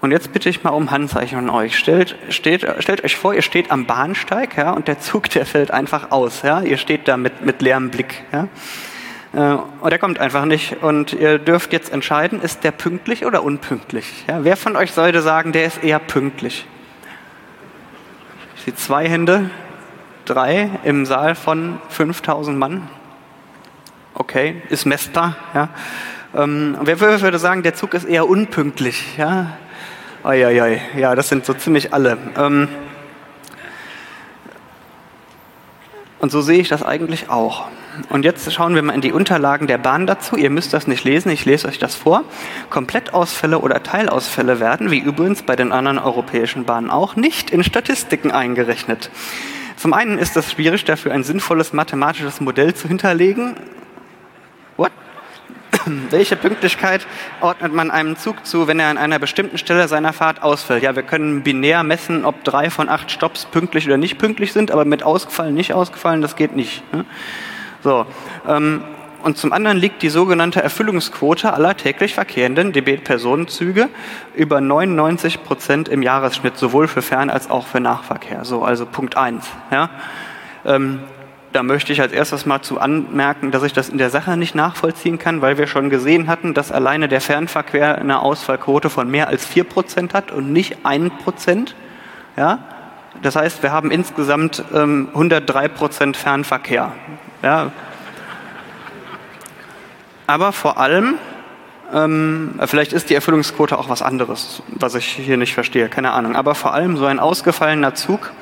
Und 0.00 0.12
jetzt 0.12 0.32
bitte 0.32 0.48
ich 0.48 0.62
mal 0.62 0.70
um 0.70 0.90
Handzeichen 0.92 1.38
von 1.38 1.50
euch. 1.50 1.76
Stellt, 1.76 2.14
steht, 2.28 2.66
stellt 2.78 3.02
euch 3.04 3.16
vor, 3.16 3.34
ihr 3.34 3.42
steht 3.42 3.72
am 3.72 3.84
Bahnsteig 3.84 4.56
ja, 4.56 4.70
und 4.70 4.86
der 4.86 5.00
Zug, 5.00 5.28
der 5.30 5.44
fällt 5.44 5.72
einfach 5.72 6.12
aus. 6.12 6.42
Ja. 6.42 6.62
Ihr 6.62 6.76
steht 6.76 7.08
da 7.08 7.16
mit, 7.16 7.44
mit 7.44 7.62
leerem 7.62 7.90
Blick. 7.90 8.22
Ja. 8.32 8.48
Äh, 9.32 9.58
und 9.80 9.90
er 9.90 9.98
kommt 9.98 10.20
einfach 10.20 10.44
nicht. 10.44 10.82
Und 10.82 11.12
ihr 11.14 11.38
dürft 11.38 11.72
jetzt 11.72 11.92
entscheiden, 11.92 12.40
ist 12.40 12.62
der 12.62 12.70
pünktlich 12.70 13.26
oder 13.26 13.42
unpünktlich? 13.42 14.24
Ja, 14.28 14.44
wer 14.44 14.56
von 14.56 14.76
euch 14.76 14.92
sollte 14.92 15.20
sagen, 15.20 15.50
der 15.50 15.64
ist 15.64 15.82
eher 15.82 15.98
pünktlich? 15.98 16.64
Ich 18.56 18.62
sehe 18.62 18.74
zwei 18.76 19.08
Hände, 19.08 19.50
drei 20.24 20.70
im 20.84 21.06
Saal 21.06 21.34
von 21.34 21.80
5000 21.88 22.56
Mann. 22.56 22.88
Okay, 24.14 24.62
ist 24.68 24.86
messbar. 24.86 25.36
Ja. 25.54 25.68
Ähm, 26.36 26.76
wer 26.82 27.00
würde 27.00 27.38
sagen, 27.38 27.62
der 27.62 27.74
Zug 27.74 27.94
ist 27.94 28.04
eher 28.04 28.28
unpünktlich? 28.28 29.16
Ja, 29.16 29.56
Eieiei, 30.24 30.80
ja, 30.96 31.14
das 31.14 31.28
sind 31.28 31.44
so 31.46 31.54
ziemlich 31.54 31.92
alle. 31.92 32.18
Ähm, 32.36 32.68
und 36.18 36.32
so 36.32 36.40
sehe 36.40 36.58
ich 36.58 36.68
das 36.68 36.82
eigentlich 36.82 37.30
auch. 37.30 37.66
Und 38.10 38.24
jetzt 38.24 38.52
schauen 38.52 38.74
wir 38.74 38.82
mal 38.82 38.94
in 38.94 39.00
die 39.00 39.12
Unterlagen 39.12 39.66
der 39.66 39.78
Bahn 39.78 40.06
dazu. 40.06 40.36
Ihr 40.36 40.50
müsst 40.50 40.72
das 40.72 40.86
nicht 40.86 41.04
lesen, 41.04 41.30
ich 41.30 41.44
lese 41.44 41.68
euch 41.68 41.78
das 41.78 41.94
vor. 41.94 42.24
Komplettausfälle 42.70 43.58
oder 43.58 43.82
Teilausfälle 43.82 44.60
werden, 44.60 44.90
wie 44.90 44.98
übrigens 44.98 45.42
bei 45.42 45.56
den 45.56 45.72
anderen 45.72 45.98
europäischen 45.98 46.64
Bahnen 46.64 46.90
auch, 46.90 47.16
nicht 47.16 47.50
in 47.50 47.62
Statistiken 47.62 48.30
eingerechnet. 48.30 49.10
Zum 49.76 49.92
einen 49.92 50.18
ist 50.18 50.36
es 50.36 50.52
schwierig, 50.52 50.84
dafür 50.84 51.12
ein 51.12 51.22
sinnvolles 51.22 51.72
mathematisches 51.72 52.40
Modell 52.40 52.74
zu 52.74 52.88
hinterlegen. 52.88 53.54
Welche 56.10 56.36
Pünktlichkeit 56.36 57.06
ordnet 57.40 57.72
man 57.72 57.90
einem 57.90 58.16
Zug 58.16 58.46
zu, 58.46 58.66
wenn 58.66 58.80
er 58.80 58.88
an 58.88 58.98
einer 58.98 59.18
bestimmten 59.18 59.58
Stelle 59.58 59.88
seiner 59.88 60.12
Fahrt 60.12 60.42
ausfällt? 60.42 60.82
Ja, 60.82 60.96
wir 60.96 61.02
können 61.02 61.42
binär 61.42 61.82
messen, 61.82 62.24
ob 62.24 62.44
drei 62.44 62.70
von 62.70 62.88
acht 62.88 63.10
Stops 63.10 63.46
pünktlich 63.46 63.86
oder 63.86 63.96
nicht 63.96 64.18
pünktlich 64.18 64.52
sind, 64.52 64.70
aber 64.70 64.84
mit 64.84 65.02
ausgefallen, 65.02 65.54
nicht 65.54 65.72
ausgefallen, 65.72 66.22
das 66.22 66.36
geht 66.36 66.56
nicht. 66.56 66.82
Ne? 66.92 67.04
So, 67.82 68.06
ähm, 68.46 68.82
und 69.22 69.36
zum 69.36 69.52
anderen 69.52 69.76
liegt 69.76 70.02
die 70.02 70.10
sogenannte 70.10 70.62
Erfüllungsquote 70.62 71.52
aller 71.52 71.76
täglich 71.76 72.14
verkehrenden 72.14 72.72
DB-Personenzüge 72.72 73.88
über 74.34 74.60
99 74.60 75.42
Prozent 75.42 75.88
im 75.88 76.02
Jahresschnitt, 76.02 76.56
sowohl 76.56 76.86
für 76.86 77.02
Fern- 77.02 77.28
als 77.28 77.50
auch 77.50 77.66
für 77.66 77.80
Nachverkehr. 77.80 78.44
So, 78.44 78.62
also 78.62 78.86
Punkt 78.86 79.16
eins. 79.16 79.48
Ja? 79.72 79.90
Da 81.52 81.62
möchte 81.62 81.92
ich 81.94 82.00
als 82.02 82.12
erstes 82.12 82.44
mal 82.44 82.60
zu 82.60 82.78
anmerken, 82.78 83.50
dass 83.50 83.62
ich 83.62 83.72
das 83.72 83.88
in 83.88 83.96
der 83.96 84.10
Sache 84.10 84.36
nicht 84.36 84.54
nachvollziehen 84.54 85.18
kann, 85.18 85.40
weil 85.40 85.56
wir 85.56 85.66
schon 85.66 85.88
gesehen 85.88 86.28
hatten, 86.28 86.52
dass 86.52 86.70
alleine 86.70 87.08
der 87.08 87.22
Fernverkehr 87.22 87.96
eine 87.96 88.20
Ausfallquote 88.20 88.90
von 88.90 89.10
mehr 89.10 89.28
als 89.28 89.48
4% 89.50 90.12
hat 90.12 90.30
und 90.30 90.52
nicht 90.52 90.84
1%. 90.84 91.74
Ja? 92.36 92.58
Das 93.22 93.34
heißt, 93.34 93.62
wir 93.62 93.72
haben 93.72 93.90
insgesamt 93.90 94.62
ähm, 94.74 95.08
103% 95.14 96.16
Fernverkehr. 96.16 96.92
Ja? 97.42 97.72
Aber 100.26 100.52
vor 100.52 100.78
allem, 100.78 101.14
ähm, 101.94 102.60
vielleicht 102.66 102.92
ist 102.92 103.08
die 103.08 103.14
Erfüllungsquote 103.14 103.78
auch 103.78 103.88
was 103.88 104.02
anderes, 104.02 104.62
was 104.68 104.94
ich 104.94 105.06
hier 105.06 105.38
nicht 105.38 105.54
verstehe, 105.54 105.88
keine 105.88 106.10
Ahnung. 106.10 106.36
Aber 106.36 106.54
vor 106.54 106.74
allem 106.74 106.98
so 106.98 107.06
ein 107.06 107.18
ausgefallener 107.18 107.94
Zug, 107.94 108.32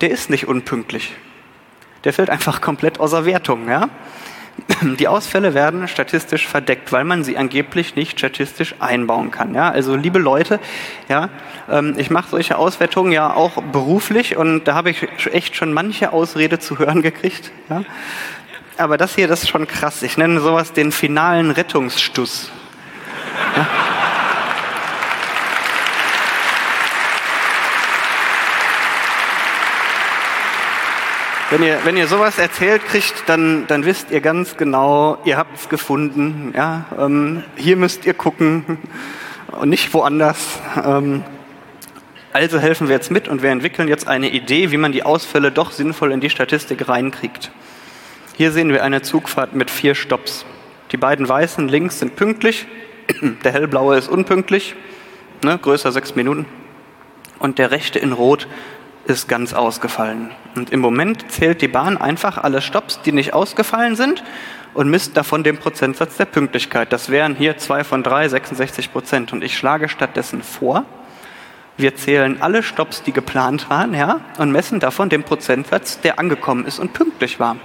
der 0.00 0.10
ist 0.10 0.30
nicht 0.30 0.48
unpünktlich 0.48 1.12
der 2.06 2.12
fällt 2.12 2.30
einfach 2.30 2.60
komplett 2.60 3.00
außer 3.00 3.26
Wertung. 3.26 3.68
Ja? 3.68 3.88
Die 4.80 5.08
Ausfälle 5.08 5.54
werden 5.54 5.88
statistisch 5.88 6.46
verdeckt, 6.46 6.92
weil 6.92 7.02
man 7.02 7.24
sie 7.24 7.36
angeblich 7.36 7.96
nicht 7.96 8.18
statistisch 8.18 8.76
einbauen 8.78 9.32
kann. 9.32 9.54
Ja? 9.54 9.70
Also 9.70 9.96
liebe 9.96 10.20
Leute, 10.20 10.60
ja, 11.08 11.28
ähm, 11.68 11.94
ich 11.98 12.08
mache 12.08 12.30
solche 12.30 12.58
Auswertungen 12.58 13.10
ja 13.10 13.34
auch 13.34 13.60
beruflich 13.60 14.36
und 14.36 14.68
da 14.68 14.74
habe 14.74 14.90
ich 14.90 15.08
echt 15.32 15.56
schon 15.56 15.72
manche 15.72 16.12
Ausrede 16.12 16.60
zu 16.60 16.78
hören 16.78 17.02
gekriegt. 17.02 17.50
Ja? 17.68 17.82
Aber 18.78 18.96
das 18.96 19.16
hier, 19.16 19.26
das 19.26 19.42
ist 19.42 19.48
schon 19.48 19.66
krass. 19.66 20.04
Ich 20.04 20.16
nenne 20.16 20.40
sowas 20.40 20.72
den 20.72 20.92
finalen 20.92 21.50
Rettungsstuss. 21.50 22.52
Wenn 31.48 31.62
ihr, 31.62 31.78
wenn 31.84 31.96
ihr 31.96 32.08
sowas 32.08 32.40
erzählt 32.40 32.84
kriegt, 32.86 33.22
dann, 33.28 33.68
dann 33.68 33.84
wisst 33.84 34.10
ihr 34.10 34.20
ganz 34.20 34.56
genau, 34.56 35.18
ihr 35.24 35.36
habt 35.36 35.56
es 35.56 35.68
gefunden. 35.68 36.52
Ja? 36.56 36.86
Ähm, 36.98 37.44
hier 37.54 37.76
müsst 37.76 38.04
ihr 38.04 38.14
gucken 38.14 38.78
und 39.52 39.68
nicht 39.68 39.94
woanders. 39.94 40.58
Ähm, 40.84 41.22
also 42.32 42.58
helfen 42.58 42.88
wir 42.88 42.96
jetzt 42.96 43.12
mit 43.12 43.28
und 43.28 43.42
wir 43.42 43.50
entwickeln 43.50 43.86
jetzt 43.86 44.08
eine 44.08 44.28
Idee, 44.28 44.72
wie 44.72 44.76
man 44.76 44.90
die 44.90 45.04
Ausfälle 45.04 45.52
doch 45.52 45.70
sinnvoll 45.70 46.10
in 46.10 46.18
die 46.18 46.30
Statistik 46.30 46.88
reinkriegt. 46.88 47.52
Hier 48.36 48.50
sehen 48.50 48.70
wir 48.70 48.82
eine 48.82 49.02
Zugfahrt 49.02 49.54
mit 49.54 49.70
vier 49.70 49.94
Stops. 49.94 50.44
Die 50.90 50.96
beiden 50.96 51.28
weißen 51.28 51.68
links 51.68 52.00
sind 52.00 52.16
pünktlich, 52.16 52.66
der 53.44 53.52
hellblaue 53.52 53.96
ist 53.96 54.08
unpünktlich, 54.08 54.74
ne, 55.44 55.56
größer 55.62 55.92
sechs 55.92 56.16
Minuten. 56.16 56.44
Und 57.38 57.58
der 57.58 57.70
rechte 57.70 58.00
in 58.00 58.12
Rot 58.12 58.48
ist 59.06 59.28
ganz 59.28 59.52
ausgefallen. 59.52 60.30
Und 60.54 60.70
im 60.70 60.80
Moment 60.80 61.30
zählt 61.30 61.62
die 61.62 61.68
Bahn 61.68 61.96
einfach 61.96 62.38
alle 62.38 62.60
Stops, 62.60 63.00
die 63.02 63.12
nicht 63.12 63.34
ausgefallen 63.34 63.96
sind 63.96 64.22
und 64.74 64.90
misst 64.90 65.16
davon 65.16 65.42
den 65.42 65.58
Prozentsatz 65.58 66.16
der 66.16 66.26
Pünktlichkeit. 66.26 66.92
Das 66.92 67.08
wären 67.08 67.34
hier 67.34 67.56
zwei 67.56 67.84
von 67.84 68.02
drei, 68.02 68.28
66 68.28 68.92
Prozent. 68.92 69.32
Und 69.32 69.42
ich 69.42 69.56
schlage 69.56 69.88
stattdessen 69.88 70.42
vor, 70.42 70.84
wir 71.76 71.94
zählen 71.94 72.40
alle 72.40 72.62
Stops, 72.62 73.02
die 73.02 73.12
geplant 73.12 73.68
waren, 73.68 73.94
ja, 73.94 74.20
und 74.38 74.50
messen 74.50 74.80
davon 74.80 75.08
den 75.08 75.22
Prozentsatz, 75.22 76.00
der 76.00 76.18
angekommen 76.18 76.64
ist 76.64 76.78
und 76.78 76.92
pünktlich 76.94 77.38
war. 77.38 77.56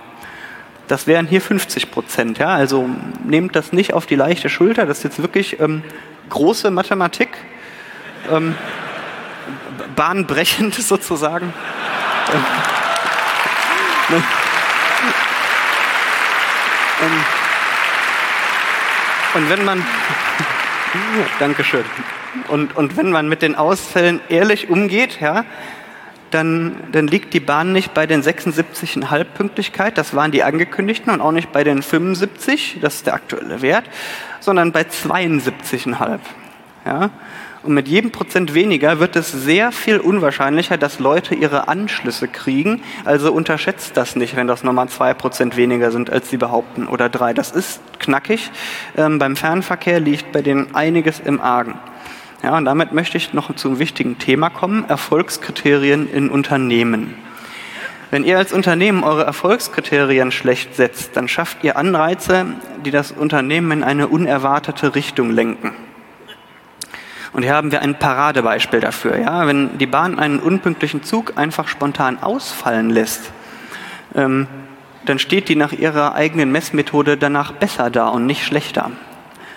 Das 0.87 1.07
wären 1.07 1.27
hier 1.27 1.41
50 1.41 1.91
Prozent, 1.91 2.37
ja. 2.37 2.49
Also 2.49 2.89
nehmt 3.23 3.55
das 3.55 3.71
nicht 3.71 3.93
auf 3.93 4.05
die 4.05 4.15
leichte 4.15 4.49
Schulter. 4.49 4.85
Das 4.85 4.97
ist 4.97 5.03
jetzt 5.03 5.21
wirklich 5.21 5.59
ähm, 5.61 5.83
große 6.29 6.71
Mathematik. 6.71 7.29
Ähm, 8.29 8.55
bahnbrechend 9.95 10.75
sozusagen. 10.79 11.53
Und 19.33 19.49
wenn 19.49 19.65
man, 19.65 19.85
Dankeschön. 21.39 21.85
Und, 22.47 22.75
und 22.75 22.97
wenn 22.97 23.11
man 23.11 23.29
mit 23.29 23.41
den 23.41 23.55
Ausfällen 23.55 24.19
ehrlich 24.29 24.69
umgeht, 24.69 25.19
ja, 25.19 25.45
dann, 26.31 26.75
dann 26.91 27.07
liegt 27.07 27.33
die 27.33 27.39
Bahn 27.39 27.73
nicht 27.73 27.93
bei 27.93 28.07
den 28.07 28.23
76,5 28.23 29.23
Pünktlichkeit, 29.25 29.97
das 29.97 30.15
waren 30.15 30.31
die 30.31 30.43
angekündigten, 30.43 31.11
und 31.11 31.21
auch 31.21 31.31
nicht 31.31 31.51
bei 31.51 31.63
den 31.63 31.81
75, 31.81 32.79
das 32.81 32.95
ist 32.95 33.07
der 33.07 33.13
aktuelle 33.13 33.61
Wert, 33.61 33.85
sondern 34.39 34.71
bei 34.71 34.81
72,5. 34.81 36.19
Ja? 36.85 37.09
Und 37.63 37.75
mit 37.75 37.87
jedem 37.87 38.09
Prozent 38.09 38.55
weniger 38.55 38.99
wird 38.99 39.15
es 39.15 39.31
sehr 39.31 39.71
viel 39.71 39.99
unwahrscheinlicher, 39.99 40.77
dass 40.77 40.97
Leute 40.97 41.35
ihre 41.35 41.67
Anschlüsse 41.67 42.27
kriegen. 42.27 42.81
Also 43.05 43.31
unterschätzt 43.31 43.95
das 43.95 44.15
nicht, 44.15 44.35
wenn 44.35 44.47
das 44.47 44.63
nochmal 44.63 44.89
zwei 44.89 45.13
Prozent 45.13 45.57
weniger 45.57 45.91
sind, 45.91 46.09
als 46.09 46.29
sie 46.29 46.37
behaupten, 46.37 46.87
oder 46.87 47.07
drei. 47.07 47.33
Das 47.33 47.51
ist 47.51 47.79
knackig. 47.99 48.49
Ähm, 48.97 49.19
beim 49.19 49.35
Fernverkehr 49.35 49.99
liegt 49.99 50.31
bei 50.31 50.41
denen 50.41 50.73
einiges 50.73 51.19
im 51.19 51.39
Argen. 51.39 51.75
Ja, 52.41 52.57
und 52.57 52.65
damit 52.65 52.93
möchte 52.93 53.17
ich 53.17 53.33
noch 53.33 53.55
zum 53.55 53.77
wichtigen 53.77 54.17
Thema 54.17 54.49
kommen, 54.49 54.85
Erfolgskriterien 54.89 56.11
in 56.11 56.31
Unternehmen. 56.31 57.13
Wenn 58.09 58.23
ihr 58.23 58.39
als 58.39 58.51
Unternehmen 58.51 59.03
eure 59.03 59.23
Erfolgskriterien 59.23 60.31
schlecht 60.31 60.75
setzt, 60.75 61.15
dann 61.15 61.27
schafft 61.27 61.63
ihr 61.63 61.77
Anreize, 61.77 62.47
die 62.83 62.91
das 62.91 63.11
Unternehmen 63.11 63.71
in 63.71 63.83
eine 63.83 64.07
unerwartete 64.07 64.95
Richtung 64.95 65.29
lenken. 65.29 65.73
Und 67.33 67.43
hier 67.43 67.53
haben 67.53 67.71
wir 67.71 67.81
ein 67.81 67.97
Paradebeispiel 67.97 68.81
dafür. 68.81 69.17
Ja? 69.17 69.47
Wenn 69.47 69.77
die 69.77 69.85
Bahn 69.85 70.19
einen 70.19 70.39
unpünktlichen 70.39 71.03
Zug 71.03 71.33
einfach 71.37 71.67
spontan 71.67 72.21
ausfallen 72.21 72.89
lässt, 72.89 73.31
ähm, 74.15 74.47
dann 75.05 75.17
steht 75.17 75.49
die 75.49 75.55
nach 75.55 75.71
ihrer 75.71 76.13
eigenen 76.13 76.51
Messmethode 76.51 77.17
danach 77.17 77.53
besser 77.53 77.89
da 77.89 78.09
und 78.09 78.25
nicht 78.25 78.45
schlechter, 78.45 78.91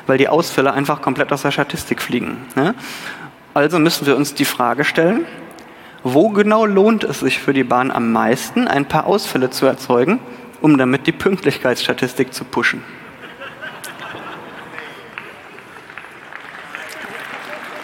weil 0.06 0.18
die 0.18 0.28
Ausfälle 0.28 0.72
einfach 0.72 1.02
komplett 1.02 1.32
aus 1.32 1.42
der 1.42 1.50
Statistik 1.50 2.00
fliegen. 2.00 2.38
Ne? 2.54 2.74
Also 3.52 3.78
müssen 3.78 4.06
wir 4.06 4.16
uns 4.16 4.34
die 4.34 4.44
Frage 4.44 4.84
stellen, 4.84 5.26
wo 6.02 6.30
genau 6.30 6.66
lohnt 6.66 7.04
es 7.04 7.20
sich 7.20 7.38
für 7.38 7.52
die 7.52 7.64
Bahn 7.64 7.90
am 7.90 8.12
meisten, 8.12 8.68
ein 8.68 8.86
paar 8.86 9.06
Ausfälle 9.06 9.50
zu 9.50 9.66
erzeugen, 9.66 10.20
um 10.60 10.78
damit 10.78 11.06
die 11.06 11.12
Pünktlichkeitsstatistik 11.12 12.32
zu 12.32 12.44
pushen? 12.44 12.82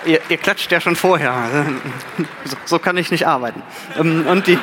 Ihr, 0.07 0.21
ihr, 0.29 0.37
klatscht 0.37 0.71
ja 0.73 0.81
schon 0.81 0.97
vorher. 0.97 1.35
So, 2.45 2.57
so 2.65 2.79
kann 2.79 2.97
ich 2.97 3.11
nicht 3.11 3.27
arbeiten. 3.27 3.63
Ähm, 3.99 4.27
und 4.27 4.47
die, 4.47 4.59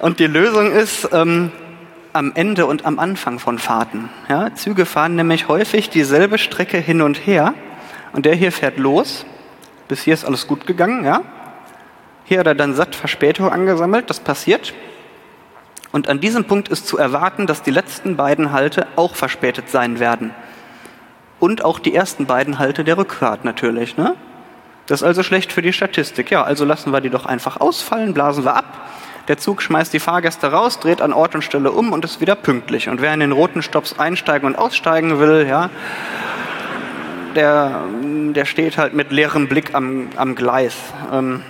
und 0.00 0.18
die 0.18 0.26
Lösung 0.26 0.72
ist 0.72 1.08
ähm, 1.12 1.52
am 2.12 2.32
Ende 2.34 2.66
und 2.66 2.84
am 2.84 2.98
Anfang 2.98 3.38
von 3.38 3.58
Fahrten. 3.58 4.08
Ja, 4.28 4.54
Züge 4.54 4.86
fahren 4.86 5.16
nämlich 5.16 5.48
häufig 5.48 5.90
dieselbe 5.90 6.38
Strecke 6.38 6.78
hin 6.78 7.02
und 7.02 7.26
her. 7.26 7.54
Und 8.12 8.26
der 8.26 8.34
hier 8.34 8.52
fährt 8.52 8.78
los. 8.78 9.26
Bis 9.88 10.02
hier 10.02 10.14
ist 10.14 10.24
alles 10.24 10.46
gut 10.46 10.66
gegangen. 10.66 11.04
Ja? 11.04 11.22
Hier 12.24 12.38
hat 12.40 12.46
er 12.46 12.54
dann 12.54 12.74
satt 12.74 12.94
Verspätung 12.94 13.50
angesammelt. 13.50 14.08
Das 14.10 14.20
passiert. 14.20 14.74
Und 15.90 16.08
an 16.08 16.20
diesem 16.20 16.44
Punkt 16.44 16.68
ist 16.68 16.86
zu 16.86 16.98
erwarten, 16.98 17.46
dass 17.46 17.62
die 17.62 17.70
letzten 17.70 18.16
beiden 18.16 18.52
Halte 18.52 18.86
auch 18.96 19.14
verspätet 19.14 19.70
sein 19.70 20.00
werden. 20.00 20.34
Und 21.40 21.64
auch 21.64 21.78
die 21.78 21.94
ersten 21.94 22.26
beiden 22.26 22.58
Halte 22.58 22.84
der 22.84 22.96
Rückfahrt 22.96 23.44
natürlich. 23.44 23.96
Ne? 23.96 24.14
Das 24.86 25.00
ist 25.00 25.06
also 25.06 25.22
schlecht 25.22 25.52
für 25.52 25.62
die 25.62 25.72
Statistik. 25.72 26.30
Ja, 26.30 26.42
also 26.42 26.64
lassen 26.64 26.92
wir 26.92 27.00
die 27.00 27.10
doch 27.10 27.26
einfach 27.26 27.60
ausfallen, 27.60 28.14
blasen 28.14 28.44
wir 28.44 28.56
ab. 28.56 28.64
Der 29.28 29.38
Zug 29.38 29.62
schmeißt 29.62 29.92
die 29.92 30.00
Fahrgäste 30.00 30.52
raus, 30.52 30.80
dreht 30.80 31.00
an 31.00 31.14
Ort 31.14 31.34
und 31.34 31.42
Stelle 31.42 31.72
um 31.72 31.92
und 31.92 32.04
ist 32.04 32.20
wieder 32.20 32.34
pünktlich. 32.34 32.88
Und 32.90 33.00
wer 33.00 33.14
in 33.14 33.20
den 33.20 33.32
roten 33.32 33.62
Stops 33.62 33.98
einsteigen 33.98 34.46
und 34.46 34.56
aussteigen 34.56 35.18
will, 35.18 35.46
ja, 35.48 35.70
der, 37.34 37.84
der 38.34 38.44
steht 38.44 38.76
halt 38.76 38.92
mit 38.92 39.12
leerem 39.12 39.48
Blick 39.48 39.74
am, 39.74 40.08
am 40.16 40.34
Gleis. 40.34 40.74
Ähm, 41.10 41.42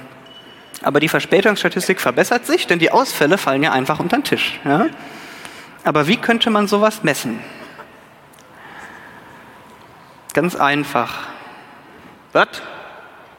aber 0.83 1.01
die 1.01 1.09
Verspätungsstatistik 1.09 2.01
verbessert 2.01 2.47
sich, 2.47 2.67
denn 2.67 2.79
die 2.79 2.91
Ausfälle 2.91 3.39
fallen 3.39 3.63
ja 3.63 3.73
einfach 3.73 3.99
unter 3.99 4.19
den 4.19 4.25
Tisch. 4.25 4.61
Ja? 4.65 4.87
Aber 5.83 6.07
wie 6.07 6.17
könnte 6.17 6.51
man 6.51 6.69
sowas 6.69 7.03
messen? 7.03 7.41
Ganz 10.35 10.57
einfach. 10.57 11.29
Was? 12.33 12.49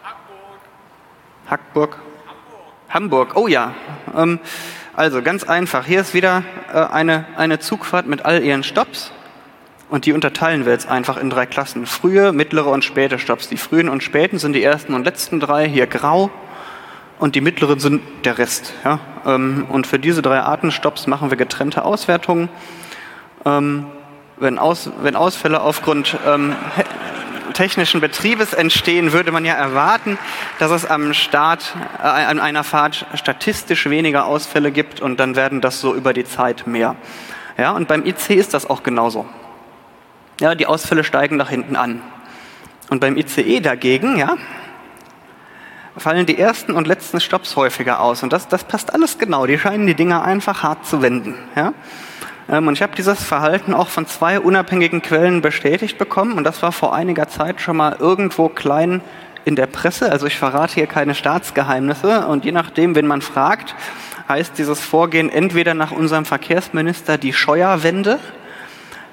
Hackburg. 0.01 0.59
Hackburg. 1.49 1.97
Hamburg. 2.89 3.35
Oh 3.35 3.49
ja. 3.49 3.73
Ähm, 4.15 4.39
also 4.95 5.21
ganz 5.21 5.43
einfach. 5.43 5.85
Hier 5.85 5.99
ist 5.99 6.13
wieder 6.13 6.43
äh, 6.73 6.77
eine, 6.79 7.25
eine 7.35 7.59
Zugfahrt 7.59 8.07
mit 8.07 8.23
all 8.23 8.41
ihren 8.41 8.63
Stops. 8.63 9.11
Und 9.89 10.05
die 10.05 10.13
unterteilen 10.13 10.63
wir 10.63 10.71
jetzt 10.71 10.87
einfach 10.87 11.17
in 11.17 11.29
drei 11.29 11.45
Klassen. 11.45 11.85
Frühe, 11.85 12.31
mittlere 12.31 12.67
und 12.67 12.85
späte 12.85 13.19
Stops. 13.19 13.49
Die 13.49 13.57
frühen 13.57 13.89
und 13.89 14.01
späten 14.01 14.39
sind 14.39 14.53
die 14.53 14.63
ersten 14.63 14.93
und 14.93 15.03
letzten 15.03 15.41
drei, 15.41 15.67
hier 15.67 15.87
grau. 15.87 16.31
Und 17.19 17.35
die 17.35 17.41
mittleren 17.41 17.79
sind 17.79 18.03
der 18.23 18.37
Rest. 18.37 18.73
Ja? 18.85 18.99
Ähm, 19.25 19.65
und 19.67 19.85
für 19.85 19.99
diese 19.99 20.21
drei 20.21 20.39
Arten 20.39 20.71
Stops 20.71 21.07
machen 21.07 21.29
wir 21.29 21.35
getrennte 21.35 21.83
Auswertungen. 21.83 22.47
Ähm, 23.43 23.87
wenn, 24.37 24.59
Aus, 24.59 24.89
wenn 25.01 25.15
Ausfälle 25.15 25.61
aufgrund 25.61 26.17
ähm, 26.27 26.55
technischen 27.53 28.01
Betriebes 28.01 28.53
entstehen, 28.53 29.13
würde 29.13 29.31
man 29.31 29.45
ja 29.45 29.53
erwarten, 29.53 30.17
dass 30.59 30.71
es 30.71 30.85
am 30.85 31.13
Start 31.13 31.73
äh, 31.99 32.07
an 32.07 32.39
einer 32.39 32.63
Fahrt 32.63 33.05
statistisch 33.13 33.89
weniger 33.89 34.25
Ausfälle 34.25 34.71
gibt 34.71 34.99
und 34.99 35.19
dann 35.19 35.35
werden 35.35 35.61
das 35.61 35.79
so 35.79 35.95
über 35.95 36.13
die 36.13 36.25
Zeit 36.25 36.67
mehr. 36.67 36.95
Ja, 37.57 37.71
und 37.71 37.87
beim 37.87 38.05
IC 38.05 38.31
ist 38.31 38.53
das 38.53 38.69
auch 38.69 38.83
genauso. 38.83 39.25
Ja, 40.41 40.55
die 40.55 40.67
Ausfälle 40.67 41.05
steigen 41.05 41.37
nach 41.37 41.49
hinten 41.49 41.77
an. 41.77 42.01
Und 42.89 42.99
beim 42.99 43.15
ICE 43.15 43.61
dagegen, 43.61 44.17
ja, 44.17 44.35
fallen 45.97 46.25
die 46.25 46.37
ersten 46.37 46.73
und 46.73 46.87
letzten 46.87 47.21
Stops 47.21 47.55
häufiger 47.55 48.01
aus. 48.01 48.21
Und 48.21 48.33
das, 48.33 48.49
das 48.49 48.65
passt 48.65 48.93
alles 48.93 49.17
genau. 49.17 49.45
Die 49.45 49.57
scheinen 49.57 49.87
die 49.87 49.95
Dinger 49.95 50.23
einfach 50.23 50.61
hart 50.61 50.85
zu 50.85 51.01
wenden. 51.01 51.35
Ja? 51.55 51.73
Ähm, 52.49 52.67
und 52.67 52.73
ich 52.73 52.81
habe 52.81 52.95
dieses 52.95 53.23
Verhalten 53.23 53.73
auch 53.73 53.89
von 53.89 54.07
zwei 54.07 54.39
unabhängigen 54.39 55.01
Quellen 55.01 55.41
bestätigt 55.41 55.97
bekommen. 55.97 56.33
Und 56.33 56.43
das 56.43 56.61
war 56.61 56.71
vor 56.71 56.93
einiger 56.93 57.27
Zeit 57.27 57.61
schon 57.61 57.77
mal 57.77 57.95
irgendwo 57.99 58.49
klein 58.49 59.01
in 59.45 59.55
der 59.55 59.67
Presse. 59.67 60.11
Also 60.11 60.25
ich 60.25 60.37
verrate 60.37 60.73
hier 60.73 60.87
keine 60.87 61.15
Staatsgeheimnisse. 61.15 62.27
Und 62.27 62.45
je 62.45 62.51
nachdem, 62.51 62.95
wen 62.95 63.07
man 63.07 63.21
fragt, 63.21 63.75
heißt 64.27 64.57
dieses 64.57 64.79
Vorgehen 64.79 65.29
entweder 65.29 65.73
nach 65.73 65.91
unserem 65.91 66.25
Verkehrsminister 66.25 67.17
die 67.17 67.33
Scheuerwende, 67.33 68.19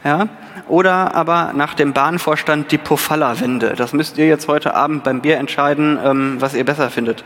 ja, 0.04 0.28
oder 0.68 1.14
aber 1.14 1.52
nach 1.54 1.74
dem 1.74 1.92
Bahnvorstand 1.92 2.72
die 2.72 2.78
Pofalla-Wende. 2.78 3.74
Das 3.76 3.92
müsst 3.92 4.18
ihr 4.18 4.26
jetzt 4.26 4.48
heute 4.48 4.74
Abend 4.74 5.04
beim 5.04 5.20
Bier 5.20 5.38
entscheiden, 5.38 5.98
ähm, 6.02 6.36
was 6.40 6.54
ihr 6.54 6.64
besser 6.64 6.90
findet. 6.90 7.24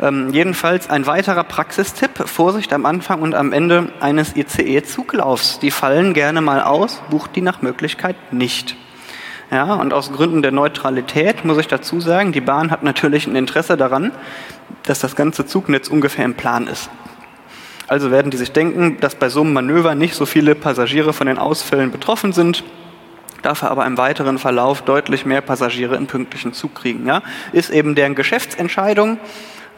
Ähm, 0.00 0.30
jedenfalls 0.30 0.88
ein 0.88 1.06
weiterer 1.06 1.44
Praxistipp, 1.44 2.28
Vorsicht 2.28 2.72
am 2.72 2.86
Anfang 2.86 3.20
und 3.22 3.34
am 3.34 3.52
Ende 3.52 3.90
eines 4.00 4.36
ICE-Zuglaufs. 4.36 5.58
Die 5.58 5.70
fallen 5.70 6.14
gerne 6.14 6.40
mal 6.40 6.62
aus, 6.62 7.02
bucht 7.10 7.36
die 7.36 7.40
nach 7.40 7.62
Möglichkeit 7.62 8.16
nicht. 8.32 8.76
Ja, 9.50 9.74
und 9.74 9.94
aus 9.94 10.12
Gründen 10.12 10.42
der 10.42 10.52
Neutralität 10.52 11.44
muss 11.44 11.58
ich 11.58 11.68
dazu 11.68 12.00
sagen, 12.00 12.32
die 12.32 12.42
Bahn 12.42 12.70
hat 12.70 12.82
natürlich 12.82 13.26
ein 13.26 13.34
Interesse 13.34 13.76
daran, 13.76 14.12
dass 14.84 14.98
das 14.98 15.16
ganze 15.16 15.46
Zugnetz 15.46 15.88
ungefähr 15.88 16.24
im 16.26 16.34
Plan 16.34 16.66
ist. 16.66 16.90
Also 17.88 18.10
werden 18.10 18.30
die 18.30 18.36
sich 18.36 18.52
denken, 18.52 18.98
dass 19.00 19.14
bei 19.14 19.30
so 19.30 19.40
einem 19.40 19.54
Manöver 19.54 19.94
nicht 19.94 20.14
so 20.14 20.26
viele 20.26 20.54
Passagiere 20.54 21.14
von 21.14 21.26
den 21.26 21.38
Ausfällen 21.38 21.90
betroffen 21.90 22.32
sind, 22.32 22.62
dafür 23.40 23.70
aber 23.70 23.86
im 23.86 23.96
weiteren 23.96 24.38
Verlauf 24.38 24.82
deutlich 24.82 25.24
mehr 25.24 25.40
Passagiere 25.40 25.96
in 25.96 26.06
pünktlichen 26.06 26.52
Zug 26.52 26.74
kriegen. 26.74 27.06
Ja? 27.06 27.22
Ist 27.52 27.70
eben 27.70 27.94
deren 27.94 28.14
Geschäftsentscheidung. 28.14 29.18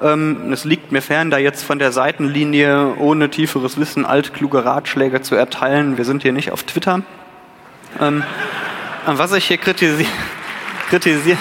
Ähm, 0.03 0.53
es 0.53 0.65
liegt 0.65 0.91
mir 0.91 1.03
fern, 1.03 1.31
da 1.31 1.39
jetzt 1.39 1.63
von 1.63 1.79
der 1.79 1.93
Seitenlinie 1.93 2.97
ohne 2.99 3.31
tieferes 3.31 3.79
Wissen 3.79 4.05
altkluge 4.05 4.65
Ratschläge 4.65 5.23
zu 5.23 5.37
erteilen. 5.37 5.97
Wir 5.97 6.05
sind 6.05 6.23
hier 6.23 6.33
nicht 6.33 6.51
auf 6.51 6.65
Twitter. 6.65 7.03
Ähm, 8.01 8.25
was 9.07 9.33
ich 9.33 9.47
hier 9.47 9.59
kritisiere, 9.59 10.11
kritisiere 10.89 11.39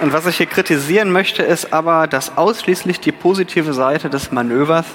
und 0.00 0.12
was 0.12 0.26
ich 0.26 0.36
hier 0.36 0.46
kritisieren 0.46 1.12
möchte, 1.12 1.42
ist 1.42 1.72
aber, 1.72 2.06
dass 2.06 2.36
ausschließlich 2.36 3.00
die 3.00 3.12
positive 3.12 3.72
Seite 3.72 4.10
des 4.10 4.32
Manövers 4.32 4.86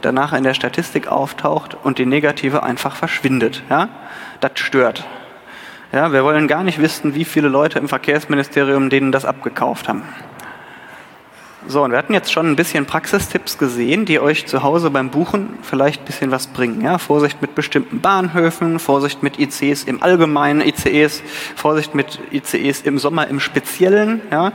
danach 0.00 0.32
in 0.32 0.44
der 0.44 0.54
Statistik 0.54 1.08
auftaucht 1.08 1.76
und 1.82 1.98
die 1.98 2.06
negative 2.06 2.62
einfach 2.62 2.96
verschwindet. 2.96 3.62
Ja? 3.70 3.88
Das 4.40 4.52
stört. 4.54 5.04
Ja, 5.92 6.12
wir 6.12 6.24
wollen 6.24 6.48
gar 6.48 6.64
nicht 6.64 6.80
wissen, 6.80 7.14
wie 7.14 7.24
viele 7.24 7.48
Leute 7.48 7.78
im 7.78 7.88
Verkehrsministerium 7.88 8.90
denen 8.90 9.12
das 9.12 9.24
abgekauft 9.24 9.88
haben. 9.88 10.02
So, 11.66 11.82
und 11.82 11.92
wir 11.92 11.98
hatten 11.98 12.12
jetzt 12.12 12.30
schon 12.30 12.46
ein 12.46 12.56
bisschen 12.56 12.84
Praxistipps 12.84 13.56
gesehen, 13.56 14.04
die 14.04 14.20
euch 14.20 14.44
zu 14.46 14.62
Hause 14.62 14.90
beim 14.90 15.08
Buchen 15.08 15.48
vielleicht 15.62 16.02
ein 16.02 16.04
bisschen 16.04 16.30
was 16.30 16.46
bringen. 16.46 16.82
Ja, 16.82 16.98
Vorsicht 16.98 17.40
mit 17.40 17.54
bestimmten 17.54 18.00
Bahnhöfen, 18.00 18.78
Vorsicht 18.78 19.22
mit 19.22 19.38
ICs 19.38 19.84
im 19.84 20.02
Allgemeinen, 20.02 20.60
ICEs, 20.60 21.22
Vorsicht 21.56 21.94
mit 21.94 22.20
ICEs 22.32 22.82
im 22.82 22.98
Sommer 22.98 23.28
im 23.28 23.40
Speziellen. 23.40 24.20
Ja, 24.30 24.52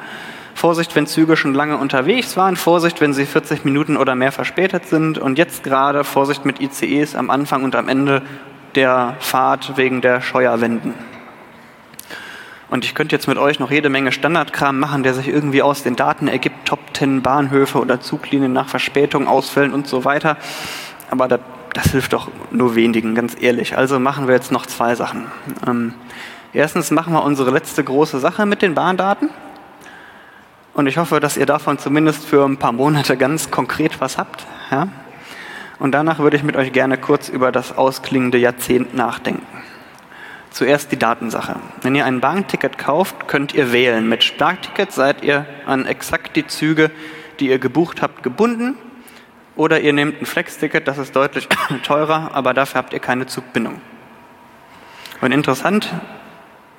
Vorsicht, 0.54 0.96
wenn 0.96 1.08
Züge 1.08 1.36
schon 1.36 1.56
lange 1.56 1.78
unterwegs 1.78 2.38
waren, 2.38 2.56
Vorsicht, 2.56 3.02
wenn 3.02 3.14
sie 3.14 3.26
40 3.26 3.66
Minuten 3.66 3.98
oder 3.98 4.14
mehr 4.14 4.32
verspätet 4.32 4.86
sind 4.86 5.18
und 5.18 5.40
jetzt 5.40 5.64
gerade 5.64 6.04
Vorsicht 6.04 6.46
mit 6.46 6.62
ICEs 6.62 7.16
am 7.16 7.32
Anfang 7.32 7.64
und 7.64 7.76
am 7.76 7.90
Ende 7.90 8.22
der 8.76 9.16
Fahrt 9.20 9.78
wegen 9.78 10.02
der 10.02 10.22
Scheuerwenden. 10.22 10.94
Und 12.70 12.86
ich 12.86 12.94
könnte 12.94 13.16
jetzt 13.16 13.28
mit 13.28 13.38
euch 13.38 13.60
noch 13.60 13.72
jede 13.72 13.90
Menge 13.90 14.12
Standardkram 14.12 14.80
machen, 14.80 15.02
der 15.04 15.14
sich 15.14 15.28
irgendwie 15.28 15.62
aus 15.62 15.82
den 15.84 15.96
Daten 15.96 16.28
ergibt, 16.28 16.68
Top 16.68 16.80
10 16.94 17.22
Bahnhöfe 17.22 17.80
oder 17.80 18.00
Zuglinien 18.00 18.54
nach 18.54 18.68
Verspätung, 18.70 19.28
Ausfällen 19.28 19.74
und 19.74 19.88
so 19.88 20.06
weiter. 20.06 20.38
Aber 21.10 21.28
das, 21.28 21.40
das 21.74 21.92
hilft 21.92 22.14
doch 22.14 22.30
nur 22.52 22.76
wenigen, 22.76 23.16
ganz 23.16 23.36
ehrlich. 23.40 23.76
Also 23.76 24.00
machen 24.00 24.28
wir 24.28 24.36
jetzt 24.36 24.52
noch 24.52 24.68
zwei 24.68 24.94
Sachen. 24.94 25.26
Ähm, 25.68 25.94
erstens 26.54 26.92
machen 26.92 27.14
wir 27.14 27.24
unsere 27.24 27.50
letzte 27.50 27.84
große 27.84 28.20
Sache 28.20 28.46
mit 28.46 28.62
den 28.62 28.76
Bahndaten. 28.76 29.30
Und 30.76 30.86
ich 30.86 30.98
hoffe, 30.98 31.20
dass 31.20 31.38
ihr 31.38 31.48
davon 31.48 31.80
zumindest 31.80 32.24
für 32.24 32.46
ein 32.46 32.58
paar 32.58 32.72
Monate 32.72 33.18
ganz 33.18 33.50
konkret 33.50 34.00
was 34.00 34.20
habt. 34.20 34.46
Ja? 34.70 34.88
Und 35.80 35.94
danach 35.94 36.20
würde 36.20 36.38
ich 36.38 36.44
mit 36.44 36.56
euch 36.56 36.72
gerne 36.72 36.98
kurz 36.98 37.30
über 37.30 37.52
das 37.52 37.76
ausklingende 37.76 38.38
Jahrzehnt 38.38 38.94
nachdenken. 38.94 39.48
Zuerst 40.52 40.92
die 40.92 40.98
Datensache. 40.98 41.58
Wenn 41.82 41.96
ihr 41.96 42.06
ein 42.06 42.22
Bahnticket 42.22 42.78
kauft, 42.78 43.28
könnt 43.28 43.54
ihr 43.54 43.72
wählen. 43.72 44.10
Mit 44.10 44.24
Startticket 44.24 44.92
seid 44.92 45.24
ihr 45.24 45.46
an 45.66 45.86
exakt 45.86 46.36
die 46.36 46.48
Züge, 46.48 46.92
die 47.40 47.50
ihr 47.50 47.60
gebucht 47.60 48.02
habt, 48.02 48.24
gebunden. 48.24 48.76
Oder 49.56 49.82
ihr 49.82 49.94
nehmt 49.94 50.22
ein 50.22 50.26
Flex-Ticket, 50.26 50.88
das 50.88 50.98
ist 50.98 51.16
deutlich 51.16 51.48
teurer, 51.84 52.32
aber 52.34 52.54
dafür 52.54 52.80
habt 52.80 52.94
ihr 52.94 53.00
keine 53.00 53.28
Zugbindung. 53.28 53.82
Und 55.22 55.34
interessant 55.34 55.94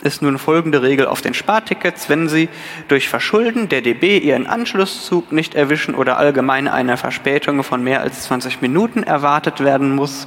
ist 0.02 0.22
nun 0.22 0.38
folgende 0.38 0.82
Regel 0.82 1.06
auf 1.06 1.20
den 1.20 1.34
Spartickets. 1.34 2.08
Wenn 2.08 2.28
Sie 2.28 2.48
durch 2.88 3.08
Verschulden 3.08 3.68
der 3.68 3.82
DB 3.82 4.18
Ihren 4.18 4.46
Anschlusszug 4.46 5.30
nicht 5.30 5.54
erwischen 5.54 5.94
oder 5.94 6.16
allgemein 6.16 6.68
eine 6.68 6.96
Verspätung 6.96 7.62
von 7.62 7.84
mehr 7.84 8.00
als 8.00 8.22
20 8.22 8.62
Minuten 8.62 9.02
erwartet 9.02 9.62
werden 9.62 9.94
muss, 9.94 10.26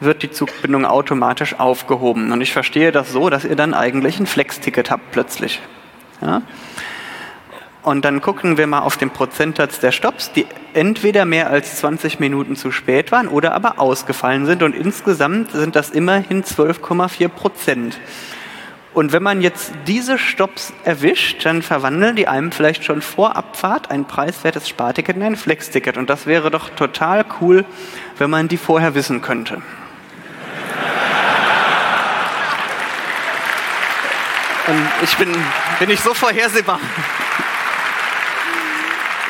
wird 0.00 0.22
die 0.22 0.30
Zugbindung 0.30 0.84
automatisch 0.84 1.58
aufgehoben. 1.58 2.32
Und 2.32 2.40
ich 2.40 2.52
verstehe 2.52 2.92
das 2.92 3.12
so, 3.12 3.30
dass 3.30 3.44
ihr 3.44 3.56
dann 3.56 3.74
eigentlich 3.74 4.18
ein 4.18 4.26
Flex-Ticket 4.26 4.90
habt 4.90 5.12
plötzlich. 5.12 5.60
Ja? 6.20 6.42
Und 7.82 8.04
dann 8.04 8.20
gucken 8.20 8.58
wir 8.58 8.66
mal 8.66 8.80
auf 8.80 8.98
den 8.98 9.10
Prozentsatz 9.10 9.80
der 9.80 9.92
Stops, 9.92 10.32
die 10.32 10.46
entweder 10.74 11.24
mehr 11.24 11.48
als 11.48 11.76
20 11.76 12.20
Minuten 12.20 12.54
zu 12.56 12.72
spät 12.72 13.10
waren 13.10 13.28
oder 13.28 13.54
aber 13.54 13.78
ausgefallen 13.78 14.44
sind. 14.44 14.62
Und 14.62 14.74
insgesamt 14.74 15.52
sind 15.52 15.76
das 15.76 15.90
immerhin 15.90 16.44
12,4 16.44 17.28
Prozent. 17.28 17.98
Und 18.92 19.12
wenn 19.12 19.22
man 19.22 19.40
jetzt 19.40 19.72
diese 19.86 20.18
Stops 20.18 20.72
erwischt, 20.84 21.46
dann 21.46 21.62
verwandeln 21.62 22.16
die 22.16 22.26
einem 22.26 22.50
vielleicht 22.50 22.84
schon 22.84 23.02
vor 23.02 23.36
Abfahrt 23.36 23.90
ein 23.90 24.04
preiswertes 24.04 24.68
Sparticket 24.68 25.16
in 25.16 25.22
ein 25.22 25.36
Flexticket. 25.36 25.96
Und 25.96 26.10
das 26.10 26.26
wäre 26.26 26.50
doch 26.50 26.70
total 26.70 27.24
cool, 27.40 27.64
wenn 28.18 28.30
man 28.30 28.48
die 28.48 28.56
vorher 28.56 28.94
wissen 28.94 29.22
könnte. 29.22 29.62
Und 34.66 34.89
ich 35.02 35.16
bin, 35.16 35.34
bin 35.78 35.88
nicht 35.88 36.02
so 36.02 36.14
vorhersehbar. 36.14 36.80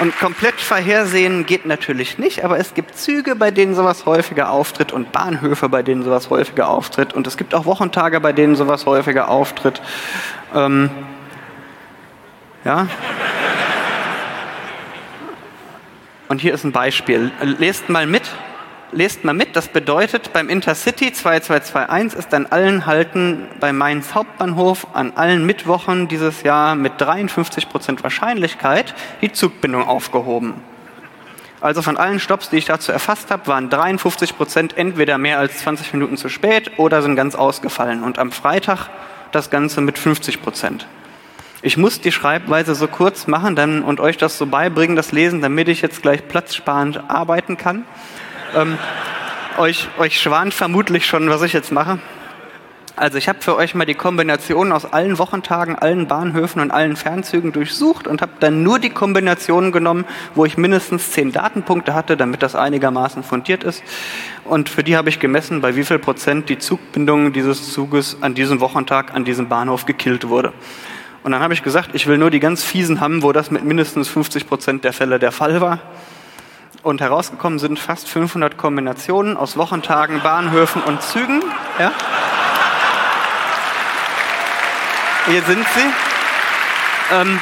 Und 0.01 0.19
komplett 0.19 0.59
vorhersehen 0.59 1.45
geht 1.45 1.67
natürlich 1.67 2.17
nicht, 2.17 2.43
aber 2.43 2.59
es 2.59 2.73
gibt 2.73 2.97
Züge, 2.97 3.37
bei 3.37 3.51
denen 3.51 3.75
sowas 3.75 4.07
häufiger 4.07 4.51
auftritt 4.51 4.93
und 4.93 5.13
Bahnhöfe, 5.13 5.69
bei 5.69 5.83
denen 5.83 6.03
sowas 6.03 6.31
häufiger 6.31 6.69
auftritt. 6.69 7.13
Und 7.13 7.27
es 7.27 7.37
gibt 7.37 7.55
auch 7.55 7.67
Wochentage, 7.67 8.19
bei 8.19 8.33
denen 8.33 8.57
sowas 8.57 8.87
häufiger 8.87 9.29
auftritt. 9.29 9.83
Ähm, 10.55 10.89
ja. 12.65 12.87
Und 16.29 16.41
hier 16.41 16.55
ist 16.55 16.65
ein 16.65 16.73
Beispiel. 16.73 17.31
Lest 17.43 17.91
mal 17.91 18.07
mit 18.07 18.23
lest 18.93 19.25
mal 19.25 19.33
mit, 19.33 19.57
das 19.57 19.69
bedeutet, 19.69 20.33
beim 20.33 20.49
Intercity 20.49 21.13
2221 21.13 22.19
ist 22.19 22.35
an 22.35 22.47
allen 22.47 22.87
Halten 22.87 23.47
bei 23.61 23.73
Mainz 23.73 24.15
Hauptbahnhof 24.15 24.87
an 24.95 25.13
allen 25.15 25.47
Mittwochen 25.47 26.09
dieses 26.09 26.43
Jahr 26.43 26.75
mit 26.75 26.95
53 26.99 27.69
Prozent 27.69 28.03
Wahrscheinlichkeit 28.03 28.95
die 29.23 29.33
Zugbindung 29.33 29.85
aufgehoben. 29.85 30.55
Also 31.61 31.83
von 31.83 31.99
allen 31.99 32.21
Stops, 32.21 32.49
die 32.49 32.57
ich 32.57 32.65
dazu 32.65 32.91
erfasst 32.91 33.31
habe, 33.31 33.47
waren 33.47 33.69
53 33.69 34.37
Prozent 34.37 34.79
entweder 34.79 35.19
mehr 35.19 35.39
als 35.39 35.59
20 35.59 35.93
Minuten 35.93 36.17
zu 36.17 36.29
spät 36.31 36.79
oder 36.79 37.03
sind 37.03 37.17
ganz 37.17 37.35
ausgefallen. 37.35 38.03
Und 38.03 38.19
am 38.19 38.33
Freitag 38.33 38.89
das 39.31 39.51
Ganze 39.51 39.83
mit 39.83 39.99
50 39.99 40.43
Prozent. 40.43 40.87
Ich 41.63 41.77
muss 41.77 42.01
die 42.01 42.13
Schreibweise 42.13 42.75
so 42.75 42.89
kurz 42.89 43.27
machen 43.27 43.55
dann, 43.55 43.83
und 43.83 44.01
euch 44.01 44.17
das 44.17 44.39
so 44.39 44.47
beibringen, 44.47 44.97
das 44.97 45.13
Lesen, 45.13 45.43
damit 45.43 45.69
ich 45.69 45.83
jetzt 45.83 46.01
gleich 46.01 46.27
platzsparend 46.27 47.11
arbeiten 47.11 47.59
kann. 47.59 47.85
Ähm, 48.55 48.79
euch, 49.59 49.89
euch 49.99 50.21
schwant 50.21 50.55
vermutlich 50.55 51.07
schon, 51.07 51.31
was 51.31 51.43
ich 51.43 51.53
jetzt 51.53 51.71
mache. 51.71 51.99
Also 52.97 53.17
ich 53.17 53.29
habe 53.29 53.41
für 53.41 53.57
euch 53.57 53.75
mal 53.75 53.87
die 53.87 53.95
Kombination 53.95 54.73
aus 54.73 54.93
allen 54.93 55.19
Wochentagen, 55.19 55.77
allen 55.77 56.07
Bahnhöfen 56.07 56.61
und 56.61 56.71
allen 56.71 56.97
Fernzügen 56.97 57.53
durchsucht 57.53 58.07
und 58.07 58.21
habe 58.21 58.33
dann 58.41 58.63
nur 58.63 58.79
die 58.79 58.91
Kombinationen 58.91 59.73
genommen, 59.73 60.05
wo 60.35 60.45
ich 60.45 60.59
mindestens 60.59 61.13
zehn 61.13 61.33
Datenpunkte 61.33 61.95
hatte, 61.95 62.17
damit 62.17 62.43
das 62.43 62.57
einigermaßen 62.57 63.23
fundiert 63.23 63.65
ist. 63.65 63.83
Und 64.45 64.69
für 64.69 64.83
die 64.83 64.97
habe 64.97 65.09
ich 65.09 65.21
gemessen, 65.21 65.61
bei 65.61 65.77
wie 65.77 65.85
viel 65.85 65.99
Prozent 65.99 66.49
die 66.49 66.59
Zugbindung 66.59 67.33
dieses 67.33 67.73
Zuges 67.73 68.19
an 68.21 68.35
diesem 68.35 68.61
Wochentag 68.61 69.15
an 69.15 69.25
diesem 69.25 69.49
Bahnhof 69.49 69.87
gekillt 69.87 70.29
wurde. 70.29 70.53
Und 71.23 71.33
dann 71.33 71.41
habe 71.41 71.55
ich 71.55 71.63
gesagt, 71.63 71.91
ich 71.95 72.07
will 72.07 72.19
nur 72.19 72.31
die 72.31 72.41
ganz 72.41 72.65
fiesen 72.65 73.01
haben, 73.01 73.23
wo 73.23 73.33
das 73.33 73.51
mit 73.51 73.65
mindestens 73.65 74.09
50 74.09 74.47
Prozent 74.49 74.85
der 74.85 74.93
Fälle 74.93 75.19
der 75.19 75.33
Fall 75.33 75.61
war. 75.61 75.79
Und 76.83 77.03
herausgekommen 77.03 77.59
sind 77.59 77.79
fast 77.79 78.09
500 78.09 78.57
Kombinationen 78.57 79.37
aus 79.37 79.59
Wochentagen, 79.59 80.23
Bahnhöfen 80.23 80.83
und 80.83 81.03
Zügen. 81.03 81.43
Ja? 81.79 81.93
Hier 85.27 85.43
sind 85.43 85.67
sie. 85.75 87.15
Ähm, 87.15 87.39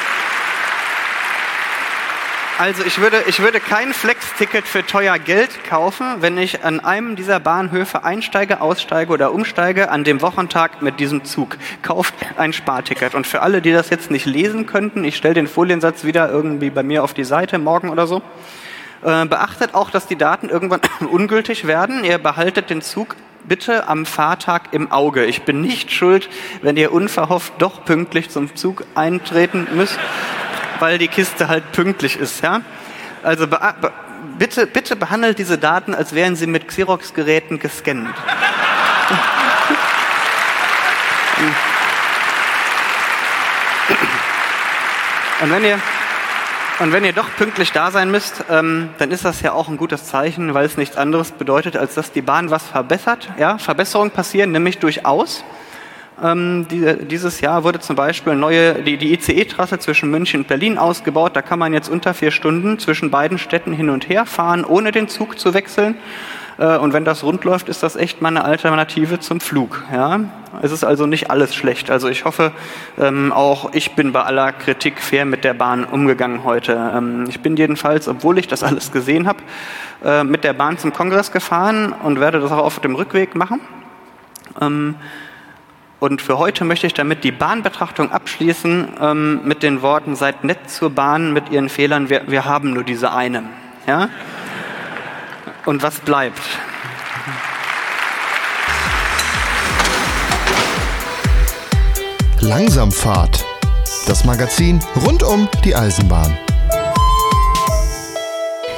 also 2.57 2.83
ich 2.83 2.99
würde, 2.99 3.23
ich 3.27 3.39
würde 3.39 3.61
kein 3.61 3.93
Flex-Ticket 3.93 4.67
für 4.67 4.85
teuer 4.85 5.17
Geld 5.17 5.63
kaufen, 5.63 6.05
wenn 6.19 6.37
ich 6.37 6.65
an 6.65 6.81
einem 6.81 7.15
dieser 7.15 7.39
Bahnhöfe 7.39 8.03
einsteige, 8.03 8.59
aussteige 8.59 9.13
oder 9.13 9.31
umsteige 9.31 9.89
an 9.89 10.03
dem 10.03 10.21
Wochentag 10.21 10.81
mit 10.81 10.99
diesem 10.99 11.23
Zug. 11.23 11.55
Kauft 11.81 12.13
ein 12.35 12.51
Sparticket. 12.51 13.15
Und 13.15 13.25
für 13.25 13.41
alle, 13.41 13.61
die 13.61 13.71
das 13.71 13.89
jetzt 13.89 14.11
nicht 14.11 14.25
lesen 14.25 14.65
könnten, 14.65 15.05
ich 15.05 15.15
stelle 15.15 15.35
den 15.35 15.47
Foliensatz 15.47 16.03
wieder 16.03 16.29
irgendwie 16.29 16.69
bei 16.69 16.83
mir 16.83 17.05
auf 17.05 17.13
die 17.13 17.23
Seite 17.23 17.57
morgen 17.57 17.89
oder 17.89 18.05
so. 18.05 18.21
Äh, 19.03 19.25
beachtet 19.25 19.73
auch, 19.75 19.91
dass 19.91 20.07
die 20.07 20.17
Daten 20.17 20.49
irgendwann 20.49 20.81
ungültig 21.09 21.67
werden. 21.67 22.03
Ihr 22.03 22.17
behaltet 22.17 22.69
den 22.69 22.81
Zug 22.81 23.15
bitte 23.47 23.87
am 23.87 24.05
Fahrtag 24.05 24.73
im 24.73 24.91
Auge. 24.91 25.25
Ich 25.25 25.43
bin 25.43 25.61
nicht 25.61 25.91
schuld, 25.91 26.29
wenn 26.61 26.75
ihr 26.77 26.91
unverhofft 26.91 27.53
doch 27.59 27.85
pünktlich 27.85 28.29
zum 28.29 28.55
Zug 28.55 28.83
eintreten 28.95 29.67
müsst, 29.73 29.97
weil 30.79 30.97
die 30.97 31.07
Kiste 31.07 31.47
halt 31.47 31.71
pünktlich 31.71 32.17
ist. 32.17 32.43
Ja? 32.43 32.61
Also 33.23 33.47
be 33.47 33.57
be 33.81 33.91
bitte, 34.37 34.67
bitte 34.67 34.95
behandelt 34.95 35.39
diese 35.39 35.57
Daten, 35.57 35.95
als 35.95 36.13
wären 36.13 36.35
sie 36.35 36.47
mit 36.47 36.67
Xerox-Geräten 36.67 37.59
gescannt. 37.59 38.13
Und 45.41 45.51
wenn 45.51 45.63
ihr 45.63 45.79
und 46.79 46.93
wenn 46.93 47.03
ihr 47.03 47.11
doch 47.11 47.29
pünktlich 47.37 47.71
da 47.73 47.91
sein 47.91 48.09
müsst, 48.09 48.45
ähm, 48.49 48.89
dann 48.99 49.11
ist 49.11 49.25
das 49.25 49.41
ja 49.41 49.51
auch 49.51 49.67
ein 49.67 49.75
gutes 49.75 50.05
Zeichen, 50.05 50.53
weil 50.53 50.65
es 50.65 50.77
nichts 50.77 50.95
anderes 50.95 51.31
bedeutet, 51.31 51.75
als 51.75 51.93
dass 51.93 52.11
die 52.11 52.21
Bahn 52.21 52.49
was 52.49 52.65
verbessert. 52.65 53.29
Ja, 53.37 53.57
Verbesserungen 53.57 54.11
passieren 54.11 54.51
nämlich 54.51 54.77
durchaus. 54.77 55.43
Ähm, 56.23 56.67
die, 56.69 57.05
dieses 57.05 57.41
Jahr 57.41 57.63
wurde 57.63 57.79
zum 57.79 57.95
Beispiel 57.95 58.35
neue, 58.35 58.75
die, 58.75 58.97
die 58.97 59.13
ICE-Trasse 59.13 59.79
zwischen 59.79 60.09
München 60.09 60.41
und 60.41 60.47
Berlin 60.47 60.77
ausgebaut. 60.77 61.35
Da 61.35 61.41
kann 61.41 61.59
man 61.59 61.73
jetzt 61.73 61.89
unter 61.89 62.13
vier 62.13 62.31
Stunden 62.31 62.79
zwischen 62.79 63.11
beiden 63.11 63.37
Städten 63.37 63.73
hin 63.73 63.89
und 63.89 64.07
her 64.07 64.25
fahren, 64.25 64.63
ohne 64.63 64.91
den 64.91 65.09
Zug 65.09 65.37
zu 65.37 65.53
wechseln. 65.53 65.97
Äh, 66.59 66.77
und 66.77 66.93
wenn 66.93 67.05
das 67.05 67.23
rund 67.23 67.43
läuft, 67.45 67.69
ist 67.69 67.81
das 67.81 67.95
echt 67.95 68.21
mal 68.21 68.29
eine 68.29 68.43
Alternative 68.43 69.19
zum 69.19 69.39
Flug. 69.39 69.83
Ja? 69.91 70.19
Es 70.61 70.71
ist 70.71 70.83
also 70.83 71.05
nicht 71.05 71.31
alles 71.31 71.55
schlecht. 71.55 71.89
Also 71.89 72.09
ich 72.09 72.25
hoffe, 72.25 72.51
ähm, 72.99 73.31
auch 73.31 73.73
ich 73.73 73.95
bin 73.95 74.11
bei 74.11 74.23
aller 74.23 74.51
Kritik 74.51 75.01
fair 75.01 75.25
mit 75.25 75.43
der 75.43 75.53
Bahn 75.53 75.85
umgegangen 75.85 76.43
heute. 76.43 76.91
Ähm, 76.95 77.25
ich 77.29 77.39
bin 77.39 77.55
jedenfalls, 77.55 78.07
obwohl 78.07 78.37
ich 78.37 78.47
das 78.47 78.63
alles 78.63 78.91
gesehen 78.91 79.27
habe, 79.27 79.39
äh, 80.03 80.23
mit 80.23 80.43
der 80.43 80.53
Bahn 80.53 80.77
zum 80.77 80.93
Kongress 80.93 81.31
gefahren 81.31 81.93
und 82.03 82.19
werde 82.19 82.39
das 82.39 82.51
auch 82.51 82.57
auf 82.57 82.79
dem 82.79 82.95
Rückweg 82.95 83.35
machen. 83.35 83.61
Ähm, 84.61 84.95
und 85.99 86.21
für 86.21 86.37
heute 86.37 86.63
möchte 86.63 86.87
ich 86.87 86.93
damit 86.93 87.25
die 87.25 87.31
Bahnbetrachtung 87.31 88.11
abschließen 88.11 88.87
ähm, 89.01 89.41
mit 89.43 89.63
den 89.63 89.81
Worten, 89.81 90.15
seid 90.15 90.45
nett 90.45 90.69
zur 90.69 90.89
Bahn 90.89 91.33
mit 91.33 91.49
ihren 91.49 91.67
Fehlern, 91.67 92.09
wir, 92.09 92.23
wir 92.27 92.45
haben 92.45 92.71
nur 92.73 92.83
diese 92.83 93.11
eine. 93.11 93.43
Ja? 93.85 94.09
Und 95.65 95.83
was 95.83 95.99
bleibt. 95.99 96.41
Langsamfahrt. 102.41 103.45
Das 104.07 104.23
Magazin 104.25 104.79
rund 105.05 105.23
um 105.23 105.47
die 105.63 105.75
Eisenbahn. 105.75 106.37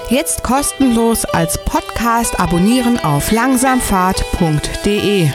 Jetzt 0.09 0.43
kostenlos 0.43 1.23
als 1.25 1.63
Podcast 1.63 2.37
abonnieren 2.39 2.99
auf 2.99 3.31
langsamfahrt.de. 3.31 5.29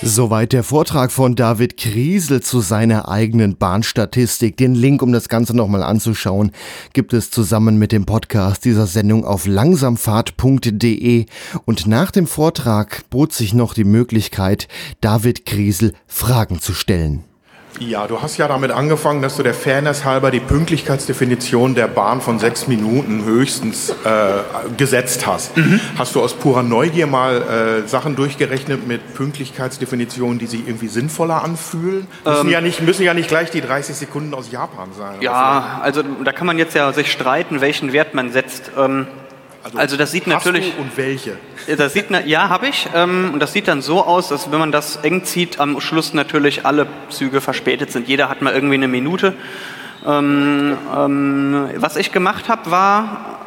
Soweit 0.00 0.52
der 0.52 0.62
Vortrag 0.62 1.10
von 1.10 1.34
David 1.34 1.76
Kriesel 1.76 2.40
zu 2.40 2.60
seiner 2.60 3.08
eigenen 3.08 3.56
Bahnstatistik. 3.56 4.56
Den 4.56 4.76
Link, 4.76 5.02
um 5.02 5.12
das 5.12 5.28
Ganze 5.28 5.56
nochmal 5.56 5.82
anzuschauen, 5.82 6.52
gibt 6.92 7.12
es 7.12 7.32
zusammen 7.32 7.78
mit 7.78 7.90
dem 7.90 8.06
Podcast 8.06 8.64
dieser 8.64 8.86
Sendung 8.86 9.24
auf 9.24 9.48
langsamfahrt.de. 9.48 11.26
Und 11.64 11.86
nach 11.88 12.12
dem 12.12 12.28
Vortrag 12.28 13.10
bot 13.10 13.32
sich 13.32 13.54
noch 13.54 13.74
die 13.74 13.82
Möglichkeit, 13.82 14.68
David 15.00 15.44
Kriesel 15.44 15.94
Fragen 16.06 16.60
zu 16.60 16.74
stellen. 16.74 17.24
Ja, 17.80 18.06
du 18.06 18.20
hast 18.20 18.36
ja 18.38 18.48
damit 18.48 18.70
angefangen, 18.70 19.22
dass 19.22 19.36
du 19.36 19.42
der 19.42 19.54
Fairness 19.54 20.04
halber 20.04 20.30
die 20.30 20.40
Pünktlichkeitsdefinition 20.40 21.74
der 21.74 21.86
Bahn 21.86 22.20
von 22.20 22.38
sechs 22.38 22.66
Minuten 22.66 23.24
höchstens 23.24 23.90
äh, 24.04 24.74
gesetzt 24.76 25.26
hast. 25.26 25.56
Mhm. 25.56 25.80
Hast 25.96 26.14
du 26.14 26.20
aus 26.20 26.34
purer 26.34 26.62
Neugier 26.62 27.06
mal 27.06 27.82
äh, 27.84 27.88
Sachen 27.88 28.16
durchgerechnet 28.16 28.86
mit 28.86 29.14
Pünktlichkeitsdefinitionen, 29.14 30.38
die 30.38 30.46
sich 30.46 30.66
irgendwie 30.66 30.88
sinnvoller 30.88 31.44
anfühlen? 31.44 32.08
Müssen, 32.24 32.46
ähm, 32.46 32.52
ja 32.52 32.60
nicht, 32.60 32.82
müssen 32.82 33.04
ja 33.04 33.14
nicht 33.14 33.28
gleich 33.28 33.50
die 33.50 33.60
30 33.60 33.94
Sekunden 33.94 34.34
aus 34.34 34.50
Japan 34.50 34.88
sein. 34.96 35.16
Ja, 35.20 35.80
also 35.82 36.02
da 36.02 36.32
kann 36.32 36.46
man 36.46 36.58
jetzt 36.58 36.74
ja 36.74 36.92
sich 36.92 37.12
streiten, 37.12 37.60
welchen 37.60 37.92
Wert 37.92 38.12
man 38.14 38.32
setzt. 38.32 38.72
Ähm, 38.76 39.06
also, 39.64 39.78
also, 39.78 39.96
das 39.96 40.12
sieht 40.12 40.26
natürlich. 40.26 40.72
und 40.78 40.96
welche? 40.96 41.36
Das 41.76 41.92
sieht, 41.92 42.06
ja, 42.26 42.48
habe 42.48 42.68
ich. 42.68 42.88
Ähm, 42.94 43.30
und 43.32 43.40
das 43.40 43.52
sieht 43.52 43.68
dann 43.68 43.82
so 43.82 44.04
aus, 44.04 44.28
dass 44.28 44.50
wenn 44.52 44.58
man 44.58 44.72
das 44.72 44.96
eng 44.96 45.24
zieht, 45.24 45.60
am 45.60 45.80
Schluss 45.80 46.14
natürlich 46.14 46.64
alle 46.64 46.86
Züge 47.10 47.40
verspätet 47.40 47.90
sind. 47.90 48.08
Jeder 48.08 48.28
hat 48.28 48.40
mal 48.40 48.54
irgendwie 48.54 48.76
eine 48.76 48.88
Minute. 48.88 49.34
Ähm, 50.06 50.78
ähm, 50.96 51.70
was 51.76 51.96
ich 51.96 52.12
gemacht 52.12 52.48
habe, 52.48 52.70
war, 52.70 53.38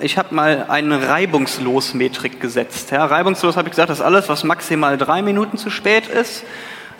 ich 0.00 0.18
habe 0.18 0.34
mal 0.34 0.66
eine 0.68 1.08
Reibungslos-Metrik 1.08 2.40
gesetzt. 2.40 2.90
Ja, 2.90 3.04
reibungslos 3.06 3.56
habe 3.56 3.68
ich 3.68 3.72
gesagt, 3.72 3.90
das 3.90 4.00
ist 4.00 4.04
alles, 4.04 4.28
was 4.28 4.44
maximal 4.44 4.98
drei 4.98 5.22
Minuten 5.22 5.58
zu 5.58 5.70
spät 5.70 6.08
ist, 6.08 6.44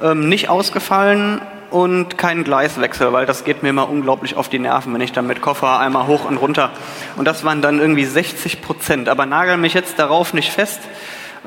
ähm, 0.02 0.28
nicht 0.28 0.48
ausgefallen 0.48 1.40
und 1.70 2.18
keinen 2.18 2.44
Gleiswechsel, 2.44 3.12
weil 3.12 3.26
das 3.26 3.44
geht 3.44 3.62
mir 3.62 3.70
immer 3.70 3.88
unglaublich 3.88 4.36
auf 4.36 4.48
die 4.48 4.58
Nerven, 4.58 4.92
wenn 4.94 5.00
ich 5.00 5.12
dann 5.12 5.26
mit 5.26 5.40
Koffer 5.40 5.78
einmal 5.78 6.06
hoch 6.06 6.24
und 6.24 6.36
runter. 6.36 6.70
Und 7.16 7.26
das 7.26 7.44
waren 7.44 7.62
dann 7.62 7.80
irgendwie 7.80 8.04
60 8.04 8.62
Prozent. 8.62 9.08
Aber 9.08 9.26
nagel 9.26 9.56
mich 9.56 9.74
jetzt 9.74 9.98
darauf 9.98 10.34
nicht 10.34 10.52
fest. 10.52 10.80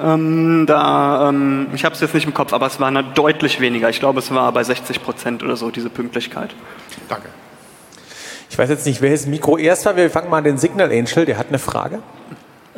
Ähm, 0.01 0.65
da, 0.65 1.29
ähm, 1.29 1.67
ich 1.73 1.83
habe 1.83 1.93
es 1.93 2.01
jetzt 2.01 2.13
nicht 2.13 2.25
im 2.25 2.33
Kopf, 2.33 2.53
aber 2.53 2.67
es 2.67 2.79
war 2.79 2.91
deutlich 3.03 3.59
weniger. 3.59 3.89
Ich 3.89 3.99
glaube, 3.99 4.19
es 4.19 4.33
war 4.33 4.51
bei 4.51 4.63
60 4.63 5.03
Prozent 5.03 5.43
oder 5.43 5.55
so, 5.55 5.71
diese 5.71 5.89
Pünktlichkeit. 5.89 6.55
Danke. 7.09 7.29
Ich 8.49 8.57
weiß 8.57 8.69
jetzt 8.69 8.85
nicht, 8.85 9.01
welches 9.01 9.27
Mikro 9.27 9.57
erst 9.57 9.85
war. 9.85 9.95
Wir 9.95 10.09
fangen 10.09 10.29
mal 10.29 10.37
an 10.37 10.43
den 10.43 10.57
Signal 10.57 10.89
Angel, 10.91 11.25
der 11.25 11.37
hat 11.37 11.47
eine 11.49 11.59
Frage. 11.59 11.99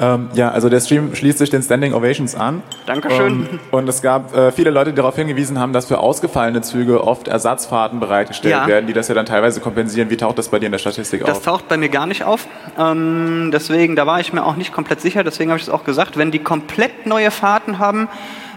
Ähm, 0.01 0.29
ja, 0.33 0.49
also 0.49 0.67
der 0.67 0.79
Stream 0.79 1.13
schließt 1.13 1.37
sich 1.37 1.51
den 1.51 1.61
Standing 1.61 1.93
Ovations 1.93 2.33
an. 2.33 2.63
Dankeschön. 2.87 3.47
Ähm, 3.51 3.59
und 3.69 3.87
es 3.87 4.01
gab 4.01 4.35
äh, 4.35 4.51
viele 4.51 4.71
Leute, 4.71 4.89
die 4.89 4.95
darauf 4.95 5.15
hingewiesen 5.15 5.59
haben, 5.59 5.73
dass 5.73 5.85
für 5.85 5.99
ausgefallene 5.99 6.61
Züge 6.61 7.03
oft 7.05 7.27
Ersatzfahrten 7.27 7.99
bereitgestellt 7.99 8.51
Ja. 8.51 8.67
werden, 8.67 8.87
die 8.87 8.93
das 8.93 9.07
ja 9.09 9.13
dann 9.15 9.27
teilweise 9.27 9.59
kompensieren. 9.61 10.09
Wie 10.09 10.17
taucht 10.17 10.39
das 10.39 10.49
bei 10.49 10.57
dir 10.57 10.65
in 10.65 10.71
der 10.71 10.79
Statistik 10.79 11.23
Das 11.23 11.37
auf? 11.37 11.43
taucht 11.45 11.67
bei 11.67 11.77
mir 11.77 11.89
gar 11.89 12.07
nicht 12.07 12.23
auf. 12.23 12.47
Ähm, 12.79 13.51
deswegen, 13.53 13.95
da 13.95 14.07
war 14.07 14.19
ich 14.19 14.33
mir 14.33 14.43
auch 14.43 14.55
nicht 14.55 14.73
komplett 14.73 15.01
sicher. 15.01 15.23
Deswegen 15.23 15.51
habe 15.51 15.59
ich 15.59 15.67
es 15.67 15.69
auch 15.69 15.83
gesagt. 15.83 16.17
Wenn 16.17 16.31
die 16.31 16.39
komplett 16.39 17.05
neue 17.05 17.29
Fahrten 17.29 17.77
haben, 17.77 18.09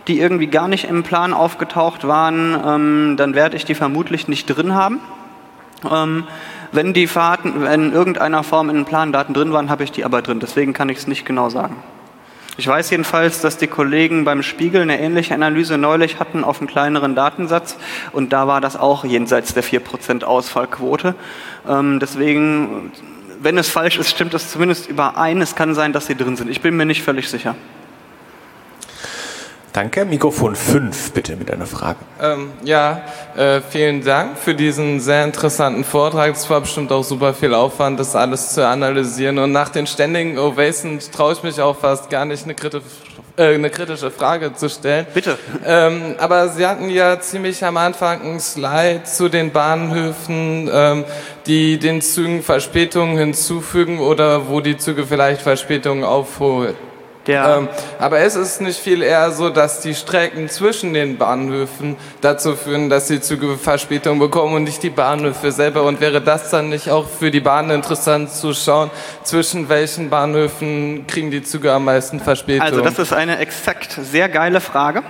die 0.09 0.19
irgendwie 0.21 0.47
gar 0.47 0.69
nicht 0.69 0.89
im 0.89 1.03
Plan 1.03 1.35
aufgetaucht 1.35 2.07
waren, 2.09 2.57
ähm, 2.67 3.17
dann 3.19 3.35
werde 3.35 3.57
ich 3.57 3.67
die 3.67 3.75
vermutlich 3.75 4.29
nicht 4.29 4.47
drin 4.47 4.75
haben. 4.75 5.01
Wenn 6.75 6.93
die 6.93 7.07
Fahrten 7.07 7.65
in 7.65 7.93
irgendeiner 7.93 8.43
Form 8.43 8.69
in 8.69 8.75
den 8.75 8.85
Plandaten 8.85 9.33
drin 9.33 9.53
waren, 9.53 9.71
habe 9.71 9.85
ich 9.85 9.93
die 9.93 10.05
aber 10.05 10.23
drin. 10.23 10.41
Deswegen 10.41 10.73
kann 10.73 10.89
ich 10.89 10.99
es 10.99 11.07
nicht 11.07 11.25
genau 11.25 11.49
sagen. 11.49 11.77
Ich 12.57 12.67
weiß 12.67 12.91
jedenfalls, 12.91 13.41
dass 13.41 13.59
die 13.59 13.69
Kollegen 13.69 14.25
beim 14.25 14.43
Spiegel 14.43 14.83
eine 14.83 14.99
ähnliche 14.99 15.35
Analyse 15.35 15.79
neulich 15.79 16.19
hatten 16.19 16.43
auf 16.43 16.59
einem 16.59 16.67
kleineren 16.67 17.15
Datensatz 17.15 17.77
und 18.11 18.33
da 18.33 18.49
war 18.49 18.61
das 18.61 18.77
auch 18.77 19.05
jenseits 19.05 19.55
der 19.55 19.63
4% 19.63 20.25
Ausfallquote. 20.25 21.15
Ähm, 21.69 22.01
deswegen, 22.01 22.91
wenn 23.41 23.57
es 23.57 23.71
falsch 23.71 23.99
ist, 23.99 24.11
stimmt 24.11 24.35
es 24.35 24.51
zumindest 24.51 24.89
überein. 24.89 25.41
Es 25.43 25.55
kann 25.55 25.75
sein, 25.75 25.93
dass 25.93 26.07
sie 26.07 26.17
drin 26.17 26.35
sind. 26.35 26.51
Ich 26.51 26.61
bin 26.61 26.77
mir 26.77 26.87
nicht 26.87 27.05
völlig 27.05 27.29
sicher. 27.29 27.55
Danke. 29.75 30.05
Mikrofon 30.05 30.55
5, 30.55 31.11
bitte, 31.11 31.35
mit 31.35 31.51
einer 31.51 31.67
Frage. 31.67 31.99
Ähm, 32.23 32.53
ja, 32.63 33.03
äh, 33.37 33.61
vielen 33.61 34.05
Dank 34.05 34.39
für 34.39 34.55
diesen 34.55 35.01
sehr 35.01 35.25
interessanten 35.25 35.83
Vortrag. 35.83 36.33
Es 36.33 36.49
war 36.49 36.61
bestimmt 36.61 36.93
auch 36.93 37.03
super 37.03 37.35
viel 37.35 37.53
Aufwand, 37.53 37.99
das 37.99 38.15
alles 38.15 38.55
zu 38.55 38.65
analysieren. 38.65 39.37
Und 39.41 39.51
nach 39.51 39.71
den 39.71 39.89
ständigen 39.89 40.39
Ovations 40.39 41.11
traue 41.11 41.33
ich 41.33 41.43
mich 41.43 41.61
auch 41.61 41.77
fast 41.77 42.09
gar 42.09 42.25
nicht, 42.25 42.45
eine, 42.45 42.55
kriti 42.55 42.79
äh, 43.37 43.55
eine 43.55 43.69
kritische 43.69 44.13
Frage 44.13 44.55
zu 44.55 44.69
stellen. 44.69 45.09
Bitte. 45.13 45.37
Ähm, 45.67 46.15
aber 46.19 46.51
Sie 46.51 46.65
hatten 46.65 46.89
ja 46.89 47.19
ziemlich 47.19 47.65
am 47.65 47.77
Anfang 47.77 48.23
ein 48.23 48.39
Slide 48.39 49.03
zu 49.03 49.29
den 49.29 49.51
Bahnhöfen, 49.51 50.71
ähm, 50.73 51.05
die 51.47 51.81
den 51.81 52.01
Zügen 52.01 52.45
Verspätungen 52.45 53.19
hinzufügen 53.19 53.99
oder 53.99 54.49
wo 54.49 54.61
die 54.61 54.77
Züge 54.77 55.05
vielleicht 55.05 55.43
Verspätungen 55.43 56.05
aufholen. 56.05 56.77
Der, 57.27 57.57
Ähm, 57.57 57.69
aber 57.99 58.19
es 58.19 58.37
ist 58.37 58.61
nicht 58.61 58.79
viel 58.79 59.03
eher 59.03 59.31
so, 59.31 59.49
dass 59.49 59.81
die 59.81 59.95
Strecken 59.95 60.49
zwischen 60.49 60.93
den 60.93 61.17
Bahnhöfen 61.17 61.97
dazu 62.21 62.55
führen, 62.55 62.91
dass 62.91 63.07
die 63.07 63.21
Züge 63.21 63.57
Verspätung 63.57 64.19
bekommen 64.19 64.55
und 64.55 64.65
nicht 64.65 64.83
die 64.83 64.91
Bahnhöfe 64.91 65.51
selber. 65.51 65.85
Und 65.85 66.01
wäre 66.01 66.21
das 66.21 66.51
dann 66.51 66.69
nicht 66.69 66.91
auch 66.91 67.09
für 67.09 67.31
die 67.31 67.41
Bahn 67.41 67.71
interessant 67.71 68.31
zu 68.31 68.53
schauen, 68.53 68.91
zwischen 69.23 69.69
welchen 69.69 70.11
Bahnhöfen 70.11 71.07
kriegen 71.07 71.31
die 71.31 71.43
Züge 71.43 71.73
am 71.73 71.87
meisten 71.87 72.21
Verspätung? 72.21 72.63
Also 72.63 72.81
das 72.83 72.99
ist 72.99 73.13
eine 73.13 73.39
exakt 73.39 73.99
sehr 74.03 74.29
geile 74.29 74.61
Frage. 74.61 75.03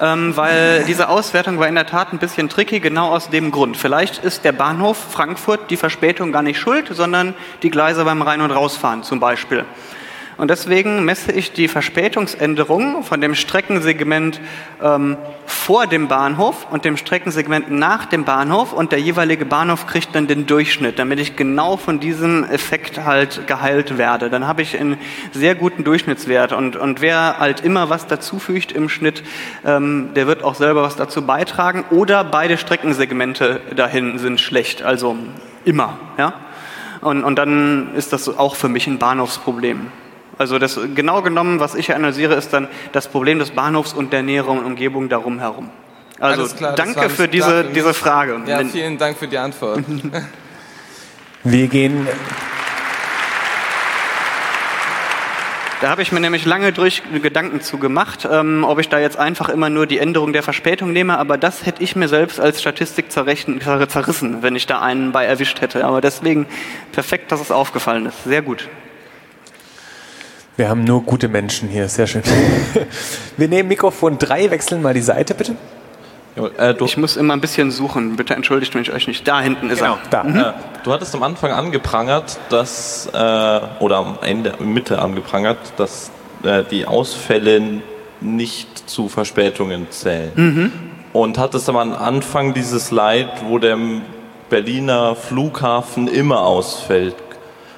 Ähm, 0.00 0.36
weil 0.36 0.84
diese 0.84 1.08
Auswertung 1.08 1.58
war 1.58 1.68
in 1.68 1.74
der 1.74 1.86
Tat 1.86 2.12
ein 2.12 2.18
bisschen 2.18 2.48
tricky, 2.48 2.80
genau 2.80 3.10
aus 3.10 3.30
dem 3.30 3.50
Grund. 3.50 3.76
Vielleicht 3.76 4.22
ist 4.22 4.44
der 4.44 4.52
Bahnhof 4.52 4.98
Frankfurt 5.10 5.70
die 5.70 5.76
Verspätung 5.76 6.32
gar 6.32 6.42
nicht 6.42 6.58
schuld, 6.58 6.88
sondern 6.90 7.34
die 7.62 7.70
Gleise 7.70 8.04
beim 8.04 8.20
Rein- 8.20 8.40
und 8.40 8.50
Rausfahren 8.50 9.04
zum 9.04 9.20
Beispiel. 9.20 9.64
Und 10.36 10.50
deswegen 10.50 11.04
messe 11.06 11.32
ich 11.32 11.52
die 11.52 11.66
Verspätungsänderung 11.66 13.02
von 13.02 13.22
dem 13.22 13.34
Streckensegment 13.34 14.38
ähm, 14.82 15.16
vor 15.46 15.86
dem 15.86 16.08
Bahnhof 16.08 16.66
und 16.70 16.84
dem 16.84 16.98
Streckensegment 16.98 17.70
nach 17.70 18.04
dem 18.04 18.24
Bahnhof 18.24 18.74
und 18.74 18.92
der 18.92 19.00
jeweilige 19.00 19.46
Bahnhof 19.46 19.86
kriegt 19.86 20.14
dann 20.14 20.26
den 20.26 20.46
Durchschnitt, 20.46 20.98
damit 20.98 21.20
ich 21.20 21.36
genau 21.36 21.78
von 21.78 22.00
diesem 22.00 22.44
Effekt 22.44 23.02
halt 23.02 23.46
geheilt 23.46 23.96
werde. 23.96 24.28
Dann 24.28 24.46
habe 24.46 24.60
ich 24.60 24.78
einen 24.78 24.98
sehr 25.32 25.54
guten 25.54 25.84
Durchschnittswert 25.84 26.52
und, 26.52 26.76
und 26.76 27.00
wer 27.00 27.38
halt 27.38 27.62
immer 27.62 27.88
was 27.88 28.06
dazufügt 28.06 28.72
im 28.72 28.90
Schnitt, 28.90 29.22
ähm, 29.64 30.10
der 30.14 30.26
wird 30.26 30.44
auch 30.44 30.54
selber 30.54 30.82
was 30.82 30.96
dazu 30.96 31.22
beitragen 31.22 31.84
oder 31.90 32.24
beide 32.24 32.58
Streckensegmente 32.58 33.62
dahin 33.74 34.18
sind 34.18 34.38
schlecht, 34.38 34.82
also 34.82 35.16
immer, 35.64 35.98
ja. 36.18 36.34
Und, 37.00 37.24
und 37.24 37.36
dann 37.36 37.94
ist 37.94 38.12
das 38.12 38.28
auch 38.28 38.56
für 38.56 38.68
mich 38.68 38.86
ein 38.86 38.98
Bahnhofsproblem. 38.98 39.92
Also 40.38 40.58
das, 40.58 40.78
genau 40.94 41.22
genommen, 41.22 41.60
was 41.60 41.74
ich 41.74 41.94
analysiere, 41.94 42.34
ist 42.34 42.52
dann 42.52 42.68
das 42.92 43.08
Problem 43.08 43.38
des 43.38 43.50
Bahnhofs 43.52 43.92
und 43.94 44.12
der 44.12 44.22
näheren 44.22 44.64
Umgebung 44.64 45.08
darum 45.08 45.38
herum. 45.38 45.70
Also 46.20 46.46
klar, 46.54 46.74
danke 46.74 47.08
für 47.10 47.26
diese, 47.28 47.62
klar 47.62 47.72
diese 47.74 47.94
Frage. 47.94 48.40
ja, 48.46 48.64
vielen 48.64 48.98
Dank 48.98 49.16
für 49.18 49.28
die 49.28 49.38
Antwort. 49.38 49.80
Wir 51.44 51.68
gehen. 51.68 52.06
Da 55.82 55.90
habe 55.90 56.00
ich 56.00 56.10
mir 56.10 56.20
nämlich 56.20 56.46
lange 56.46 56.72
durch 56.72 57.02
Gedanken 57.22 57.60
zu 57.60 57.76
gemacht, 57.76 58.26
ähm, 58.30 58.64
ob 58.64 58.78
ich 58.78 58.88
da 58.88 58.98
jetzt 58.98 59.18
einfach 59.18 59.50
immer 59.50 59.68
nur 59.68 59.86
die 59.86 59.98
Änderung 59.98 60.32
der 60.32 60.42
Verspätung 60.42 60.90
nehme, 60.92 61.18
aber 61.18 61.36
das 61.36 61.66
hätte 61.66 61.82
ich 61.82 61.94
mir 61.94 62.08
selbst 62.08 62.40
als 62.40 62.62
Statistik 62.62 63.12
zerrechnen, 63.12 63.60
zer- 63.60 63.86
zerrissen, 63.86 64.38
wenn 64.42 64.56
ich 64.56 64.66
da 64.66 64.80
einen 64.80 65.12
bei 65.12 65.26
erwischt 65.26 65.60
hätte. 65.60 65.84
Aber 65.84 66.00
deswegen 66.00 66.46
perfekt, 66.92 67.30
dass 67.30 67.40
es 67.42 67.50
aufgefallen 67.50 68.06
ist. 68.06 68.24
Sehr 68.24 68.40
gut. 68.40 68.68
Wir 70.56 70.68
haben 70.70 70.84
nur 70.84 71.02
gute 71.02 71.28
Menschen 71.28 71.68
hier, 71.68 71.88
sehr 71.88 72.06
schön. 72.06 72.22
Wir 73.36 73.48
nehmen 73.48 73.68
Mikrofon 73.68 74.18
3, 74.18 74.50
wechseln 74.50 74.80
mal 74.80 74.94
die 74.94 75.02
Seite, 75.02 75.34
bitte. 75.34 75.54
Äh, 76.58 76.74
Ich 76.82 76.96
muss 76.96 77.16
immer 77.16 77.34
ein 77.34 77.40
bisschen 77.40 77.70
suchen. 77.70 78.16
Bitte 78.16 78.34
entschuldigt 78.34 78.74
mich 78.74 78.92
euch 78.92 79.06
nicht. 79.06 79.26
Da 79.28 79.40
hinten 79.40 79.70
ist 79.70 79.80
er. 79.82 79.98
Da. 80.10 80.22
äh, 80.22 80.52
du 80.84 80.92
hattest 80.92 81.14
am 81.14 81.22
Anfang 81.22 81.52
angeprangert, 81.52 82.38
dass, 82.50 83.06
äh, 83.12 83.60
oder 83.80 83.96
am 83.98 84.18
Ende, 84.22 84.54
Mitte 84.60 85.00
angeprangert, 85.00 85.58
dass 85.76 86.10
die 86.70 86.86
Ausfälle 86.86 87.80
nicht 88.20 88.88
zu 88.88 89.08
Verspätungen 89.08 89.90
zählen. 89.90 90.70
Und 91.12 91.38
hattest 91.38 91.68
am 91.68 91.76
Anfang 91.76 92.54
dieses 92.54 92.88
Slide, 92.88 93.30
wo 93.48 93.58
der 93.58 93.76
Berliner 94.50 95.16
Flughafen 95.16 96.06
immer 96.06 96.42
ausfällt. 96.42 97.16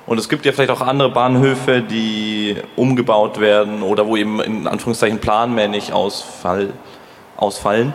Und 0.09 0.17
es 0.19 0.31
gibt 0.31 0.47
ja 0.47 0.53
vielleicht 0.53 0.71
auch 0.71 0.81
andere 0.81 1.11
Bahnhöfe, 1.11 1.83
die 1.83 2.57
umgebaut 2.77 3.41
werden 3.41 3.83
oder 3.83 4.07
wo 4.07 4.17
eben 4.17 4.41
in 4.41 4.67
Anführungszeichen 4.67 5.19
planmäßig 5.19 5.93
ausfall, 5.93 6.73
ausfallen. 7.37 7.93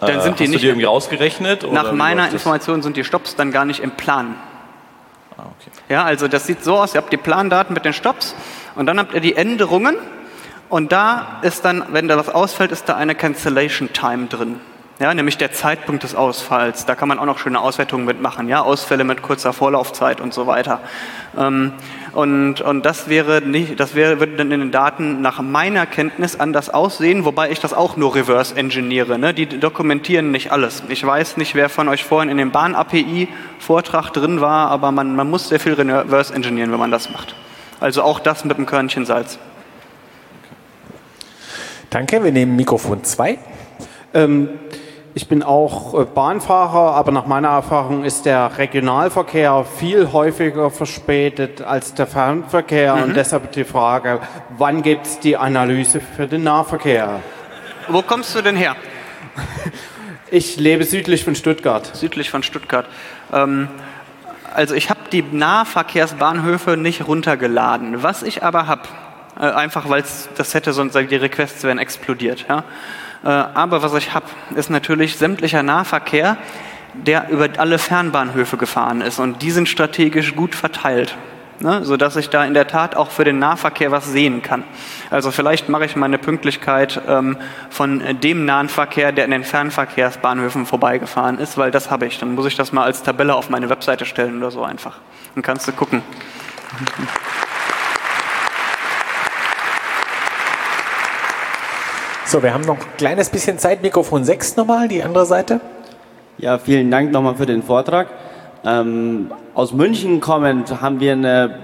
Dann 0.00 0.20
sind 0.20 0.40
die 0.40 0.44
Hast 0.44 0.50
nicht- 0.50 0.62
die 0.64 0.66
irgendwie 0.66 0.86
rausgerechnet? 0.86 1.62
oder 1.62 1.74
Nach 1.74 1.92
meiner? 1.92 2.28
Information 2.28 2.82
sind 2.82 2.96
die 2.96 3.04
Stops 3.04 3.36
dann 3.36 3.52
gar 3.52 3.64
nicht 3.64 3.78
im 3.80 3.92
Plan. 3.92 4.34
Ah, 5.38 5.42
okay. 5.60 5.70
Ja, 5.88 6.02
also 6.02 6.26
das 6.26 6.44
sieht 6.48 6.64
so 6.64 6.76
aus, 6.76 6.92
ihr 6.94 7.00
habt 7.00 7.12
die 7.12 7.16
Plandaten 7.18 7.72
mit 7.72 7.84
den 7.84 7.92
Stops 7.92 8.34
und 8.74 8.86
dann 8.86 8.98
habt 8.98 9.14
ihr 9.14 9.20
die 9.20 9.36
Änderungen 9.36 9.94
und 10.68 10.90
da 10.90 11.38
ist 11.42 11.64
dann, 11.64 11.84
wenn 11.92 12.08
da 12.08 12.16
was 12.16 12.30
ausfällt, 12.30 12.72
ist 12.72 12.88
da 12.88 12.96
eine 12.96 13.14
Cancellation 13.14 13.92
Time 13.92 14.26
drin. 14.26 14.58
Ja, 15.02 15.12
nämlich 15.12 15.36
der 15.36 15.50
Zeitpunkt 15.50 16.04
des 16.04 16.14
Ausfalls. 16.14 16.86
Da 16.86 16.94
kann 16.94 17.08
man 17.08 17.18
auch 17.18 17.24
noch 17.24 17.40
schöne 17.40 17.60
Auswertungen 17.60 18.04
mitmachen. 18.04 18.46
Ja, 18.46 18.62
Ausfälle 18.62 19.02
mit 19.02 19.20
kurzer 19.20 19.52
Vorlaufzeit 19.52 20.20
und 20.20 20.32
so 20.32 20.46
weiter. 20.46 20.78
Ähm, 21.36 21.72
und, 22.12 22.60
und 22.60 22.86
das 22.86 23.08
wäre 23.08 23.42
nicht, 23.42 23.80
das 23.80 23.96
wäre, 23.96 24.20
würde 24.20 24.36
dann 24.36 24.52
in 24.52 24.60
den 24.60 24.70
Daten 24.70 25.20
nach 25.20 25.42
meiner 25.42 25.86
Kenntnis 25.86 26.38
anders 26.38 26.70
aussehen, 26.70 27.24
wobei 27.24 27.50
ich 27.50 27.58
das 27.58 27.74
auch 27.74 27.96
nur 27.96 28.14
reverse 28.14 28.54
engineere. 28.54 29.18
Ne? 29.18 29.34
Die 29.34 29.46
dokumentieren 29.46 30.30
nicht 30.30 30.52
alles. 30.52 30.84
Ich 30.88 31.04
weiß 31.04 31.36
nicht, 31.36 31.56
wer 31.56 31.68
von 31.68 31.88
euch 31.88 32.04
vorhin 32.04 32.30
in 32.30 32.36
dem 32.36 32.52
Bahn-API-Vortrag 32.52 34.12
drin 34.12 34.40
war, 34.40 34.70
aber 34.70 34.92
man, 34.92 35.16
man 35.16 35.28
muss 35.28 35.48
sehr 35.48 35.58
viel 35.58 35.72
reverse 35.72 36.32
engineeren, 36.32 36.70
wenn 36.70 36.78
man 36.78 36.92
das 36.92 37.10
macht. 37.10 37.34
Also 37.80 38.04
auch 38.04 38.20
das 38.20 38.44
mit 38.44 38.56
einem 38.56 38.66
Körnchen 38.66 39.04
Salz. 39.04 39.40
Danke, 41.90 42.22
wir 42.22 42.30
nehmen 42.30 42.54
Mikrofon 42.54 43.02
2. 43.02 43.36
Ähm, 44.14 44.48
ich 45.14 45.28
bin 45.28 45.42
auch 45.42 45.98
äh, 45.98 46.04
Bahnfahrer, 46.04 46.94
aber 46.94 47.12
nach 47.12 47.26
meiner 47.26 47.48
Erfahrung 47.48 48.04
ist 48.04 48.24
der 48.24 48.56
Regionalverkehr 48.56 49.64
viel 49.64 50.10
häufiger 50.12 50.70
verspätet 50.70 51.60
als 51.60 51.94
der 51.94 52.06
Fernverkehr. 52.06 52.94
Und 52.94 53.14
deshalb 53.14 53.52
die 53.52 53.64
Frage, 53.64 54.20
wann 54.56 54.82
gibt 54.82 55.06
es 55.06 55.20
die 55.20 55.36
Analyse 55.36 56.00
für 56.00 56.26
den 56.26 56.44
Nahverkehr? 56.44 57.20
Wo 57.88 58.02
kommst 58.02 58.34
du 58.34 58.42
denn 58.42 58.56
her? 58.56 58.76
Ich 60.34 60.56
lebe 60.56 60.84
südlich 60.84 61.24
von 61.24 61.34
Stuttgart. 61.34 61.94
Südlich 61.94 62.30
von 62.30 62.42
Stuttgart. 62.42 62.86
Ähm, 63.34 63.68
also 64.54 64.74
ich 64.74 64.88
habe 64.88 65.00
die 65.12 65.20
Nahverkehrsbahnhöfe 65.20 66.78
nicht 66.78 67.06
runtergeladen. 67.06 68.02
Was 68.02 68.22
ich 68.22 68.42
aber 68.42 68.66
habe, 68.66 68.88
äh, 69.38 69.50
einfach 69.50 69.90
weil 69.90 70.02
das 70.38 70.54
hätte 70.54 70.72
sonst 70.72 70.94
die 70.94 71.16
Requests 71.16 71.64
wären 71.64 71.78
explodiert. 71.78 72.46
Ja? 72.48 72.64
Äh, 73.24 73.28
aber 73.28 73.82
was 73.82 73.94
ich 73.94 74.14
habe, 74.14 74.26
ist 74.56 74.70
natürlich 74.70 75.16
sämtlicher 75.16 75.62
Nahverkehr, 75.62 76.36
der 76.94 77.30
über 77.30 77.48
alle 77.58 77.78
Fernbahnhöfe 77.78 78.56
gefahren 78.56 79.00
ist 79.00 79.18
und 79.18 79.42
die 79.42 79.50
sind 79.50 79.68
strategisch 79.68 80.36
gut 80.36 80.54
verteilt. 80.54 81.16
ne? 81.62 81.84
sodass 81.84 82.16
ich 82.16 82.28
da 82.28 82.44
in 82.44 82.54
der 82.54 82.66
Tat 82.66 82.96
auch 82.96 83.10
für 83.10 83.24
den 83.24 83.38
Nahverkehr 83.38 83.90
was 83.90 84.06
sehen 84.06 84.42
kann. 84.42 84.64
Also 85.10 85.30
vielleicht 85.30 85.68
mache 85.68 85.84
ich 85.84 85.96
meine 85.96 86.18
Pünktlichkeit 86.18 87.00
ähm, 87.08 87.36
von 87.70 88.02
dem 88.22 88.44
nahen 88.44 88.68
Verkehr, 88.68 89.12
der 89.12 89.24
in 89.24 89.30
den 89.30 89.44
Fernverkehrsbahnhöfen 89.44 90.66
vorbeigefahren 90.66 91.38
ist, 91.38 91.56
weil 91.56 91.70
das 91.70 91.90
habe 91.90 92.06
ich. 92.06 92.18
Dann 92.18 92.34
muss 92.34 92.46
ich 92.46 92.56
das 92.56 92.72
mal 92.72 92.84
als 92.84 93.02
Tabelle 93.02 93.34
auf 93.34 93.48
meine 93.48 93.68
Webseite 93.68 94.04
stellen 94.04 94.38
oder 94.38 94.50
so 94.50 94.62
einfach. 94.62 94.98
Dann 95.34 95.42
kannst 95.42 95.66
du 95.68 95.72
gucken. 95.72 96.02
So, 102.32 102.42
wir 102.42 102.54
haben 102.54 102.64
noch 102.64 102.78
ein 102.78 102.96
kleines 102.96 103.28
bisschen 103.28 103.58
Zeit. 103.58 103.82
Mikrofon 103.82 104.24
6 104.24 104.56
nochmal, 104.56 104.88
die 104.88 105.02
andere 105.02 105.26
Seite. 105.26 105.60
Ja, 106.38 106.56
vielen 106.56 106.90
Dank 106.90 107.12
nochmal 107.12 107.34
für 107.34 107.44
den 107.44 107.62
Vortrag. 107.62 108.08
Ähm, 108.64 109.30
aus 109.52 109.74
München 109.74 110.22
kommend 110.22 110.80
haben 110.80 110.98
wir 110.98 111.12
eine 111.12 111.58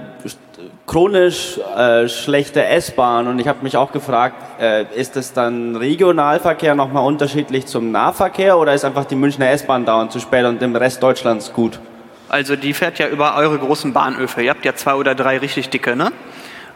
chronisch 0.84 1.58
äh, 1.74 2.06
schlechte 2.08 2.62
S-Bahn 2.66 3.28
und 3.28 3.38
ich 3.38 3.48
habe 3.48 3.62
mich 3.62 3.78
auch 3.78 3.92
gefragt, 3.92 4.34
äh, 4.60 4.84
ist 4.94 5.16
es 5.16 5.32
dann 5.32 5.74
Regionalverkehr 5.74 6.74
nochmal 6.74 7.06
unterschiedlich 7.06 7.64
zum 7.64 7.90
Nahverkehr 7.90 8.58
oder 8.58 8.74
ist 8.74 8.84
einfach 8.84 9.06
die 9.06 9.16
Münchner 9.16 9.48
S-Bahn 9.48 9.86
dauernd 9.86 10.12
zu 10.12 10.20
spät 10.20 10.44
und 10.44 10.60
im 10.60 10.76
Rest 10.76 11.02
Deutschlands 11.02 11.54
gut? 11.54 11.80
Also 12.28 12.56
die 12.56 12.74
fährt 12.74 12.98
ja 12.98 13.08
über 13.08 13.38
eure 13.38 13.56
großen 13.56 13.94
Bahnhöfe. 13.94 14.42
Ihr 14.42 14.50
habt 14.50 14.66
ja 14.66 14.74
zwei 14.74 14.96
oder 14.96 15.14
drei 15.14 15.38
richtig 15.38 15.70
dicke, 15.70 15.96
ne? 15.96 16.12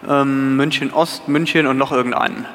Ähm, 0.09 0.57
München 0.57 0.95
Ost, 0.95 1.29
München 1.29 1.67
und 1.67 1.77
noch 1.77 1.93
irgendeinen. 1.93 2.47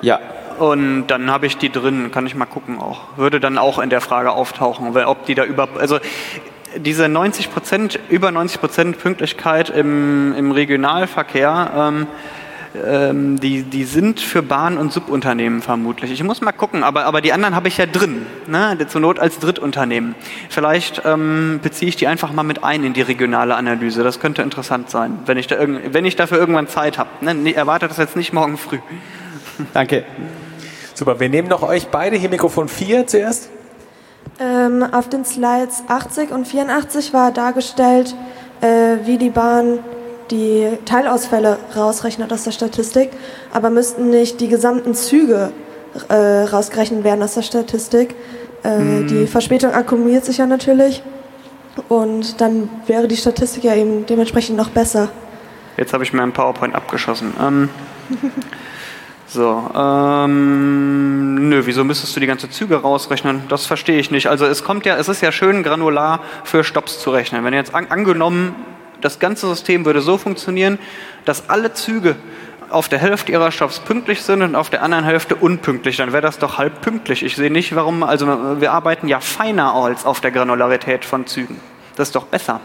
Ja. 0.00 0.18
Und 0.58 1.06
dann 1.08 1.30
habe 1.30 1.46
ich 1.46 1.56
die 1.56 1.70
drin, 1.70 2.10
kann 2.12 2.26
ich 2.26 2.34
mal 2.34 2.46
gucken 2.46 2.78
auch. 2.78 3.16
Würde 3.16 3.40
dann 3.40 3.58
auch 3.58 3.78
in 3.78 3.90
der 3.90 4.00
Frage 4.00 4.32
auftauchen, 4.32 4.96
ob 4.96 5.26
die 5.26 5.34
da 5.34 5.44
über, 5.44 5.68
also 5.78 5.98
diese 6.76 7.08
90 7.08 7.52
Prozent, 7.52 7.98
über 8.08 8.30
90 8.30 8.60
Prozent 8.60 8.98
Pünktlichkeit 8.98 9.70
im, 9.70 10.34
im 10.34 10.52
Regionalverkehr, 10.52 11.70
ähm, 11.76 12.06
ähm, 12.74 13.38
die, 13.38 13.64
die 13.64 13.84
sind 13.84 14.18
für 14.20 14.42
Bahn- 14.42 14.78
und 14.78 14.92
Subunternehmen 14.92 15.60
vermutlich. 15.60 16.10
Ich 16.10 16.22
muss 16.22 16.40
mal 16.40 16.52
gucken, 16.52 16.82
aber, 16.82 17.04
aber 17.04 17.20
die 17.20 17.32
anderen 17.32 17.54
habe 17.54 17.68
ich 17.68 17.76
ja 17.76 17.84
drin, 17.84 18.24
ne? 18.46 18.78
zur 18.88 19.02
Not 19.02 19.18
als 19.18 19.38
Drittunternehmen. 19.38 20.14
Vielleicht 20.48 21.02
ähm, 21.04 21.60
beziehe 21.62 21.90
ich 21.90 21.96
die 21.96 22.06
einfach 22.06 22.32
mal 22.32 22.44
mit 22.44 22.64
ein 22.64 22.82
in 22.82 22.94
die 22.94 23.02
regionale 23.02 23.54
Analyse. 23.56 24.02
Das 24.02 24.20
könnte 24.20 24.40
interessant 24.40 24.88
sein, 24.88 25.18
wenn 25.26 25.36
ich, 25.36 25.48
da 25.48 25.56
wenn 25.60 26.04
ich 26.06 26.16
dafür 26.16 26.38
irgendwann 26.38 26.68
Zeit 26.68 26.96
habe. 26.96 27.10
Ne? 27.20 27.54
Erwartet 27.54 27.90
das 27.90 27.98
jetzt 27.98 28.16
nicht 28.16 28.32
morgen 28.32 28.56
früh. 28.56 28.78
Danke. 29.74 30.04
Super, 30.94 31.18
wir 31.20 31.28
nehmen 31.28 31.48
noch 31.48 31.62
euch 31.62 31.88
beide 31.88 32.16
hier 32.16 32.28
Mikrofon 32.28 32.68
4 32.68 33.06
zuerst. 33.06 33.48
Ähm, 34.38 34.82
auf 34.82 35.08
den 35.08 35.24
Slides 35.24 35.84
80 35.88 36.30
und 36.30 36.46
84 36.46 37.12
war 37.12 37.32
dargestellt, 37.32 38.14
äh, 38.60 38.96
wie 39.04 39.18
die 39.18 39.30
Bahn 39.30 39.78
die 40.30 40.68
Teilausfälle 40.84 41.58
rausrechnet 41.76 42.32
aus 42.32 42.44
der 42.44 42.52
Statistik, 42.52 43.10
aber 43.52 43.70
müssten 43.70 44.10
nicht 44.10 44.40
die 44.40 44.48
gesamten 44.48 44.94
Züge 44.94 45.52
äh, 46.08 46.14
rausgerechnet 46.14 47.04
werden 47.04 47.22
aus 47.22 47.34
der 47.34 47.42
Statistik. 47.42 48.14
Äh, 48.64 48.78
mhm. 48.78 49.08
Die 49.08 49.26
Verspätung 49.26 49.72
akkumuliert 49.72 50.24
sich 50.24 50.38
ja 50.38 50.46
natürlich 50.46 51.02
und 51.88 52.40
dann 52.40 52.68
wäre 52.86 53.08
die 53.08 53.16
Statistik 53.16 53.64
ja 53.64 53.74
eben 53.74 54.06
dementsprechend 54.06 54.56
noch 54.56 54.70
besser. 54.70 55.08
Jetzt 55.76 55.92
habe 55.92 56.04
ich 56.04 56.12
mir 56.12 56.22
ein 56.22 56.32
PowerPoint 56.32 56.74
abgeschossen. 56.74 57.34
Ähm, 57.40 57.68
so, 59.32 59.70
ähm, 59.74 61.48
nö, 61.48 61.62
wieso 61.64 61.84
müsstest 61.84 62.14
du 62.14 62.20
die 62.20 62.26
ganze 62.26 62.50
Züge 62.50 62.76
rausrechnen? 62.76 63.44
Das 63.48 63.64
verstehe 63.64 63.98
ich 63.98 64.10
nicht. 64.10 64.26
Also 64.26 64.44
es 64.44 64.62
kommt 64.62 64.84
ja, 64.84 64.96
es 64.96 65.08
ist 65.08 65.22
ja 65.22 65.32
schön 65.32 65.62
granular 65.62 66.20
für 66.44 66.64
Stops 66.64 67.00
zu 67.00 67.10
rechnen. 67.10 67.42
Wenn 67.44 67.54
jetzt 67.54 67.74
an, 67.74 67.86
angenommen 67.88 68.54
das 69.00 69.18
ganze 69.18 69.48
System 69.48 69.86
würde 69.86 70.02
so 70.02 70.18
funktionieren, 70.18 70.78
dass 71.24 71.48
alle 71.48 71.72
Züge 71.72 72.16
auf 72.68 72.88
der 72.88 72.98
Hälfte 72.98 73.32
ihrer 73.32 73.50
Stops 73.50 73.80
pünktlich 73.80 74.22
sind 74.22 74.42
und 74.42 74.54
auf 74.54 74.68
der 74.68 74.82
anderen 74.82 75.04
Hälfte 75.04 75.34
unpünktlich, 75.34 75.96
dann 75.96 76.12
wäre 76.12 76.22
das 76.22 76.38
doch 76.38 76.58
halb 76.58 76.82
pünktlich. 76.82 77.22
Ich 77.22 77.36
sehe 77.36 77.50
nicht, 77.50 77.74
warum, 77.74 78.02
also 78.02 78.26
wir 78.60 78.72
arbeiten 78.72 79.08
ja 79.08 79.20
feiner 79.20 79.74
als 79.74 80.04
auf 80.04 80.20
der 80.20 80.30
Granularität 80.30 81.04
von 81.04 81.26
Zügen. 81.26 81.60
Das 81.96 82.08
ist 82.08 82.14
doch 82.14 82.26
besser. 82.26 82.60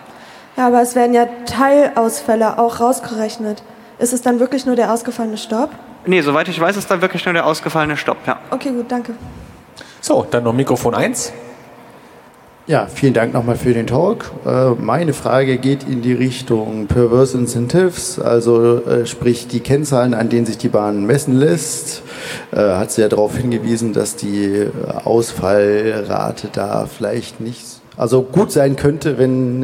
Ja, 0.58 0.68
aber 0.68 0.82
es 0.82 0.96
werden 0.96 1.14
ja 1.14 1.28
Teilausfälle 1.46 2.60
auch 2.60 2.80
rausgerechnet. 2.80 3.64
Ist 4.00 4.14
es 4.14 4.22
dann 4.22 4.40
wirklich 4.40 4.66
nur 4.66 4.76
der 4.76 4.92
ausgefallene 4.92 5.38
Stopp? 5.38 5.72
Nee, 6.08 6.22
soweit 6.22 6.48
ich 6.48 6.60
weiß, 6.60 6.78
ist 6.78 6.90
dann 6.90 7.02
wirklich 7.02 7.26
nur 7.26 7.34
der 7.34 7.46
ausgefallene 7.46 7.98
Stopp, 7.98 8.18
ja. 8.26 8.40
Okay, 8.50 8.72
gut, 8.72 8.90
danke. 8.90 9.14
So, 10.00 10.26
dann 10.30 10.46
noch 10.46 10.54
Mikrofon 10.54 10.96
1. 10.96 11.34
Ja, 12.66 12.88
vielen 12.88 13.14
Dank 13.14 13.34
nochmal 13.34 13.58
für 13.58 13.74
den 13.74 13.88
Talk. 13.88 14.32
Äh, 14.46 14.72
meine 14.72 15.14
Frage 15.14 15.58
geht 15.58 15.84
in 15.84 16.02
die 16.02 16.14
Richtung 16.14 16.88
Perverse 16.88 17.38
Incentives, 17.38 18.20
also 18.20 18.86
äh, 18.86 19.06
sprich 19.06 19.48
die 19.48 19.60
Kennzahlen, 19.60 20.14
an 20.14 20.30
denen 20.30 20.46
sich 20.46 20.58
die 20.58 20.70
Bahn 20.70 21.06
messen 21.06 21.36
lässt. 21.36 22.04
Äh, 22.52 22.58
hat 22.58 22.92
sie 22.92 23.02
ja 23.02 23.10
darauf 23.10 23.36
hingewiesen, 23.36 23.92
dass 23.92 24.16
die 24.16 24.68
Ausfallrate 25.04 26.48
da 26.54 26.88
vielleicht 26.88 27.42
nicht 27.42 27.77
also 27.98 28.22
gut 28.22 28.52
sein 28.52 28.76
könnte, 28.76 29.18
wenn. 29.18 29.64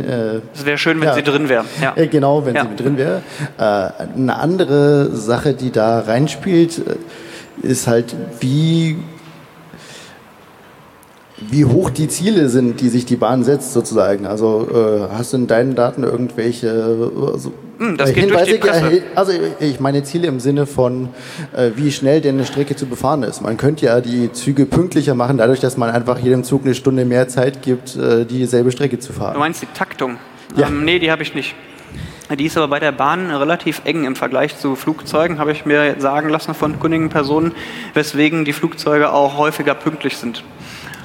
es 0.54 0.66
wäre 0.66 0.78
schön, 0.78 1.00
wenn 1.00 1.08
ja, 1.08 1.14
sie 1.14 1.24
drin 1.24 1.50
wäre. 1.50 1.66
Ja. 1.82 1.94
Genau, 2.06 2.46
wenn 2.46 2.56
ja. 2.56 2.68
sie 2.68 2.84
drin 2.84 2.98
wäre. 2.98 3.22
eine 3.58 4.36
andere 4.36 5.16
Sache, 5.16 5.54
die 5.54 5.72
da 5.72 6.00
reinspielt, 6.00 6.82
ist 7.62 7.88
halt, 7.88 8.16
wie 8.40 8.98
wie 11.38 11.66
hoch 11.66 11.90
die 11.90 12.08
Ziele 12.08 12.50
sind, 12.50 12.80
die 12.82 12.90
sich 12.90 13.06
die 13.06 13.16
Bahn 13.16 13.44
setzt, 13.44 13.74
sozusagen. 13.74 14.26
Also 14.26 14.68
äh, 14.72 15.14
hast 15.14 15.34
du 15.34 15.38
in 15.38 15.48
deinen 15.48 15.76
Daten 15.76 16.04
irgendwelche 16.04 17.12
also, 17.34 17.52
hm, 17.80 17.98
das 17.98 18.14
geht 18.14 18.26
Hinweise? 18.26 18.60
Durch 18.60 18.72
die 18.72 19.02
also 19.16 19.32
ich 19.60 19.80
meine 19.80 20.04
Ziele 20.04 20.28
im 20.28 20.40
Sinne 20.40 20.68
von, 20.68 21.10
äh, 21.56 21.72
wie 21.76 21.92
schnell 21.92 22.22
denn 22.22 22.36
eine 22.36 22.46
Strecke 22.46 22.76
zu 22.76 22.86
befahren 22.86 23.24
ist. 23.24 23.42
Man 23.42 23.58
könnte 23.58 23.86
ja 23.88 24.00
die 24.00 24.32
Züge 24.32 24.66
pünktlicher 24.66 25.16
machen, 25.16 25.38
dadurch, 25.38 25.60
dass 25.60 25.76
man 25.76 25.90
einfach 25.90 26.20
jedem 26.20 26.44
Zug 26.44 26.66
eine 26.66 26.76
Stunde 26.76 27.04
mehr 27.04 27.28
Zeit 27.28 27.62
gibt, 27.64 27.96
äh, 27.96 28.26
dieselbe 28.26 28.72
Strecke 28.72 29.00
zu 29.00 29.12
fahren. 29.12 29.34
Du 29.34 29.40
meinst 29.40 29.62
die 29.62 29.68
Taktung? 29.74 30.18
Ja. 30.56 30.68
Ähm, 30.68 30.86
nee, 30.86 31.00
die 31.00 31.12
habe 31.12 31.24
ich 31.24 31.34
nicht. 31.34 31.56
Die 32.38 32.46
ist 32.46 32.58
aber 32.58 32.68
bei 32.68 32.80
der 32.80 32.92
Bahn 32.92 33.30
relativ 33.30 33.82
eng 33.86 34.06
im 34.06 34.16
Vergleich 34.16 34.58
zu 34.58 34.76
Flugzeugen, 34.76 35.40
habe 35.40 35.52
ich 35.52 35.66
mir 35.66 35.96
sagen 36.00 36.30
lassen 36.30 36.54
von 36.54 36.80
kundigen 36.80 37.10
Personen, 37.10 37.52
weswegen 37.94 38.46
die 38.46 38.54
Flugzeuge 38.54 39.12
auch 39.12 39.38
häufiger 39.38 39.76
pünktlich 39.76 40.18
sind 40.18 40.44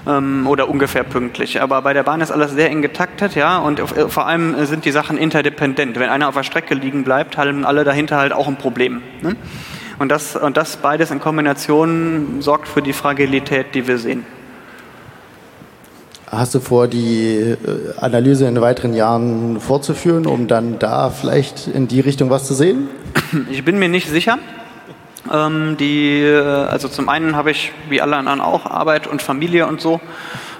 ähm, 0.09 0.47
oder 0.47 0.69
ungefähr 0.69 1.05
pünktlich. 1.05 1.61
Aber 1.61 1.83
bei 1.83 1.93
der 1.93 2.03
Bahn 2.03 2.21
ist 2.21 2.33
alles 2.33 2.53
sehr 2.53 2.71
eng 2.71 2.83
getaktet, 2.83 3.35
ja, 3.35 3.59
und 3.59 3.79
äh, 3.81 4.09
vor 4.09 4.27
allem 4.27 4.65
sind 4.67 4.85
die 4.85 4.91
Sachen 4.91 5.19
interdependent. 5.19 5.99
Wenn 5.99 6.09
einer 6.09 6.29
auf 6.29 6.35
der 6.35 6.43
Strecke 6.43 6.75
liegen 6.75 7.05
bleibt, 7.05 7.37
haben 7.37 7.65
alle 7.65 7.85
dahinter 7.85 8.17
halt 8.17 8.33
auch 8.33 8.49
ein 8.49 8.57
Problem. 8.57 9.03
Ne? 9.23 9.37
Und, 9.99 10.11
das, 10.11 10.37
und 10.37 10.57
das 10.57 10.77
beides 10.77 11.11
in 11.11 11.21
Kombination 11.21 12.41
sorgt 12.41 12.69
für 12.69 12.83
die 12.83 12.93
Fragilität, 12.93 13.75
die 13.75 13.87
wir 13.87 13.99
sehen. 13.99 14.25
Hast 16.31 16.55
du 16.55 16.61
vor, 16.61 16.89
die 16.89 17.37
äh, 17.37 17.57
Analyse 17.97 18.47
in 18.47 18.61
weiteren 18.61 18.95
Jahren 18.95 19.61
fortzuführen, 19.61 20.27
um 20.27 20.47
dann 20.47 20.79
da 20.79 21.09
vielleicht 21.09 21.69
in 21.69 21.89
die 21.89 22.01
Richtung 22.01 22.29
was 22.31 22.47
zu 22.47 22.55
sehen? 22.55 22.89
Ich 23.51 23.65
bin 23.65 23.79
mir 23.79 23.89
nicht 23.89 24.09
sicher. 24.09 24.39
Ähm, 25.33 25.77
die, 25.79 26.21
äh, 26.23 26.43
also 26.43 26.89
zum 26.89 27.09
einen 27.09 27.37
habe 27.37 27.51
ich, 27.51 27.73
wie 27.89 28.01
alle 28.01 28.17
anderen 28.17 28.41
auch, 28.41 28.67
Arbeit 28.67 29.07
und 29.07 29.23
Familie 29.23 29.67
und 29.67 29.81
so. 29.81 30.01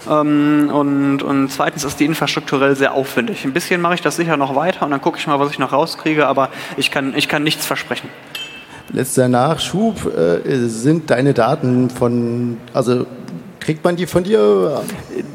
Ähm, 0.09 0.71
und, 0.73 1.23
und 1.23 1.51
zweitens 1.51 1.85
ist 1.85 2.01
die 2.01 2.05
infrastrukturell 2.05 2.77
sehr 2.77 2.93
aufwendig. 2.93 3.45
Ein 3.45 3.53
bisschen 3.53 3.81
mache 3.81 3.95
ich 3.95 4.03
das 4.03 4.17
sicher 4.17 4.37
noch 4.37 4.55
weiter 4.55 4.85
und 4.85 4.91
dann 4.91 5.01
gucke 5.01 5.19
ich 5.19 5.27
mal, 5.27 5.39
was 5.41 5.51
ich 5.51 5.59
noch 5.59 5.73
rauskriege, 5.73 6.27
aber 6.27 6.51
ich 6.77 6.91
kann, 6.91 7.15
ich 7.17 7.29
kann 7.29 7.43
nichts 7.43 7.67
versprechen. 7.67 8.09
Letzter 8.93 9.29
Nachschub, 9.29 10.07
äh, 10.17 10.67
sind 10.69 11.11
deine 11.11 11.35
Daten 11.35 11.91
von, 11.91 12.57
also 12.73 13.07
Kriegt 13.69 13.85
man 13.85 13.97
die 13.97 14.07
von 14.07 14.25
dir? 14.25 14.83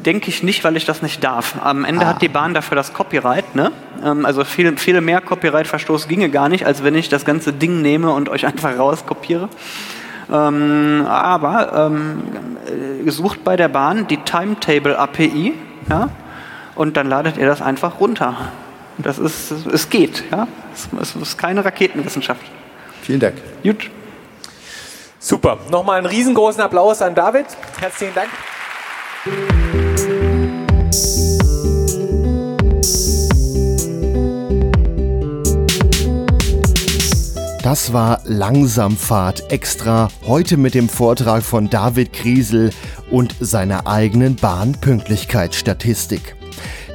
Denke 0.04 0.28
ich 0.28 0.42
nicht, 0.42 0.64
weil 0.64 0.76
ich 0.76 0.84
das 0.84 1.02
nicht 1.02 1.22
darf. 1.22 1.54
Am 1.62 1.84
Ende 1.84 2.04
ah. 2.04 2.08
hat 2.08 2.20
die 2.20 2.26
Bahn 2.26 2.52
dafür 2.52 2.74
das 2.74 2.92
Copyright. 2.92 3.54
Ne? 3.54 3.70
Ähm, 4.04 4.26
also 4.26 4.42
viel, 4.42 4.76
viel 4.76 5.00
mehr 5.00 5.20
Copyright-Verstoß 5.20 6.08
ginge 6.08 6.28
gar 6.30 6.48
nicht, 6.48 6.66
als 6.66 6.82
wenn 6.82 6.96
ich 6.96 7.08
das 7.08 7.24
ganze 7.24 7.52
Ding 7.52 7.80
nehme 7.80 8.10
und 8.10 8.28
euch 8.28 8.44
einfach 8.48 8.76
rauskopiere. 8.76 9.48
Ähm, 10.32 11.06
aber 11.06 11.86
ähm, 11.86 12.24
sucht 13.06 13.44
bei 13.44 13.54
der 13.54 13.68
Bahn 13.68 14.08
die 14.08 14.16
Timetable 14.16 14.98
API 14.98 15.54
ja? 15.88 16.08
und 16.74 16.96
dann 16.96 17.08
ladet 17.08 17.36
ihr 17.36 17.46
das 17.46 17.62
einfach 17.62 18.00
runter. 18.00 18.36
Das 18.98 19.20
ist, 19.20 19.52
es 19.72 19.90
geht. 19.90 20.24
Ja? 20.32 20.48
Es 21.00 21.14
ist 21.14 21.38
keine 21.38 21.64
Raketenwissenschaft. 21.64 22.42
Vielen 23.00 23.20
Dank. 23.20 23.36
Gut. 23.62 23.90
Super. 25.24 25.58
Nochmal 25.70 25.96
einen 25.96 26.06
riesengroßen 26.06 26.60
Applaus 26.60 27.00
an 27.00 27.14
David. 27.14 27.46
Herzlichen 27.80 28.14
Dank. 28.14 28.28
Das 37.62 37.94
war 37.94 38.20
Langsamfahrt 38.24 39.50
extra 39.50 40.08
heute 40.26 40.58
mit 40.58 40.74
dem 40.74 40.90
Vortrag 40.90 41.42
von 41.42 41.70
David 41.70 42.12
Kriesel 42.12 42.68
und 43.10 43.34
seiner 43.40 43.86
eigenen 43.86 44.36
Bahnpünktlichkeitsstatistik. 44.36 46.36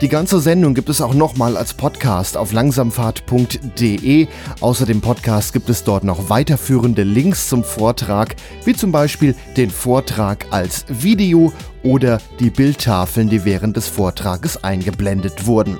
Die 0.01 0.07
ganze 0.07 0.39
Sendung 0.39 0.75
gibt 0.75 0.87
es 0.87 1.01
auch 1.01 1.13
nochmal 1.13 1.57
als 1.57 1.73
Podcast 1.73 2.37
auf 2.37 2.53
langsamfahrt.de. 2.53 4.27
Außer 4.61 4.85
dem 4.85 5.01
Podcast 5.01 5.51
gibt 5.51 5.69
es 5.69 5.83
dort 5.83 6.05
noch 6.05 6.29
weiterführende 6.29 7.03
Links 7.03 7.49
zum 7.49 7.65
Vortrag, 7.65 8.37
wie 8.63 8.73
zum 8.73 8.93
Beispiel 8.93 9.35
den 9.57 9.69
Vortrag 9.69 10.45
als 10.51 10.85
Video 10.87 11.51
oder 11.83 12.21
die 12.39 12.49
Bildtafeln, 12.49 13.29
die 13.29 13.43
während 13.43 13.75
des 13.75 13.89
Vortrages 13.89 14.63
eingeblendet 14.63 15.45
wurden. 15.45 15.77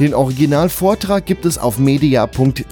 Den 0.00 0.14
Originalvortrag 0.14 1.24
gibt 1.24 1.44
es 1.44 1.56
auf 1.56 1.78
media.ccc.de 1.78 2.66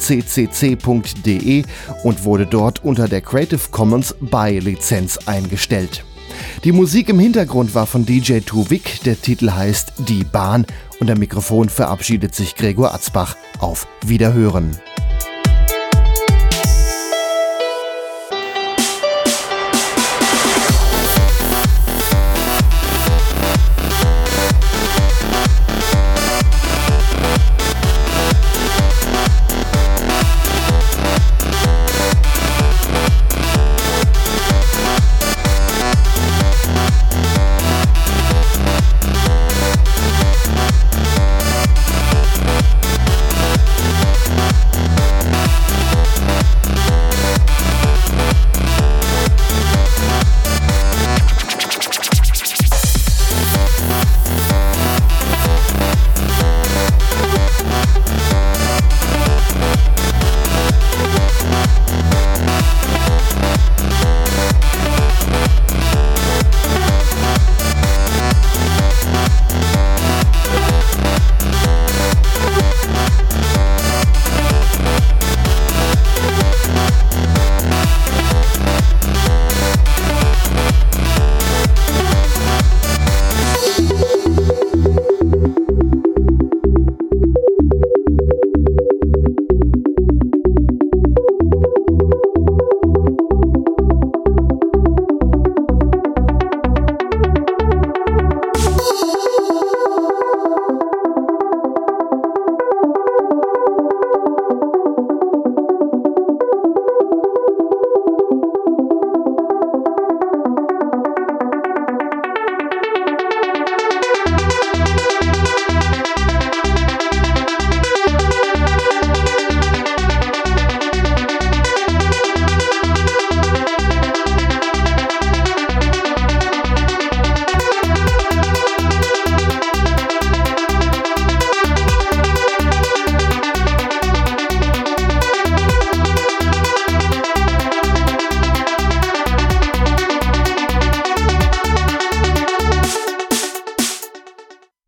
und 2.03 2.25
wurde 2.25 2.47
dort 2.47 2.85
unter 2.85 3.07
der 3.07 3.21
Creative 3.21 3.69
Commons 3.71 4.17
by 4.21 4.59
Lizenz 4.59 5.17
eingestellt. 5.27 6.05
Die 6.65 6.73
Musik 6.73 7.09
im 7.09 7.19
Hintergrund 7.19 7.75
war 7.75 7.87
von 7.87 8.05
DJ 8.05 8.41
Tuvik, 8.41 9.01
der 9.05 9.21
Titel 9.21 9.51
heißt 9.51 9.93
Die 9.99 10.25
Bahn 10.25 10.67
und 11.01 11.11
am 11.11 11.19
Mikrofon 11.19 11.69
verabschiedet 11.69 12.35
sich 12.35 12.55
Gregor 12.55 12.95
Atzbach. 12.95 13.37
Auf 13.61 13.87
Wiederhören. 14.05 14.77